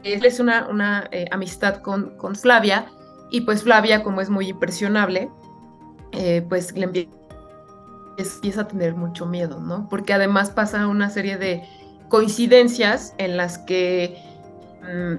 [0.03, 2.85] es una, una eh, amistad con, con Flavia,
[3.31, 5.29] y pues Flavia, como es muy impresionable,
[6.47, 7.09] pues le empie-
[8.17, 9.87] empieza a tener mucho miedo, ¿no?
[9.89, 11.63] Porque además pasa una serie de
[12.09, 14.17] coincidencias en las que
[14.81, 15.15] mm,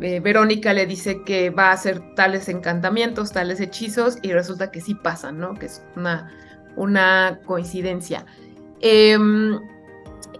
[0.00, 4.80] eh, Verónica le dice que va a hacer tales encantamientos, tales hechizos, y resulta que
[4.80, 5.54] sí pasan, ¿no?
[5.54, 6.32] Que es una,
[6.76, 8.24] una coincidencia.
[8.80, 9.58] Em,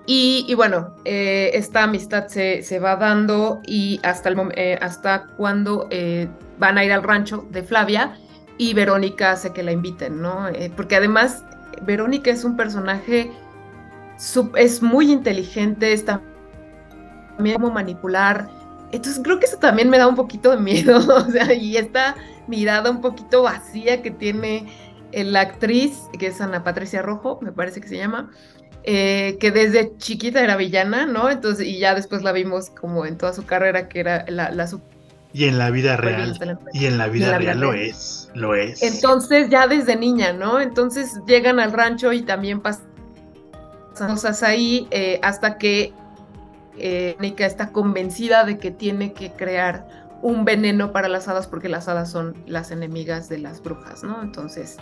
[0.06, 5.88] y, bueno, eh, esta amistad se, se va dando y hasta, el, eh, hasta cuando
[6.58, 8.16] van a ir al rancho de Flavia
[8.56, 10.46] y Verónica hace que la inviten, ¿no?
[10.76, 11.44] Porque además
[11.82, 13.30] Verónica es un personaje
[14.56, 16.20] es muy inteligente, está
[17.36, 18.48] también como manipular.
[18.90, 22.16] Entonces creo que eso también me da un poquito de miedo, o sea, y esta
[22.46, 24.66] mirada un poquito vacía que tiene
[25.12, 28.30] la actriz, que es Ana Patricia Rojo, me parece que se llama,
[28.84, 31.30] eh, que desde chiquita era villana, ¿no?
[31.30, 34.66] Entonces, y ya después la vimos como en toda su carrera, que era la, la
[35.32, 36.38] y en la vida real.
[36.72, 38.82] Y en la vida, real, lo es, lo es.
[38.82, 40.58] Entonces, ya desde niña, ¿no?
[40.58, 42.88] Entonces llegan al rancho y también pasan
[43.98, 45.92] cosas ahí eh, hasta que
[46.78, 51.88] eh, está convencida de que tiene que crear un veneno para las hadas porque las
[51.88, 54.22] hadas son las enemigas de las brujas, ¿no?
[54.22, 54.76] Entonces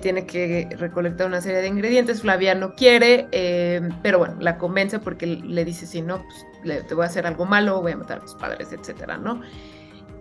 [0.00, 2.22] tiene que recolectar una serie de ingredientes.
[2.22, 6.94] Flavia no quiere, eh, pero bueno, la convence porque le dice: si no, pues te
[6.94, 9.40] voy a hacer algo malo, voy a matar a tus padres, etcétera, ¿no?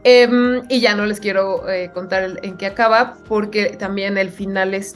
[0.03, 4.73] Em, y ya no les quiero eh, contar en qué acaba, porque también el final
[4.73, 4.95] es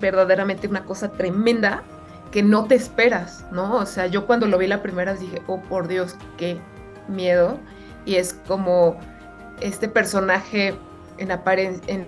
[0.00, 1.82] verdaderamente una cosa tremenda
[2.30, 3.76] que no te esperas, ¿no?
[3.76, 6.60] O sea, yo cuando lo vi la primera dije, oh por Dios, qué
[7.08, 7.58] miedo.
[8.04, 8.98] Y es como
[9.60, 10.74] este personaje
[11.18, 12.06] en apariencia, en,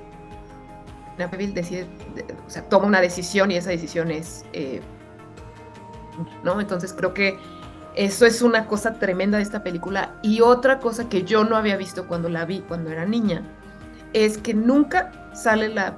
[1.55, 1.87] decide,
[2.47, 4.81] o sea, toma una decisión y esa decisión es, eh,
[6.43, 6.61] ¿no?
[6.61, 7.39] Entonces creo que
[7.95, 10.15] eso es una cosa tremenda de esta película.
[10.23, 13.43] Y otra cosa que yo no había visto cuando la vi, cuando era niña,
[14.13, 15.97] es que nunca sale la,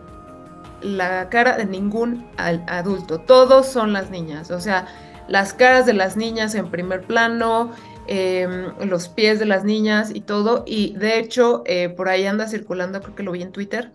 [0.85, 3.21] la cara de ningún adulto.
[3.21, 4.51] Todos son las niñas.
[4.51, 4.87] O sea,
[5.29, 7.73] las caras de las niñas en primer plano,
[8.07, 10.65] em, los pies de las niñas y todo.
[10.67, 13.93] Y de hecho, eh, por ahí anda circulando, creo que lo vi en Twitter,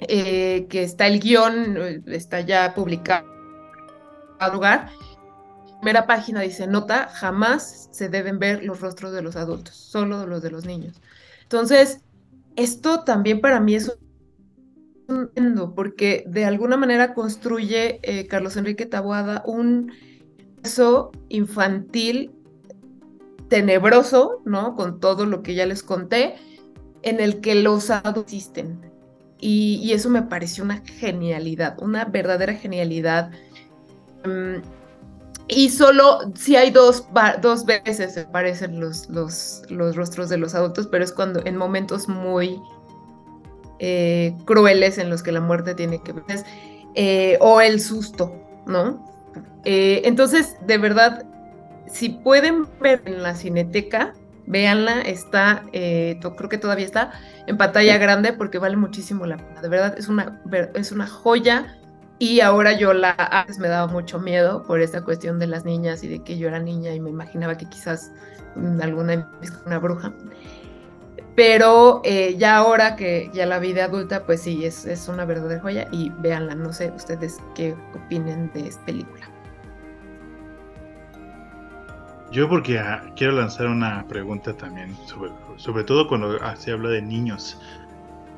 [0.00, 3.26] eh, que está el guion, eh, está ya publicado
[4.52, 4.90] lugar
[5.80, 10.42] primera página dice, nota, jamás se deben ver los rostros de los adultos, solo los
[10.42, 11.00] de los niños.
[11.42, 12.00] Entonces,
[12.56, 13.96] esto también para mí es
[15.74, 19.92] porque de alguna manera construye eh, Carlos Enrique Taboada un
[20.62, 22.32] eso infantil
[23.48, 24.76] tenebroso, ¿no?
[24.76, 26.36] Con todo lo que ya les conté,
[27.02, 28.80] en el que los adultos existen.
[29.40, 33.30] Y, eso me pareció una genialidad, una verdadera genialidad.
[34.24, 34.56] Mm,
[35.46, 37.06] y solo si hay dos,
[37.40, 41.56] dos veces se aparecen los, los, los, rostros de los adultos, pero es cuando en
[41.56, 42.60] momentos muy
[43.78, 46.44] eh, crueles en los que la muerte tiene que ver,
[46.94, 48.34] eh, o el susto,
[48.66, 49.04] ¿no?
[49.64, 51.26] Eh, entonces, de verdad,
[51.86, 54.14] si pueden ver en la cineteca,
[54.46, 57.12] véanla, está, creo que todavía está
[57.46, 60.40] en pantalla grande porque vale muchísimo la pena, de verdad, es una,
[60.74, 61.78] es una joya
[62.18, 66.02] y ahora yo la antes me daba mucho miedo por esta cuestión de las niñas
[66.02, 68.10] y de que yo era niña y me imaginaba que quizás
[68.80, 69.30] alguna
[69.66, 70.12] una bruja.
[71.38, 75.60] Pero eh, ya ahora que ya la vida adulta, pues sí, es, es una verdadera
[75.60, 76.56] joya y véanla.
[76.56, 79.30] No sé ustedes qué opinen de esta película.
[82.32, 86.88] Yo porque ah, quiero lanzar una pregunta también, sobre, sobre todo cuando ah, se habla
[86.88, 87.56] de niños.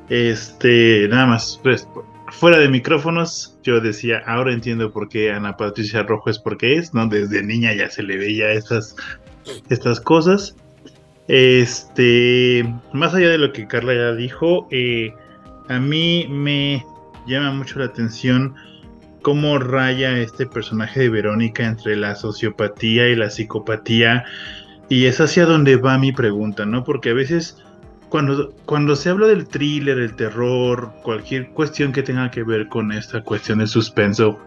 [0.09, 1.87] Este, nada más, pues,
[2.27, 6.93] fuera de micrófonos, yo decía, ahora entiendo por qué Ana Patricia Rojo es porque es,
[6.93, 7.07] ¿no?
[7.07, 8.95] Desde niña ya se le veía estas,
[9.71, 10.55] estas cosas.
[11.33, 15.13] Este, más allá de lo que Carla ya dijo, eh,
[15.69, 16.85] a mí me
[17.25, 18.53] llama mucho la atención
[19.21, 24.25] cómo raya este personaje de Verónica entre la sociopatía y la psicopatía.
[24.89, 26.83] Y es hacia donde va mi pregunta, ¿no?
[26.83, 27.63] Porque a veces
[28.09, 32.91] cuando, cuando se habla del thriller, el terror, cualquier cuestión que tenga que ver con
[32.91, 34.37] esta cuestión de suspenso,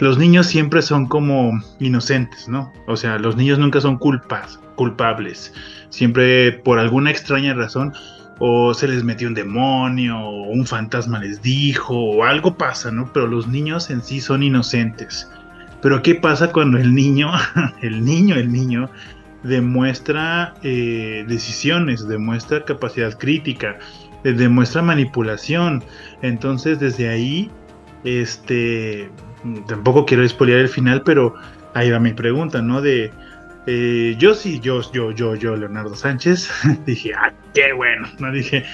[0.00, 2.72] los niños siempre son como inocentes, ¿no?
[2.86, 5.52] O sea, los niños nunca son culpas, culpables.
[5.90, 7.92] Siempre por alguna extraña razón
[8.38, 13.12] o se les metió un demonio o un fantasma les dijo o algo pasa, ¿no?
[13.12, 15.30] Pero los niños en sí son inocentes.
[15.82, 17.30] Pero ¿qué pasa cuando el niño,
[17.82, 18.90] el niño, el niño
[19.42, 23.78] demuestra eh, decisiones, demuestra capacidad crítica,
[24.24, 25.82] eh, demuestra manipulación.
[26.22, 27.50] Entonces, desde ahí,
[28.04, 29.10] este,
[29.66, 31.34] tampoco quiero expoliar el final, pero
[31.74, 32.80] ahí va mi pregunta, ¿no?
[32.80, 33.10] De,
[33.66, 36.50] eh, yo sí, yo, yo, yo, yo, Leonardo Sánchez,
[36.86, 38.32] dije, ah, qué bueno, ¿no?
[38.32, 38.64] Dije,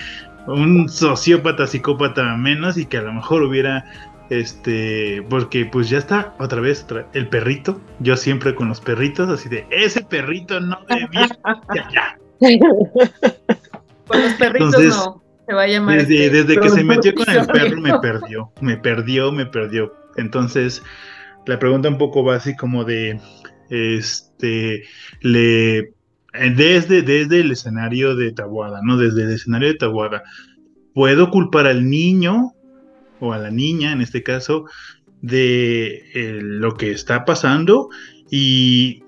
[0.47, 3.85] un sociópata, psicópata menos y que a lo mejor hubiera
[4.31, 7.81] este, porque pues ya está otra vez el perrito.
[8.01, 11.29] Yo siempre con los perritos, así de ese perrito no debía.
[11.75, 12.19] ya, ya.
[14.07, 15.23] Con los perritos no.
[15.47, 15.99] Se va a llamar.
[15.99, 18.53] Desde, este desde que se metió con el perro me perdió.
[18.61, 19.93] Me perdió, me perdió.
[20.17, 20.83] Entonces,
[21.47, 23.21] la pregunta un poco va así como de.
[23.71, 24.85] Este.
[25.21, 25.93] Le.
[26.33, 28.99] Desde, desde el escenario de Tabuada, ¿no?
[28.99, 30.23] Desde el escenario de Tabuada.
[30.93, 32.53] ¿Puedo culpar al niño
[33.21, 34.67] o a la niña en este caso
[35.23, 37.89] de eh, lo que está pasando
[38.31, 39.03] y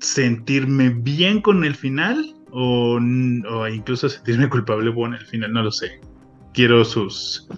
[0.00, 5.72] sentirme bien con el final o, o incluso sentirme culpable con el final, no lo
[5.72, 6.00] sé.
[6.52, 7.48] Quiero sus,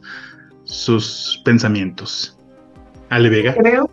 [0.65, 2.36] sus pensamientos.
[3.11, 3.55] Ale Vega.
[3.55, 3.91] Creo,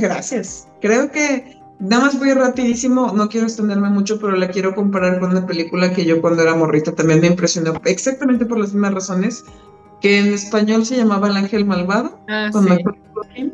[0.00, 0.68] gracias.
[0.80, 5.30] Creo que nada más voy rapidísimo, no quiero extenderme mucho, pero la quiero comparar con
[5.30, 9.44] una película que yo cuando era morrita también me impresionó, exactamente por las mismas razones,
[10.00, 12.96] que en español se llamaba El Ángel Malvado, ah, con, Michael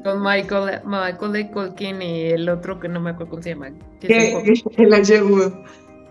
[0.02, 3.70] con Michael, Michael Culkin y el otro que no me acuerdo cómo se llama.
[4.00, 4.34] Que,
[4.78, 5.52] el Wood.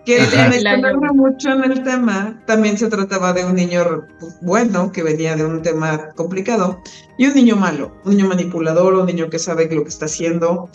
[0.04, 5.02] Que me mucho en el tema, también se trataba de un niño pues, bueno, que
[5.02, 6.80] venía de un tema complicado,
[7.18, 10.70] y un niño malo, un niño manipulador, un niño que sabe lo que está haciendo.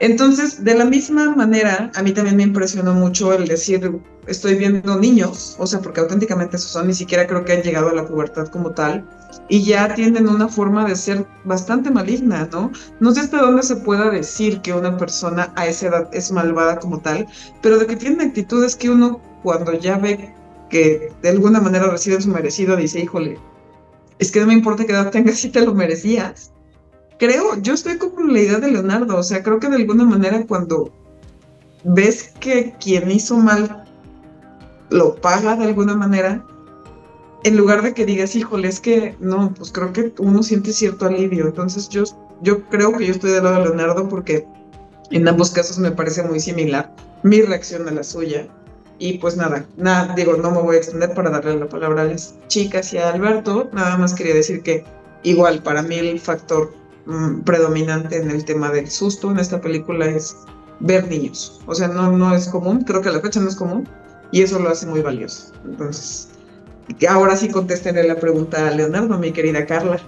[0.00, 4.98] Entonces, de la misma manera, a mí también me impresionó mucho el decir, estoy viendo
[4.98, 8.06] niños, o sea, porque auténticamente esos son, ni siquiera creo que han llegado a la
[8.06, 9.08] pubertad como tal,
[9.48, 12.70] y ya tienen una forma de ser bastante maligna, ¿no?
[13.00, 16.78] No sé hasta dónde se pueda decir que una persona a esa edad es malvada
[16.78, 17.26] como tal,
[17.60, 20.34] pero de que tienen actitudes que uno cuando ya ve
[20.70, 23.38] que de alguna manera reciben su merecido, dice, híjole,
[24.18, 26.52] es que no me importa qué edad tengas si te lo merecías.
[27.18, 30.46] Creo, yo estoy como la idea de Leonardo, o sea, creo que de alguna manera
[30.46, 30.92] cuando
[31.84, 33.84] ves que quien hizo mal
[34.90, 36.44] lo paga de alguna manera,
[37.44, 41.06] en lugar de que digas, híjole, es que no, pues creo que uno siente cierto
[41.06, 41.46] alivio.
[41.46, 42.04] Entonces yo,
[42.40, 44.46] yo creo que yo estoy del lado de Leonardo porque
[45.10, 48.46] en ambos casos me parece muy similar mi reacción a la suya.
[48.98, 52.04] Y pues nada, nada, digo, no me voy a extender para darle la palabra a
[52.04, 53.68] las chicas y a Alberto.
[53.72, 54.84] Nada más quería decir que
[55.24, 56.72] igual para mí el factor
[57.06, 60.36] mm, predominante en el tema del susto en esta película es
[60.78, 61.60] ver niños.
[61.66, 63.88] O sea, no, no es común, creo que a la fecha no es común
[64.30, 65.52] y eso lo hace muy valioso.
[65.64, 66.28] Entonces,
[67.08, 70.00] ahora sí contéstenle la pregunta a Leonardo, mi querida Carla.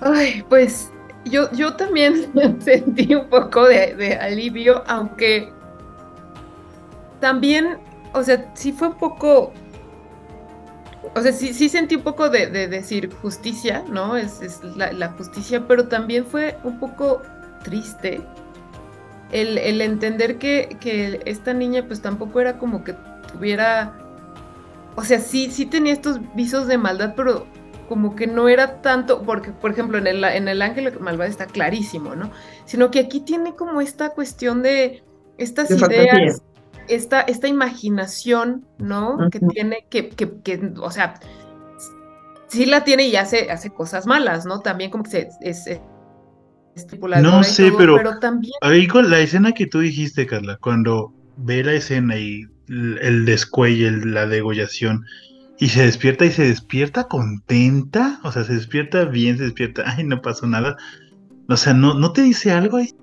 [0.00, 0.90] Ay, pues
[1.24, 5.52] yo, yo también sentí un poco de, alivio, aunque
[7.20, 7.78] también,
[8.12, 9.52] o sea, sí fue un poco,
[11.14, 14.16] o sea, sí, sí sentí un poco de, decir justicia, ¿no?
[14.16, 14.40] Es,
[14.76, 17.22] la, justicia, pero también fue un poco
[17.62, 18.22] triste
[19.30, 22.94] el, entender que, que, esta niña pues tampoco era como que
[23.32, 23.99] tuviera
[25.00, 27.46] o sea, sí, sí tenía estos visos de maldad, pero
[27.88, 31.46] como que no era tanto, porque por ejemplo en el, en el ángel malvado está
[31.46, 32.30] clarísimo, ¿no?
[32.66, 35.02] Sino que aquí tiene como esta cuestión de
[35.38, 36.42] estas ideas,
[36.86, 39.16] esta, esta imaginación, ¿no?
[39.30, 41.14] Que tiene, que, que, que, o sea,
[42.48, 44.60] sí la tiene y hace, hace cosas malas, ¿no?
[44.60, 45.80] También como que se, es,
[47.22, 48.52] no sé, pero, pero también...
[48.60, 53.90] ahí con la escena que tú dijiste, Carla, cuando ve la escena y el descuelle,
[53.90, 55.04] la degollación,
[55.58, 60.04] y se despierta y se despierta contenta, o sea, se despierta bien, se despierta, ay,
[60.04, 60.76] no pasó nada.
[61.48, 62.94] O sea, ¿no, no te dice algo ahí?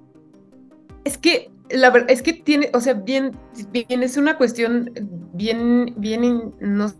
[1.03, 3.37] Es que, la verdad, es que tiene, o sea, bien,
[3.71, 4.91] bien, es una cuestión
[5.33, 6.91] bien, bien, no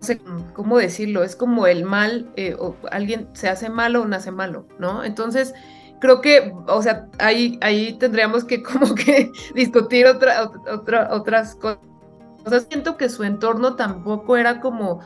[0.00, 0.18] sé
[0.54, 4.66] cómo decirlo, es como el mal, eh, o alguien se hace malo o nace malo,
[4.78, 5.04] ¿no?
[5.04, 5.52] Entonces,
[6.00, 11.91] creo que, o sea, ahí, ahí tendríamos que como que discutir otra, otra, otras cosas
[12.44, 15.00] o sea, siento que su entorno tampoco era como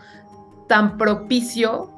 [0.68, 1.90] tan propicio.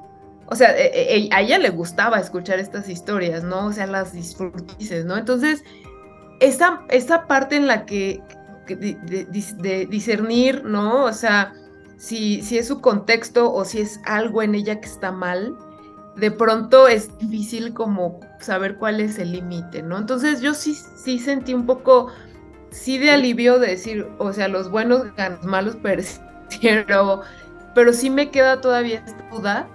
[0.47, 3.67] O sea, e, e, e, a ella le gustaba escuchar estas historias, ¿no?
[3.67, 5.17] O sea, las disfrutices, ¿no?
[5.17, 5.63] Entonces,
[6.41, 8.23] esta, esta parte en la que,
[8.67, 11.05] de, discernir, ¿no?
[11.05, 11.53] O sea,
[11.97, 15.57] si, si es su contexto o si es algo en ella que está mal,
[16.17, 19.99] de pronto es difícil como saber cuál es el límite, ¿no?
[19.99, 22.09] Entonces yo sí, sí sentí un poco
[22.71, 25.77] sí de alivio de decir, o sea, los buenos ganan, los malos
[27.75, 29.69] pero, sí me queda todavía esta duda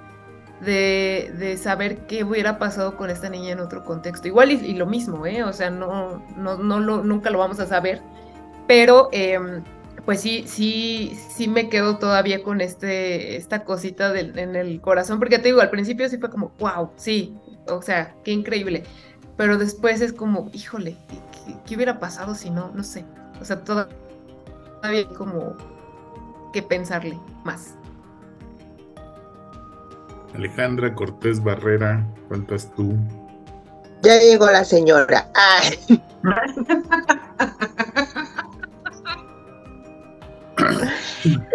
[0.61, 4.27] de, saber qué hubiera pasado con esta niña en otro contexto.
[4.27, 5.43] Igual y, lo mismo, ¿eh?
[5.43, 8.01] O sea, no, no, no lo, nunca lo vamos a saber,
[8.67, 9.63] pero em,
[10.05, 15.37] pues sí, sí, sí me quedo todavía con este, esta cosita en el corazón, porque
[15.37, 17.35] te digo, al principio sí fue como, wow, sí,
[17.67, 18.83] o sea, qué increíble,
[19.37, 20.97] pero después es como, híjole,
[21.65, 22.71] ¿qué, hubiera pasado si no?
[22.73, 23.05] No sé.
[23.41, 23.95] O sea, todavía
[24.81, 25.55] hay como
[26.51, 27.75] que pensarle más.
[30.35, 32.95] Alejandra Cortés Barrera, ¿cuántas tú?
[34.01, 35.29] Ya llegó la señora.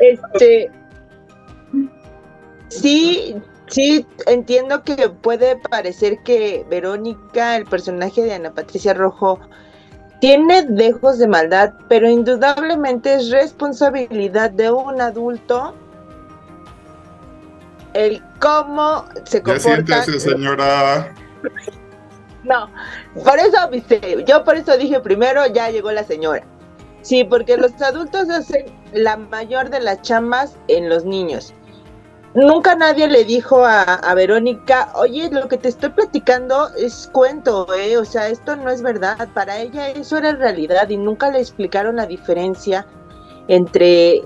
[0.01, 0.71] este
[2.69, 3.37] sí,
[3.67, 9.41] sí, entiendo que puede parecer que Verónica, el personaje de Ana Patricia Rojo,
[10.21, 15.75] tiene dejos de maldad, pero indudablemente es responsabilidad de un adulto
[17.95, 20.03] el cómo se Ya comporta.
[20.03, 21.13] siéntese, señora.
[22.45, 22.71] No,
[23.25, 26.45] por eso, viste, yo por eso dije primero, ya llegó la señora.
[27.03, 31.55] Sí, porque los adultos hacen la mayor de las chambas en los niños.
[32.35, 37.97] Nunca nadie le dijo a, Verónica, oye, lo que te estoy platicando es cuento, ¿eh?
[37.97, 39.29] O sea, esto no es verdad.
[39.35, 42.87] Para ella eso era realidad y nunca le explicaron la diferencia
[43.49, 44.23] entre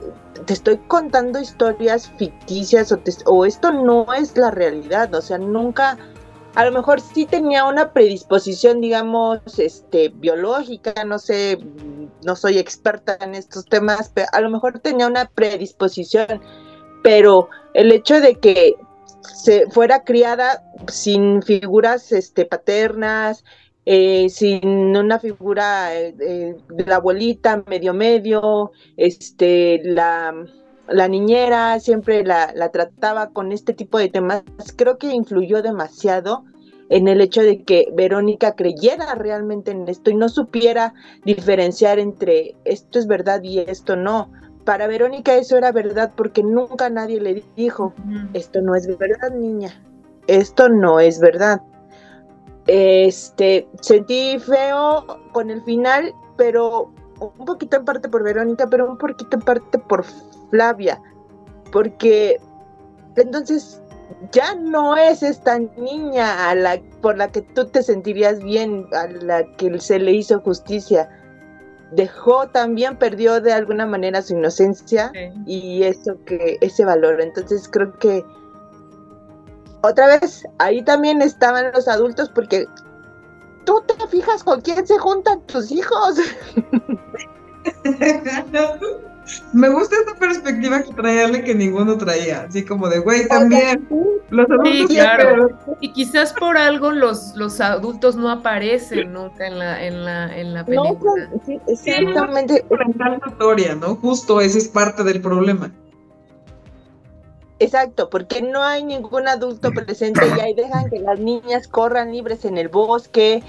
[0.46, 5.14] te estoy contando historias ficticias o, te- o esto no es la realidad.
[5.14, 5.96] O sea, nunca
[6.54, 11.58] a lo mejor sí tenía una predisposición, digamos, este, biológica, no sé,
[12.24, 16.42] no soy experta en estos temas, pero a lo mejor tenía una predisposición,
[17.02, 18.76] pero el hecho de que
[19.22, 23.44] se fuera criada sin figuras este, paternas,
[23.84, 30.34] eh, sin una figura eh, eh, de la abuelita medio medio, este, la,
[30.88, 34.42] la niñera siempre la, la trataba con este tipo de temas,
[34.76, 36.44] creo que influyó demasiado
[36.88, 42.54] en el hecho de que Verónica creyera realmente en esto y no supiera diferenciar entre
[42.64, 44.30] esto es verdad y esto no.
[44.64, 47.92] Para Verónica eso era verdad porque nunca nadie le dijo,
[48.32, 49.70] esto no es verdad, niña.
[50.28, 51.62] Esto no es verdad.
[52.66, 56.92] Este, sentí feo con el final, pero
[57.38, 60.04] un poquito en parte por Verónica, pero un poquito en parte por
[60.50, 61.00] Flavia,
[61.72, 62.40] porque
[63.16, 63.82] entonces
[64.30, 69.06] ya no es esta niña a la por la que tú te sentirías bien, a
[69.06, 71.08] la que se le hizo justicia.
[71.92, 75.30] Dejó también perdió de alguna manera su inocencia Sí.
[75.46, 77.20] y eso que ese valor.
[77.20, 78.24] Entonces creo que
[79.82, 82.66] otra vez ahí también estaban los adultos porque
[83.64, 86.16] tú te fijas con quién se juntan tus hijos.
[89.52, 93.86] Me gusta esta perspectiva que trae Ale que ninguno traía, así como de, güey, también,
[94.30, 95.48] los adultos Sí, claro.
[95.64, 100.36] pero- Y quizás por algo los, los adultos no aparecen nunca en la, en la,
[100.38, 101.30] en la No, película.
[101.46, 102.64] sí, exactamente.
[103.26, 103.96] notoria, ¿no?
[103.96, 105.70] Justo ese es parte del problema.
[107.62, 112.44] Exacto, porque no hay ningún adulto presente y ahí dejan que las niñas corran libres
[112.44, 113.42] en el bosque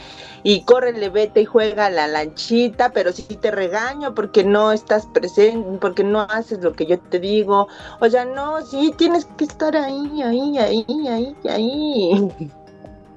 [0.44, 5.08] y córrele, vete y juega a la lanchita, pero sí te regaño porque no estás
[5.08, 7.68] presente, porque no haces lo que yo te digo.
[8.00, 12.30] O sea, no, sí tienes que estar ahí, ahí, ahí, ahí, ahí.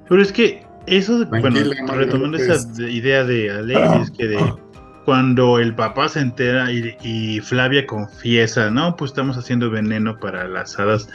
[0.09, 1.59] Pero es que eso, de- bueno,
[1.95, 4.39] retomando esa de- idea de Alexis, que de
[5.07, 10.77] cuando el papá se entera y, Flavia confiesa, no, pues estamos haciendo veneno para las
[10.79, 11.09] hadas,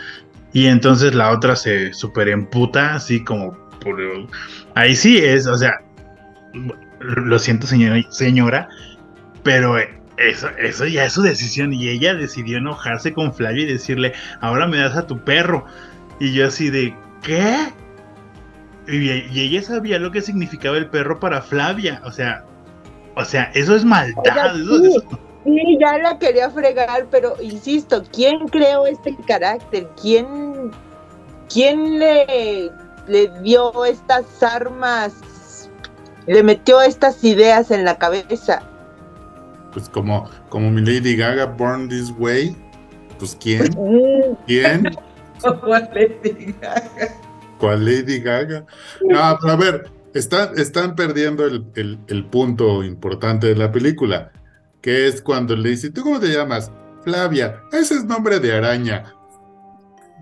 [0.54, 3.56] y entonces la otra se super emputa, así como.
[4.76, 5.74] Ahí sí es, o sea,
[7.00, 8.70] lo siento señora, señora
[9.44, 9.76] pero
[10.18, 14.68] eso, eso ya es su decisión y ella decidió enojarse con Flavia y decirle, ahora
[14.68, 15.66] me das a tu perro.
[16.20, 17.74] Y yo así de, ¿qué?
[18.88, 22.46] Y ella sabía lo que significaba el perro para Flavia, o sea,
[23.16, 24.56] o sea, eso es maldad.
[24.56, 24.88] Eso- sí.
[24.98, 29.90] eso- Sí, ya la quería fregar, pero insisto, ¿quién creó este carácter?
[30.00, 30.70] ¿Quién,
[31.52, 32.70] quién le,
[33.08, 35.68] le dio estas armas?
[36.28, 38.62] Le metió estas ideas en la cabeza.
[39.74, 42.56] Pues como, como mi Lady Gaga, Born This Way.
[43.18, 43.64] Pues ¿quién?
[43.76, 44.96] Mm, ¿Quién?
[45.42, 47.16] Como Lady Gaga.
[47.58, 48.64] ¿Cuál Lady Gaga?
[49.10, 54.32] No, pero a ver, están, están perdiendo el, el- el punto importante de la película,
[54.82, 56.72] que es cuando le dice, ¿tú cómo te llamas?
[57.04, 59.14] Flavia, ese es nombre de araña.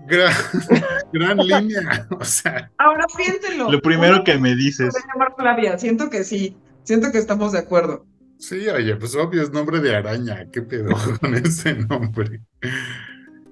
[0.06, 0.32] Gran,
[1.12, 2.06] gran línea.
[2.18, 3.70] O sea, Ahora piénselo.
[3.70, 8.06] Lo primero que me dices, llamar Flavia, siento que sí, siento que estamos de acuerdo.
[8.38, 10.46] sí, oye, pues obvio es nombre de araña.
[10.52, 12.40] ¿Qué pedo con ese nombre?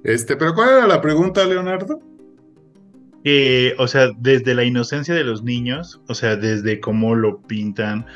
[0.05, 2.01] Este, pero ¿cuál era la pregunta, Leonardo?
[3.28, 8.06] Que, o sea, desde la inocencia de los niños, o sea, desde cómo lo pintan,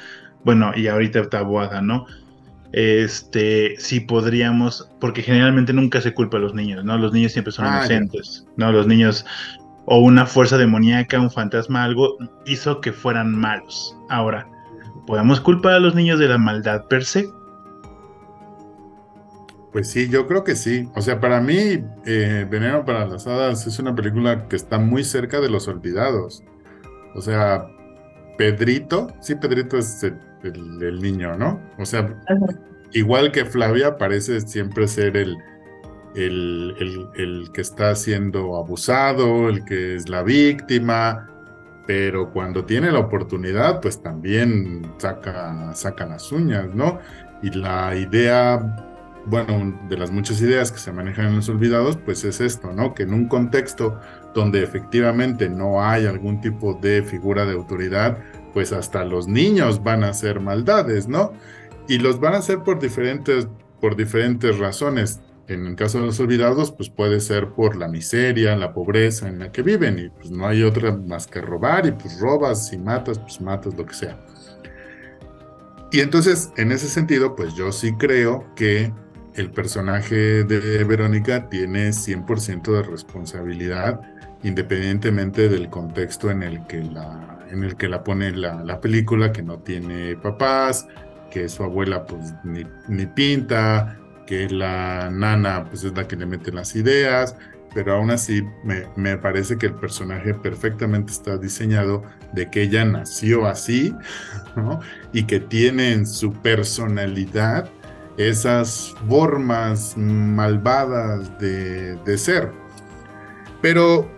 [0.42, 2.06] bueno, y ahorita Taboada, ¿no?
[2.72, 6.96] Este, si podríamos, porque generalmente nunca se culpa a los niños, ¿no?
[6.96, 7.96] Los niños siempre son Ah, ya.
[7.96, 8.72] inocentes, ¿no?
[8.72, 9.26] Los niños,
[9.84, 12.16] o una fuerza demoníaca, un fantasma, algo
[12.46, 13.94] hizo que fueran malos.
[14.08, 14.48] Ahora,
[15.06, 17.26] ¿podemos culpar a los niños de la maldad per se?
[19.72, 20.88] Pues sí, yo creo que sí.
[20.94, 25.02] O sea, para mí, eh, Veneno para las Hadas es una película que está muy
[25.04, 26.42] cerca de los olvidados.
[27.14, 27.66] O sea,
[28.36, 31.60] Pedrito, sí, Pedrito es el, el- el niño, ¿no?
[31.78, 32.14] O sea,
[32.92, 35.36] igual que Flavia, parece siempre ser el,
[36.14, 41.28] el, el- el que está siendo abusado, el que es la víctima,
[41.86, 46.98] pero cuando tiene la oportunidad, pues también saca, saca las uñas, ¿no?
[47.42, 48.58] Y la idea
[49.26, 52.94] bueno, de las muchas ideas que se manejan en los olvidados, pues es esto, ¿no?
[52.94, 54.00] Que en un contexto
[54.34, 58.18] donde efectivamente no hay algún tipo de figura de autoridad,
[58.52, 61.32] pues hasta los niños van a hacer maldades, ¿no?
[61.88, 63.46] Y los van a hacer por diferentes,
[63.80, 65.20] por diferentes razones.
[65.48, 69.40] En el caso de los olvidados, pues puede ser por la miseria, la pobreza en
[69.40, 72.78] la que viven y pues no hay otra más que robar y pues robas y
[72.78, 74.18] matas, pues matas lo que sea.
[75.90, 78.92] Y entonces, en ese sentido, pues yo sí creo que
[79.34, 84.00] el personaje de Verónica tiene 100% de responsabilidad,
[84.42, 89.32] independientemente del contexto en el que la, en el que la pone la, la película,
[89.32, 90.86] que no tiene papás,
[91.30, 96.26] que su abuela pues ni, ni, pinta, que la nana pues es la que le
[96.26, 97.36] mete las ideas,
[97.74, 102.02] pero aún así me, me, parece que el personaje perfectamente está diseñado
[102.34, 103.94] de que ella nació así,
[104.56, 104.80] ¿no?
[105.14, 107.70] Y que tiene en su personalidad
[108.16, 112.52] esas formas malvadas de, ser.
[113.60, 114.08] Pero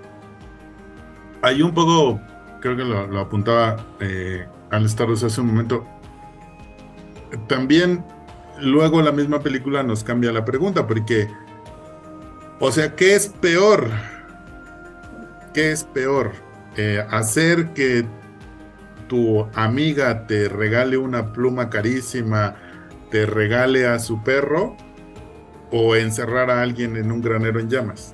[1.43, 2.21] hay un poco,
[2.61, 5.87] creo que lo, apuntaba eh, al hace un momento,
[7.47, 8.05] también
[8.61, 11.29] luego la misma película nos cambia la pregunta, porque,
[12.61, 13.91] o sea, ¿qué es peor?
[15.53, 16.33] ¿Qué es peor?
[16.77, 18.05] Eh, hacer que
[19.09, 22.57] tu amiga te regale una pluma carísima,
[23.15, 24.77] te regale a su perro
[25.71, 28.13] o encerrar a alguien en un granero en llamas.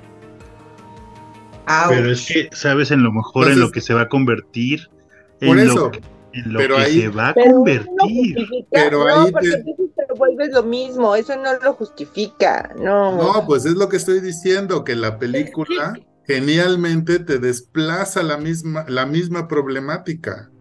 [1.89, 4.91] Pero es que sabes en lo mejor Entonces, en lo que se va a convertir.
[5.39, 5.85] Por en eso.
[5.85, 6.01] Lo que,
[6.33, 8.37] en lo pero que ahí, se va a convertir.
[8.37, 13.17] No, Pero no, ahí porque te vuelves lo mismo, eso no lo justifica, no.
[13.17, 18.85] No, pues es lo que estoy diciendo, que la película genialmente te desplaza la misma,
[18.87, 20.51] la misma problemática.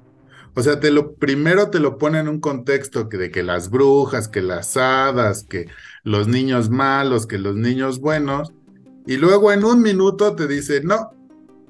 [0.55, 4.29] O sea, te lo, primero te lo pone en un contexto de que las brujas,
[4.29, 5.69] que las hadas, que
[6.03, 8.53] los niños malos, que los niños buenos,
[9.07, 11.13] y luego en un minuto te dice, no,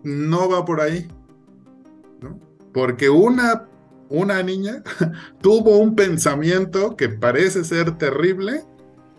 [0.03, 1.09] no va por ahí.
[2.21, 2.39] ¿no?
[2.73, 3.69] Porque una,
[4.09, 4.83] una niña
[5.41, 8.65] tuvo un pensamiento que parece ser terrible,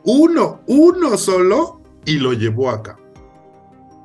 [0.03, 3.01] uno, uno solo, y lo llevó a cabo.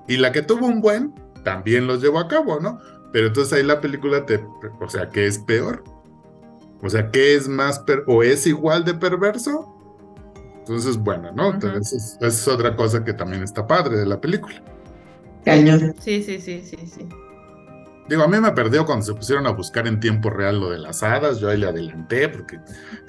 [0.08, 2.78] Y la que tuvo un buen, también los llevó a cabo, ¿no?
[3.16, 4.44] Pero entonces ahí la película te,
[4.78, 5.82] o sea, ¿qué es peor?
[6.82, 9.74] O sea, ¿qué es más, per o es igual de perverso?
[10.58, 11.48] Entonces, bueno, ¿no?
[11.48, 11.54] Ujú.
[11.54, 14.62] Entonces, esa es otra cosa que también está padre de la película.
[15.46, 15.94] Cañón.
[15.98, 17.08] Sí, sí, sí, sí, sí.
[18.06, 20.78] Digo, a mí me perdió cuando se pusieron a buscar en tiempo real lo de
[20.80, 22.60] las hadas, yo ahí le adelanté porque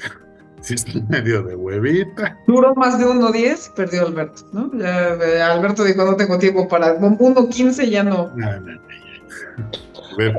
[0.61, 2.39] sí es medio de huevita.
[2.47, 4.71] Duró más de 1.10, perdió Alberto, ¿no?
[4.79, 8.31] Ya, eh, Alberto dijo, no tengo tiempo para 1.15, ya no.
[8.37, 9.86] No, no, no.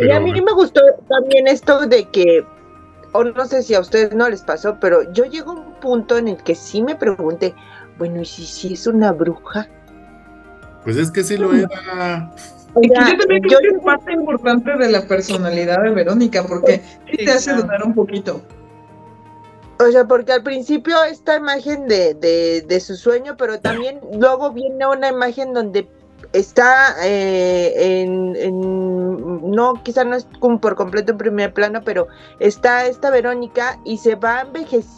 [0.01, 2.45] Y a mí me gustó también esto de que,
[3.13, 6.19] o no sé si a ustedes no les pasó, pero yo llego a un punto
[6.19, 7.55] en el que sí me pregunté,
[7.99, 9.69] bueno, ¿y si, si es una bruja?
[10.85, 11.69] Pues es que sí lo era.
[12.81, 15.91] Y que sea, yo también yo- creo que es parte importante de la personalidad de
[15.91, 18.43] Verónica, porque sí te hace dudar un poquito.
[19.81, 24.53] O sea, porque al principio esta imagen de, de, de su sueño, pero también luego
[24.53, 25.89] viene una imagen donde
[26.33, 32.87] está eh, en, no, quizá no es como por completo en primer plano, pero está
[32.87, 34.47] esta Verónica y se va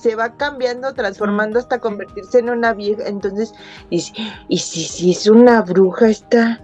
[0.03, 3.07] se va cambiando, transformando hasta convertirse en una vieja.
[3.07, 3.53] Entonces,
[3.91, 4.05] y,
[4.49, 6.61] y si, si es una bruja esta.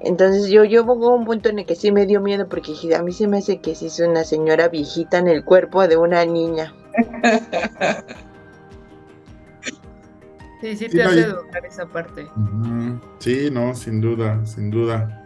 [0.00, 3.02] Entonces yo, yo hubo un punto en el que sí me dio miedo porque a
[3.02, 6.24] mí se me hace que sí es una señora viejita en el cuerpo de una
[6.24, 6.72] niña.
[10.60, 12.28] Sí, sí Sí, te no, hace y- dudar esa parte.
[13.18, 15.24] Sí, no, sin duda, sin duda.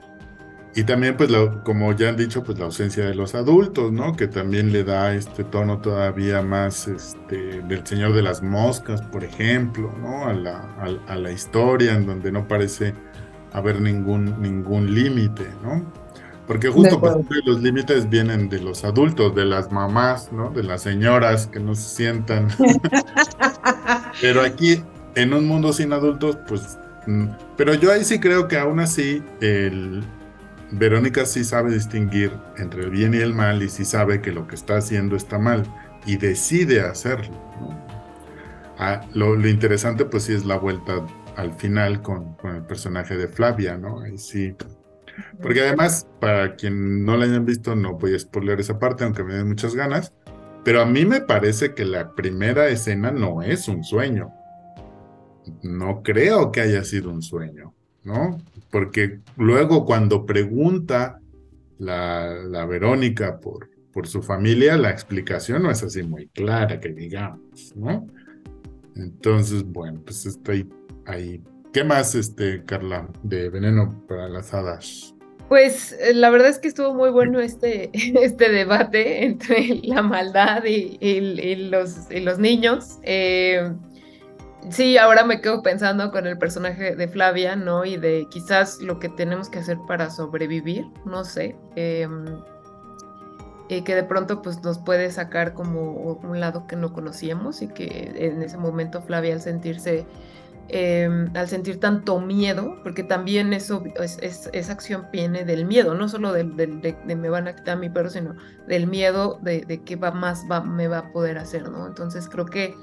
[0.74, 4.16] Y también, pues, la- como ya han dicho, pues la ausencia de los adultos, ¿no?
[4.16, 9.22] Que también le da este tono todavía más, este, del Señor de las Moscas, por
[9.22, 10.26] ejemplo, ¿no?
[10.26, 12.94] A la, a, a la historia en donde no parece
[13.52, 15.84] haber ningún, ningún límite, ¿no?
[16.46, 17.14] Porque justo pues,
[17.44, 20.50] los límites vienen de los adultos, de las mamás, ¿no?
[20.50, 22.48] De las señoras que no se sientan.
[24.20, 24.82] Pero aquí,
[25.14, 26.78] en un mundo sin adultos, pues.
[27.06, 30.04] mm, Pero yo ahí sí creo que aún así, el.
[30.70, 34.46] Verónica sí sabe distinguir entre el bien y el mal y sí sabe que lo
[34.48, 35.64] que está haciendo está mal
[36.06, 37.44] y decide hacerlo.
[37.60, 37.84] ¿no?
[38.76, 41.06] Ah, lo, lo interesante pues sí es la vuelta
[41.36, 44.00] al final con, con el personaje de Flavia, ¿no?
[44.00, 44.56] Ahí sí.
[45.40, 49.24] Porque además, para quien no la hayan visto, no voy a spoiler esa parte, aunque
[49.24, 50.12] me den muchas ganas,
[50.64, 54.32] pero a mí me parece que la primera escena no es un sueño.
[55.62, 57.74] No creo que haya sido un sueño,
[58.04, 58.38] ¿no?
[58.70, 61.20] Porque luego cuando pregunta
[61.78, 67.74] la, Verónica por, por su familia, la explicación no es así muy clara, que digamos,
[67.74, 68.06] ¿no?
[68.96, 70.68] Entonces, bueno, pues estoy
[71.06, 71.42] ahí.
[71.72, 75.14] ¿Qué más, este, Carla, de veneno para las hadas?
[75.48, 80.64] Pues eh, la verdad es que estuvo muy bueno este, este debate entre la maldad
[80.64, 82.98] y, los, los, niños.
[83.02, 83.72] Eh,
[84.70, 87.84] sí, ahora me quedo pensando con el personaje de Flavia, ¿no?
[87.84, 91.56] Y de quizás lo que tenemos que hacer para sobrevivir, no sé.
[91.76, 92.24] Em,
[93.68, 97.68] eh, que de pronto pues nos puede sacar como un lado que no conocíamos y
[97.68, 100.04] que en ese momento Flavia al sentirse
[100.68, 106.08] em, al sentir tanto miedo, porque también eso es, esa acción viene del miedo, no
[106.08, 108.34] solo del, de, me van a quitar mi perro, sino
[108.68, 111.86] del miedo de, de qué va más va, me va a poder hacer, ¿no?
[111.86, 112.74] Entonces creo que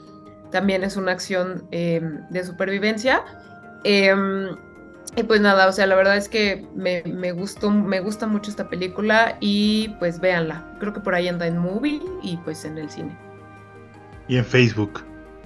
[0.52, 3.24] también es una acción em, de supervivencia.
[3.84, 4.50] Em,
[5.16, 8.70] y pues nada, o sea, la verdad es que me, gustó, me gusta mucho esta
[8.70, 10.66] película y pues véanla.
[10.80, 13.18] Creo que por ahí anda en movie y pues en el cine.
[14.28, 15.04] Y en Facebook.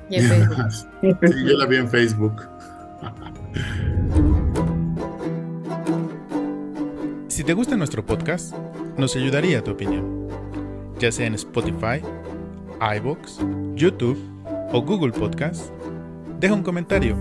[0.10, 0.58] Y en Facebook.
[1.02, 2.34] sí, yo la vi en Facebook.
[7.28, 8.54] Si te gusta nuestro podcast,
[8.98, 10.28] nos ayudaría tu opinión,
[11.00, 12.02] ya sea en Spotify,
[12.80, 13.40] iBox,
[13.76, 14.33] YouTube
[14.74, 15.70] o Google Podcast.
[16.40, 17.16] Deja un comentario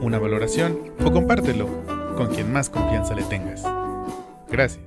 [0.00, 1.66] una valoración o compártelo
[2.16, 3.62] con quien más confianza le tengas.
[4.50, 4.84] Gracias.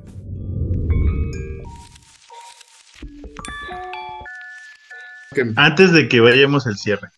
[5.56, 7.10] Antes de que vayamos al cierre,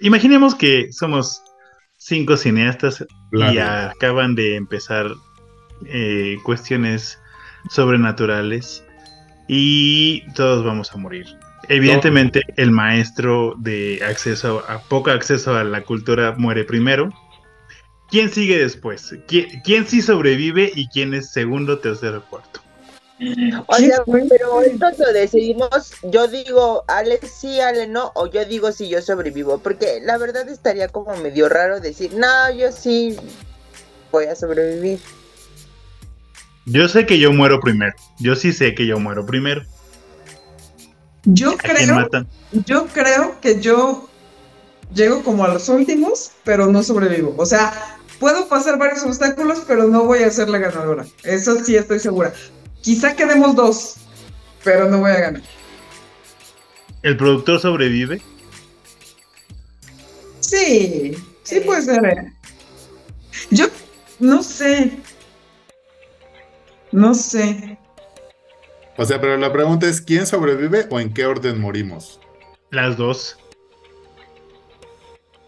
[0.00, 1.42] imaginemos que somos
[1.98, 5.10] cinco cineastas y acaban de empezar
[5.86, 7.18] eh, cuestiones
[7.70, 8.84] sobrenaturales
[9.48, 11.37] y todos vamos a morir.
[11.68, 17.12] Evidentemente, el maestro de acceso a poco acceso a la cultura muere primero
[18.10, 19.14] ¿Quién sigue después?
[19.26, 22.60] ¿Quién, sí sobrevive y quién es segundo, tercero, cuarto?
[23.66, 28.72] O sea, pero esto lo decidimos, yo digo Ale sí, Ale no, o yo digo
[28.72, 32.26] si yo sobrevivo, porque la verdad estaría como medio raro decir, no,
[32.56, 33.16] yo sí
[34.12, 35.00] voy a sobrevivir.
[36.64, 39.62] Yo sé que yo muero primero, yo sí sé que yo muero primero.
[41.30, 42.08] Yo creo,
[42.64, 44.08] yo creo que yo
[44.94, 47.34] llego como a los últimos, pero no sobrevivo.
[47.36, 51.04] O sea, puedo pasar varios obstáculos, pero no voy a ser la ganadora.
[51.24, 52.32] Eso sí estoy segura.
[52.80, 53.96] Quizá quedemos dos,
[54.64, 55.42] pero no voy a ganar.
[57.02, 58.22] ¿El productor sobrevive?
[60.40, 62.04] Sí, sí puede ser.
[62.06, 62.32] ¿eh?
[63.50, 63.66] Yo
[64.18, 64.98] no sé.
[66.90, 67.78] No sé.
[68.98, 72.20] O sea, pero la pregunta es, ¿quién sobrevive o en qué orden morimos?
[72.72, 73.38] Las dos.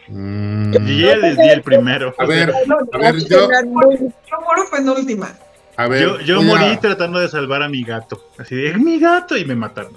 [0.07, 0.73] Mm.
[0.73, 2.15] Yo ya les di el primero.
[2.17, 2.53] A ver,
[2.93, 3.49] a ver, yo.
[3.51, 5.37] Yo muero penúltima.
[5.77, 8.25] A ver, yo, yo morí tratando de salvar a mi gato.
[8.39, 9.95] Así de, mi gato, y me mataron.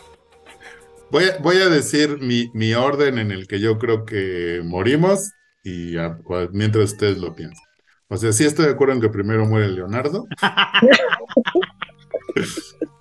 [1.11, 5.31] Voy a, voy a decir mi, mi, orden en el que yo creo que morimos
[5.63, 5.93] y
[6.53, 7.63] mientras ustedes lo piensan.
[8.07, 10.25] O sea, sí estoy de acuerdo en que primero muere Leonardo.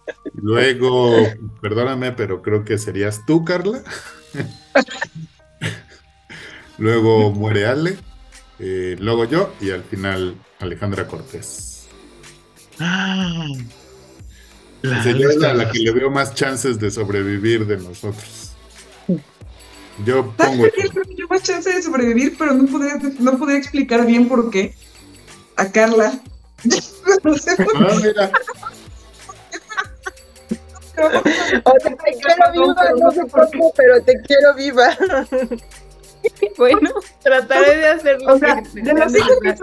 [0.42, 1.14] Luego,
[1.60, 3.82] perdóname, pero creo que serías tú, Carla.
[6.78, 7.96] luego muere Ale,
[8.58, 11.86] eh, luego yo y al final Alejandra Cortés.
[12.80, 13.46] Ah,
[14.82, 18.50] la es a la que le veo más chances de sobrevivir de nosotros.
[20.04, 20.66] Yo pongo.
[21.16, 24.74] Yo más chances de sobrevivir, pero no podría, no podría explicar bien por qué.
[25.54, 26.20] A Carla.
[27.22, 28.32] no sé por ah, mira.
[31.64, 34.96] O te quiero viva, no sé por qué, pero te quiero viva.
[36.56, 36.90] bueno,
[37.22, 38.34] trataré de hacerlo.
[38.34, 39.58] O sea, de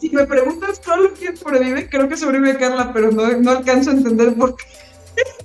[0.00, 3.94] si me preguntas solo quién sobrevive, creo que sobrevive Carla, pero no, no alcanzo a
[3.94, 4.64] entender por qué.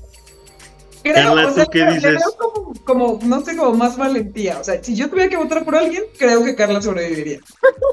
[1.04, 2.22] Creo, Carla, ¿tú qué dices?
[2.38, 4.60] como, como, no sé, como más valentía.
[4.60, 7.40] O sea, si yo tuviera que votar por alguien, creo que Carla sobreviviría.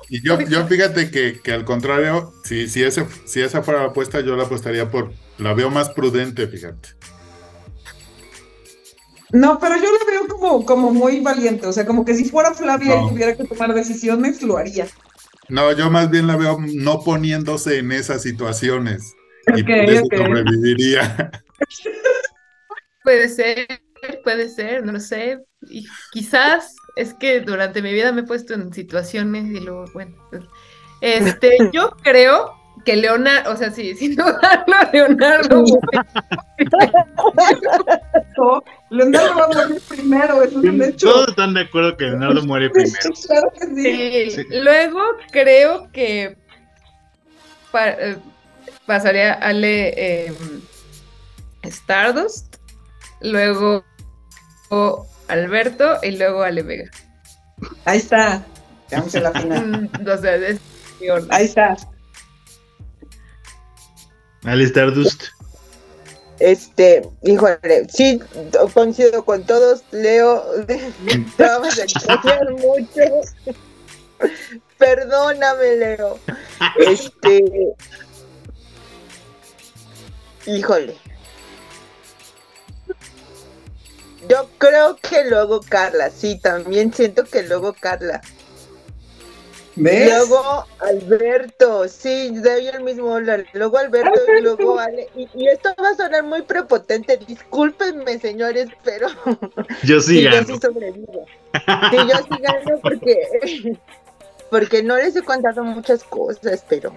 [0.09, 3.90] Y yo, yo fíjate que, que al contrario, si, si, ese, si esa fuera la
[3.90, 6.89] apuesta, yo la apostaría por, la veo más prudente, fíjate.
[9.35, 12.55] No, pero yo la veo como, como muy valiente, o sea, como que si fuera
[12.55, 14.86] Flavia y tuviera que tomar decisiones, lo haría.
[15.48, 19.12] No, yo más bien la veo no poniéndose en esas situaciones.
[19.56, 21.32] y por eso sobreviviría.
[23.02, 23.66] Puede ser,
[24.23, 25.40] puede ser, no lo sé.
[25.69, 30.15] Y quizás es que durante mi vida me he puesto en situaciones y luego, bueno,
[30.31, 30.44] pues,
[31.01, 32.55] este, yo creo
[32.85, 35.65] que Leonardo, o sea, sí, sin dudarlo, Leonardo.
[38.90, 41.11] Leonardo va a morir primero, eso es un hecho.
[41.11, 43.11] Todos están de acuerdo que Leonardo muere primero.
[43.27, 44.44] claro que sí.
[44.51, 45.01] Luego
[45.31, 46.36] creo que
[47.74, 48.16] eh,
[48.86, 50.35] pasaría a Ale em,
[51.62, 52.56] Stardust,
[53.20, 53.85] luego
[55.28, 56.90] Alberto y luego Ale Vega.
[57.85, 58.44] Ahí está.
[58.90, 59.90] Vamos a la final.
[59.93, 60.61] Mm, o sea, es.
[61.31, 61.77] Ahí está.
[64.44, 65.24] Al Stardust.
[66.38, 68.20] Este, híjole, sí,
[68.74, 73.00] coincido con todos, Leo, te vamos a extrañar mucho.
[74.78, 76.18] Perdóname, Leo.
[76.78, 77.44] Este,
[80.46, 80.96] híjole.
[84.28, 88.22] Yo creo que luego Carla, sí, también siento que luego Carla.
[89.76, 90.09] ¿Ves?
[90.09, 93.44] Luego Alberto, sí, doy el mismo orden.
[93.55, 95.09] Luego Alberto y luego Ale.
[95.16, 97.16] Y, y esto va a sonar muy prepotente.
[97.26, 99.09] Discúlpenme, señores, pero
[99.82, 101.26] Yo sí sí, yo sí sobrevivo.
[101.55, 103.78] Sí, yo sí gano porque,
[104.51, 106.94] porque no les he contado muchas cosas, pero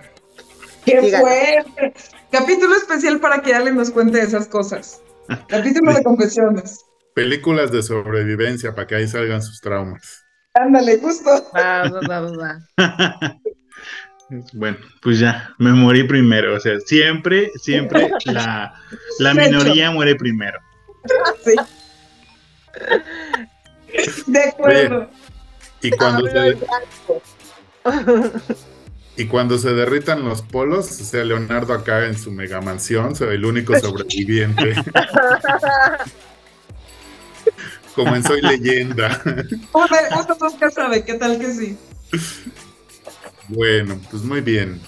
[0.85, 1.25] ¡Qué Dígalo.
[1.25, 1.93] fuerte!
[2.31, 5.01] Capítulo especial para que Ale nos cuente esas cosas.
[5.47, 6.85] Capítulo de confesiones.
[7.13, 10.26] Películas de sobrevivencia para que ahí salgan sus traumas.
[10.59, 11.29] Ándale, justo.
[11.55, 12.59] Va, va, va, va.
[14.51, 16.55] Bueno, pues ya, me morí primero.
[16.55, 18.73] O sea, siempre, siempre la,
[19.19, 20.59] la minoría muere primero.
[21.45, 21.55] Sí.
[24.27, 25.09] De acuerdo.
[25.81, 26.57] Y cuando, hablo se,
[29.15, 33.35] y cuando se derritan los polos, o sea, Leonardo acá en su mega mansión, soy
[33.35, 34.75] el único sobreviviente.
[37.97, 39.21] Como en Soy Leyenda.
[39.73, 41.77] Uno, uno nunca sabe, ¿qué tal que sí?
[43.47, 44.79] Bueno, pues muy bien.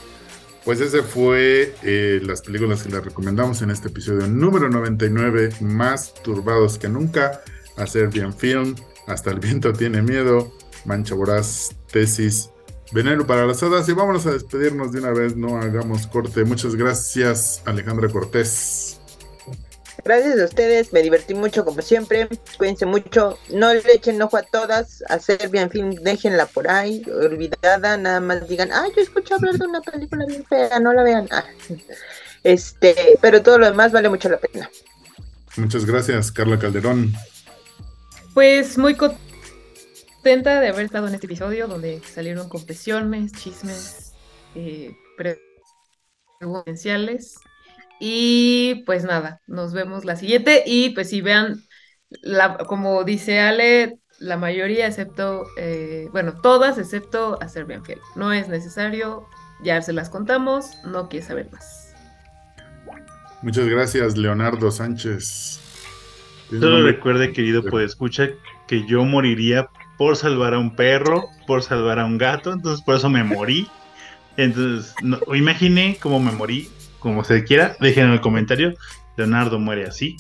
[0.64, 6.14] Pues ese fue eh, las películas que les recomendamos en este episodio número 99, más
[6.14, 7.42] turbados que nunca,
[7.78, 8.76] a Serbian Film,
[9.08, 10.54] Hasta el viento tiene miedo,
[10.86, 12.52] Mancha Voraz, Tesis,
[12.92, 16.44] Veneno para las hadas y vámonos a despedirnos de una vez, no hagamos corte.
[16.44, 18.89] Muchas gracias Alejandra Cortés.
[20.04, 22.28] Gracias a ustedes, me divertí mucho como siempre.
[22.58, 27.04] Cuídense mucho, no le echen ojo a todas, a Serbia, en fin, déjenla por ahí,
[27.10, 31.04] olvidada, nada más digan, ah, yo escuché hablar de una película bien fea, no la
[31.04, 31.28] vean.
[31.32, 31.44] Ah,
[32.44, 34.70] Este, pero todo lo demás vale mucho la pena.
[35.58, 37.14] Muchas gracias Carla Calderón.
[38.34, 44.14] Pues muy contenta de haber estado en este episodio donde salieron confesiones, chismes,
[44.56, 45.44] eh, preguntas
[46.40, 47.36] potenciales.
[48.00, 50.64] Y pues nada, nos vemos la siguiente.
[50.66, 51.64] Y pues si vean,
[52.22, 58.00] la, como dice Ale, la mayoría, excepto, eh, bueno, todas excepto a Serbian Fiel.
[58.16, 59.26] No es necesario,
[59.64, 61.94] ya se las contamos, no quiere saber más.
[63.42, 65.62] Muchas gracias Leonardo Sánchez.
[66.50, 68.30] ¿Tienes Solo recuerde, querido pues escucha,
[68.68, 72.96] que yo moriría por salvar a un perro, por salvar a un gato, entonces por
[72.96, 73.68] eso me morí.
[74.36, 76.70] Entonces, no, imaginé cómo me morí,
[77.00, 78.74] como se quiera, dejen en el comentario.
[79.18, 80.18] Leonardo muere así.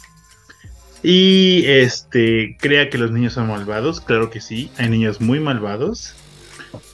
[1.01, 6.13] Y este, crea que los niños son malvados, claro que sí, hay niños muy malvados.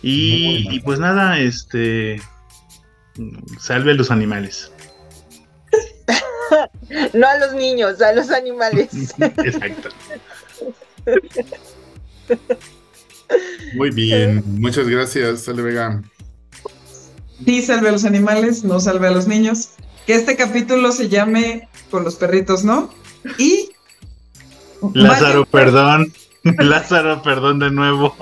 [0.02, 2.22] Y, Muy y pues nada, este,
[3.60, 4.72] salve a los animales.
[7.14, 8.90] No a los niños, a los animales.
[9.20, 9.90] Exacto.
[13.74, 16.04] Muy bien, muchas gracias, Sale Vega.
[17.44, 19.72] Sí, salve a los animales, no salve a los niños.
[20.06, 22.90] Que este capítulo se llame con los perritos, ¿no?
[23.38, 23.72] Y.
[24.94, 26.14] Lázaro, perdón.
[26.44, 28.16] Lázaro, perdón de nuevo.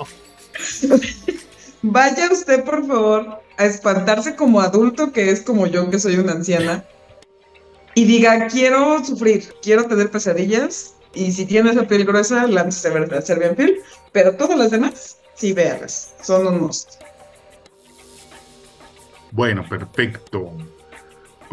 [1.82, 6.32] Vaya usted, por favor, a espantarse como adulto, que es como yo, que soy una
[6.32, 6.84] anciana,
[7.94, 13.20] y diga, quiero sufrir, quiero tener pesadillas, y si tiene esa piel gruesa, láncese a
[13.20, 13.74] Serbian Film,
[14.12, 17.06] pero todas las demás, sí, véanlas, son un monstruo.
[19.30, 20.52] Bueno, perfecto.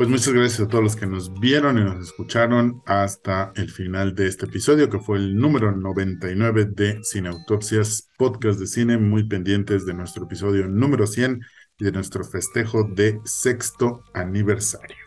[0.02, 4.16] Pues muchas gracias a todos los que nos vieron y nos escucharon hasta el final
[4.16, 9.86] de este episodio, que fue el número 99 de Cineautopsias, podcast de cine, muy pendientes
[9.86, 11.42] de nuestro episodio número 100
[11.78, 14.98] y de nuestro festejo de sexto aniversario.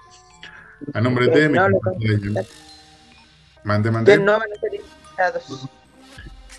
[0.92, 2.42] A nombre de mi No, compañera-
[3.64, 4.16] Mande, mande.
[4.18, 4.38] no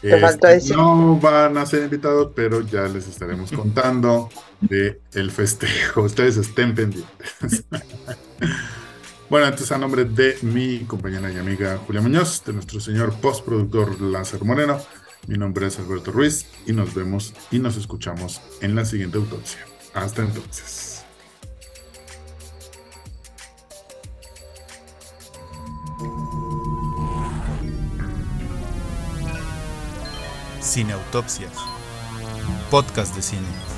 [0.10, 0.76] te Este, decir.
[0.76, 4.30] no van a ser invitados, pero ya les estaremos contando
[4.62, 6.02] de el festejo.
[6.04, 7.10] Ustedes estén pendientes.
[9.30, 14.00] bueno, entonces a nombre de mi compañera y amiga Julia Muñoz, de nuestro señor postproductor
[14.02, 14.80] Lázaro Moreno,
[15.28, 19.66] mi nombre es Alberto Ruiz y nos vemos y nos escuchamos en la siguiente autopsia.
[19.94, 20.96] Hasta entonces.
[30.66, 31.54] Cineautopsias.
[32.72, 33.75] Podcast de cine.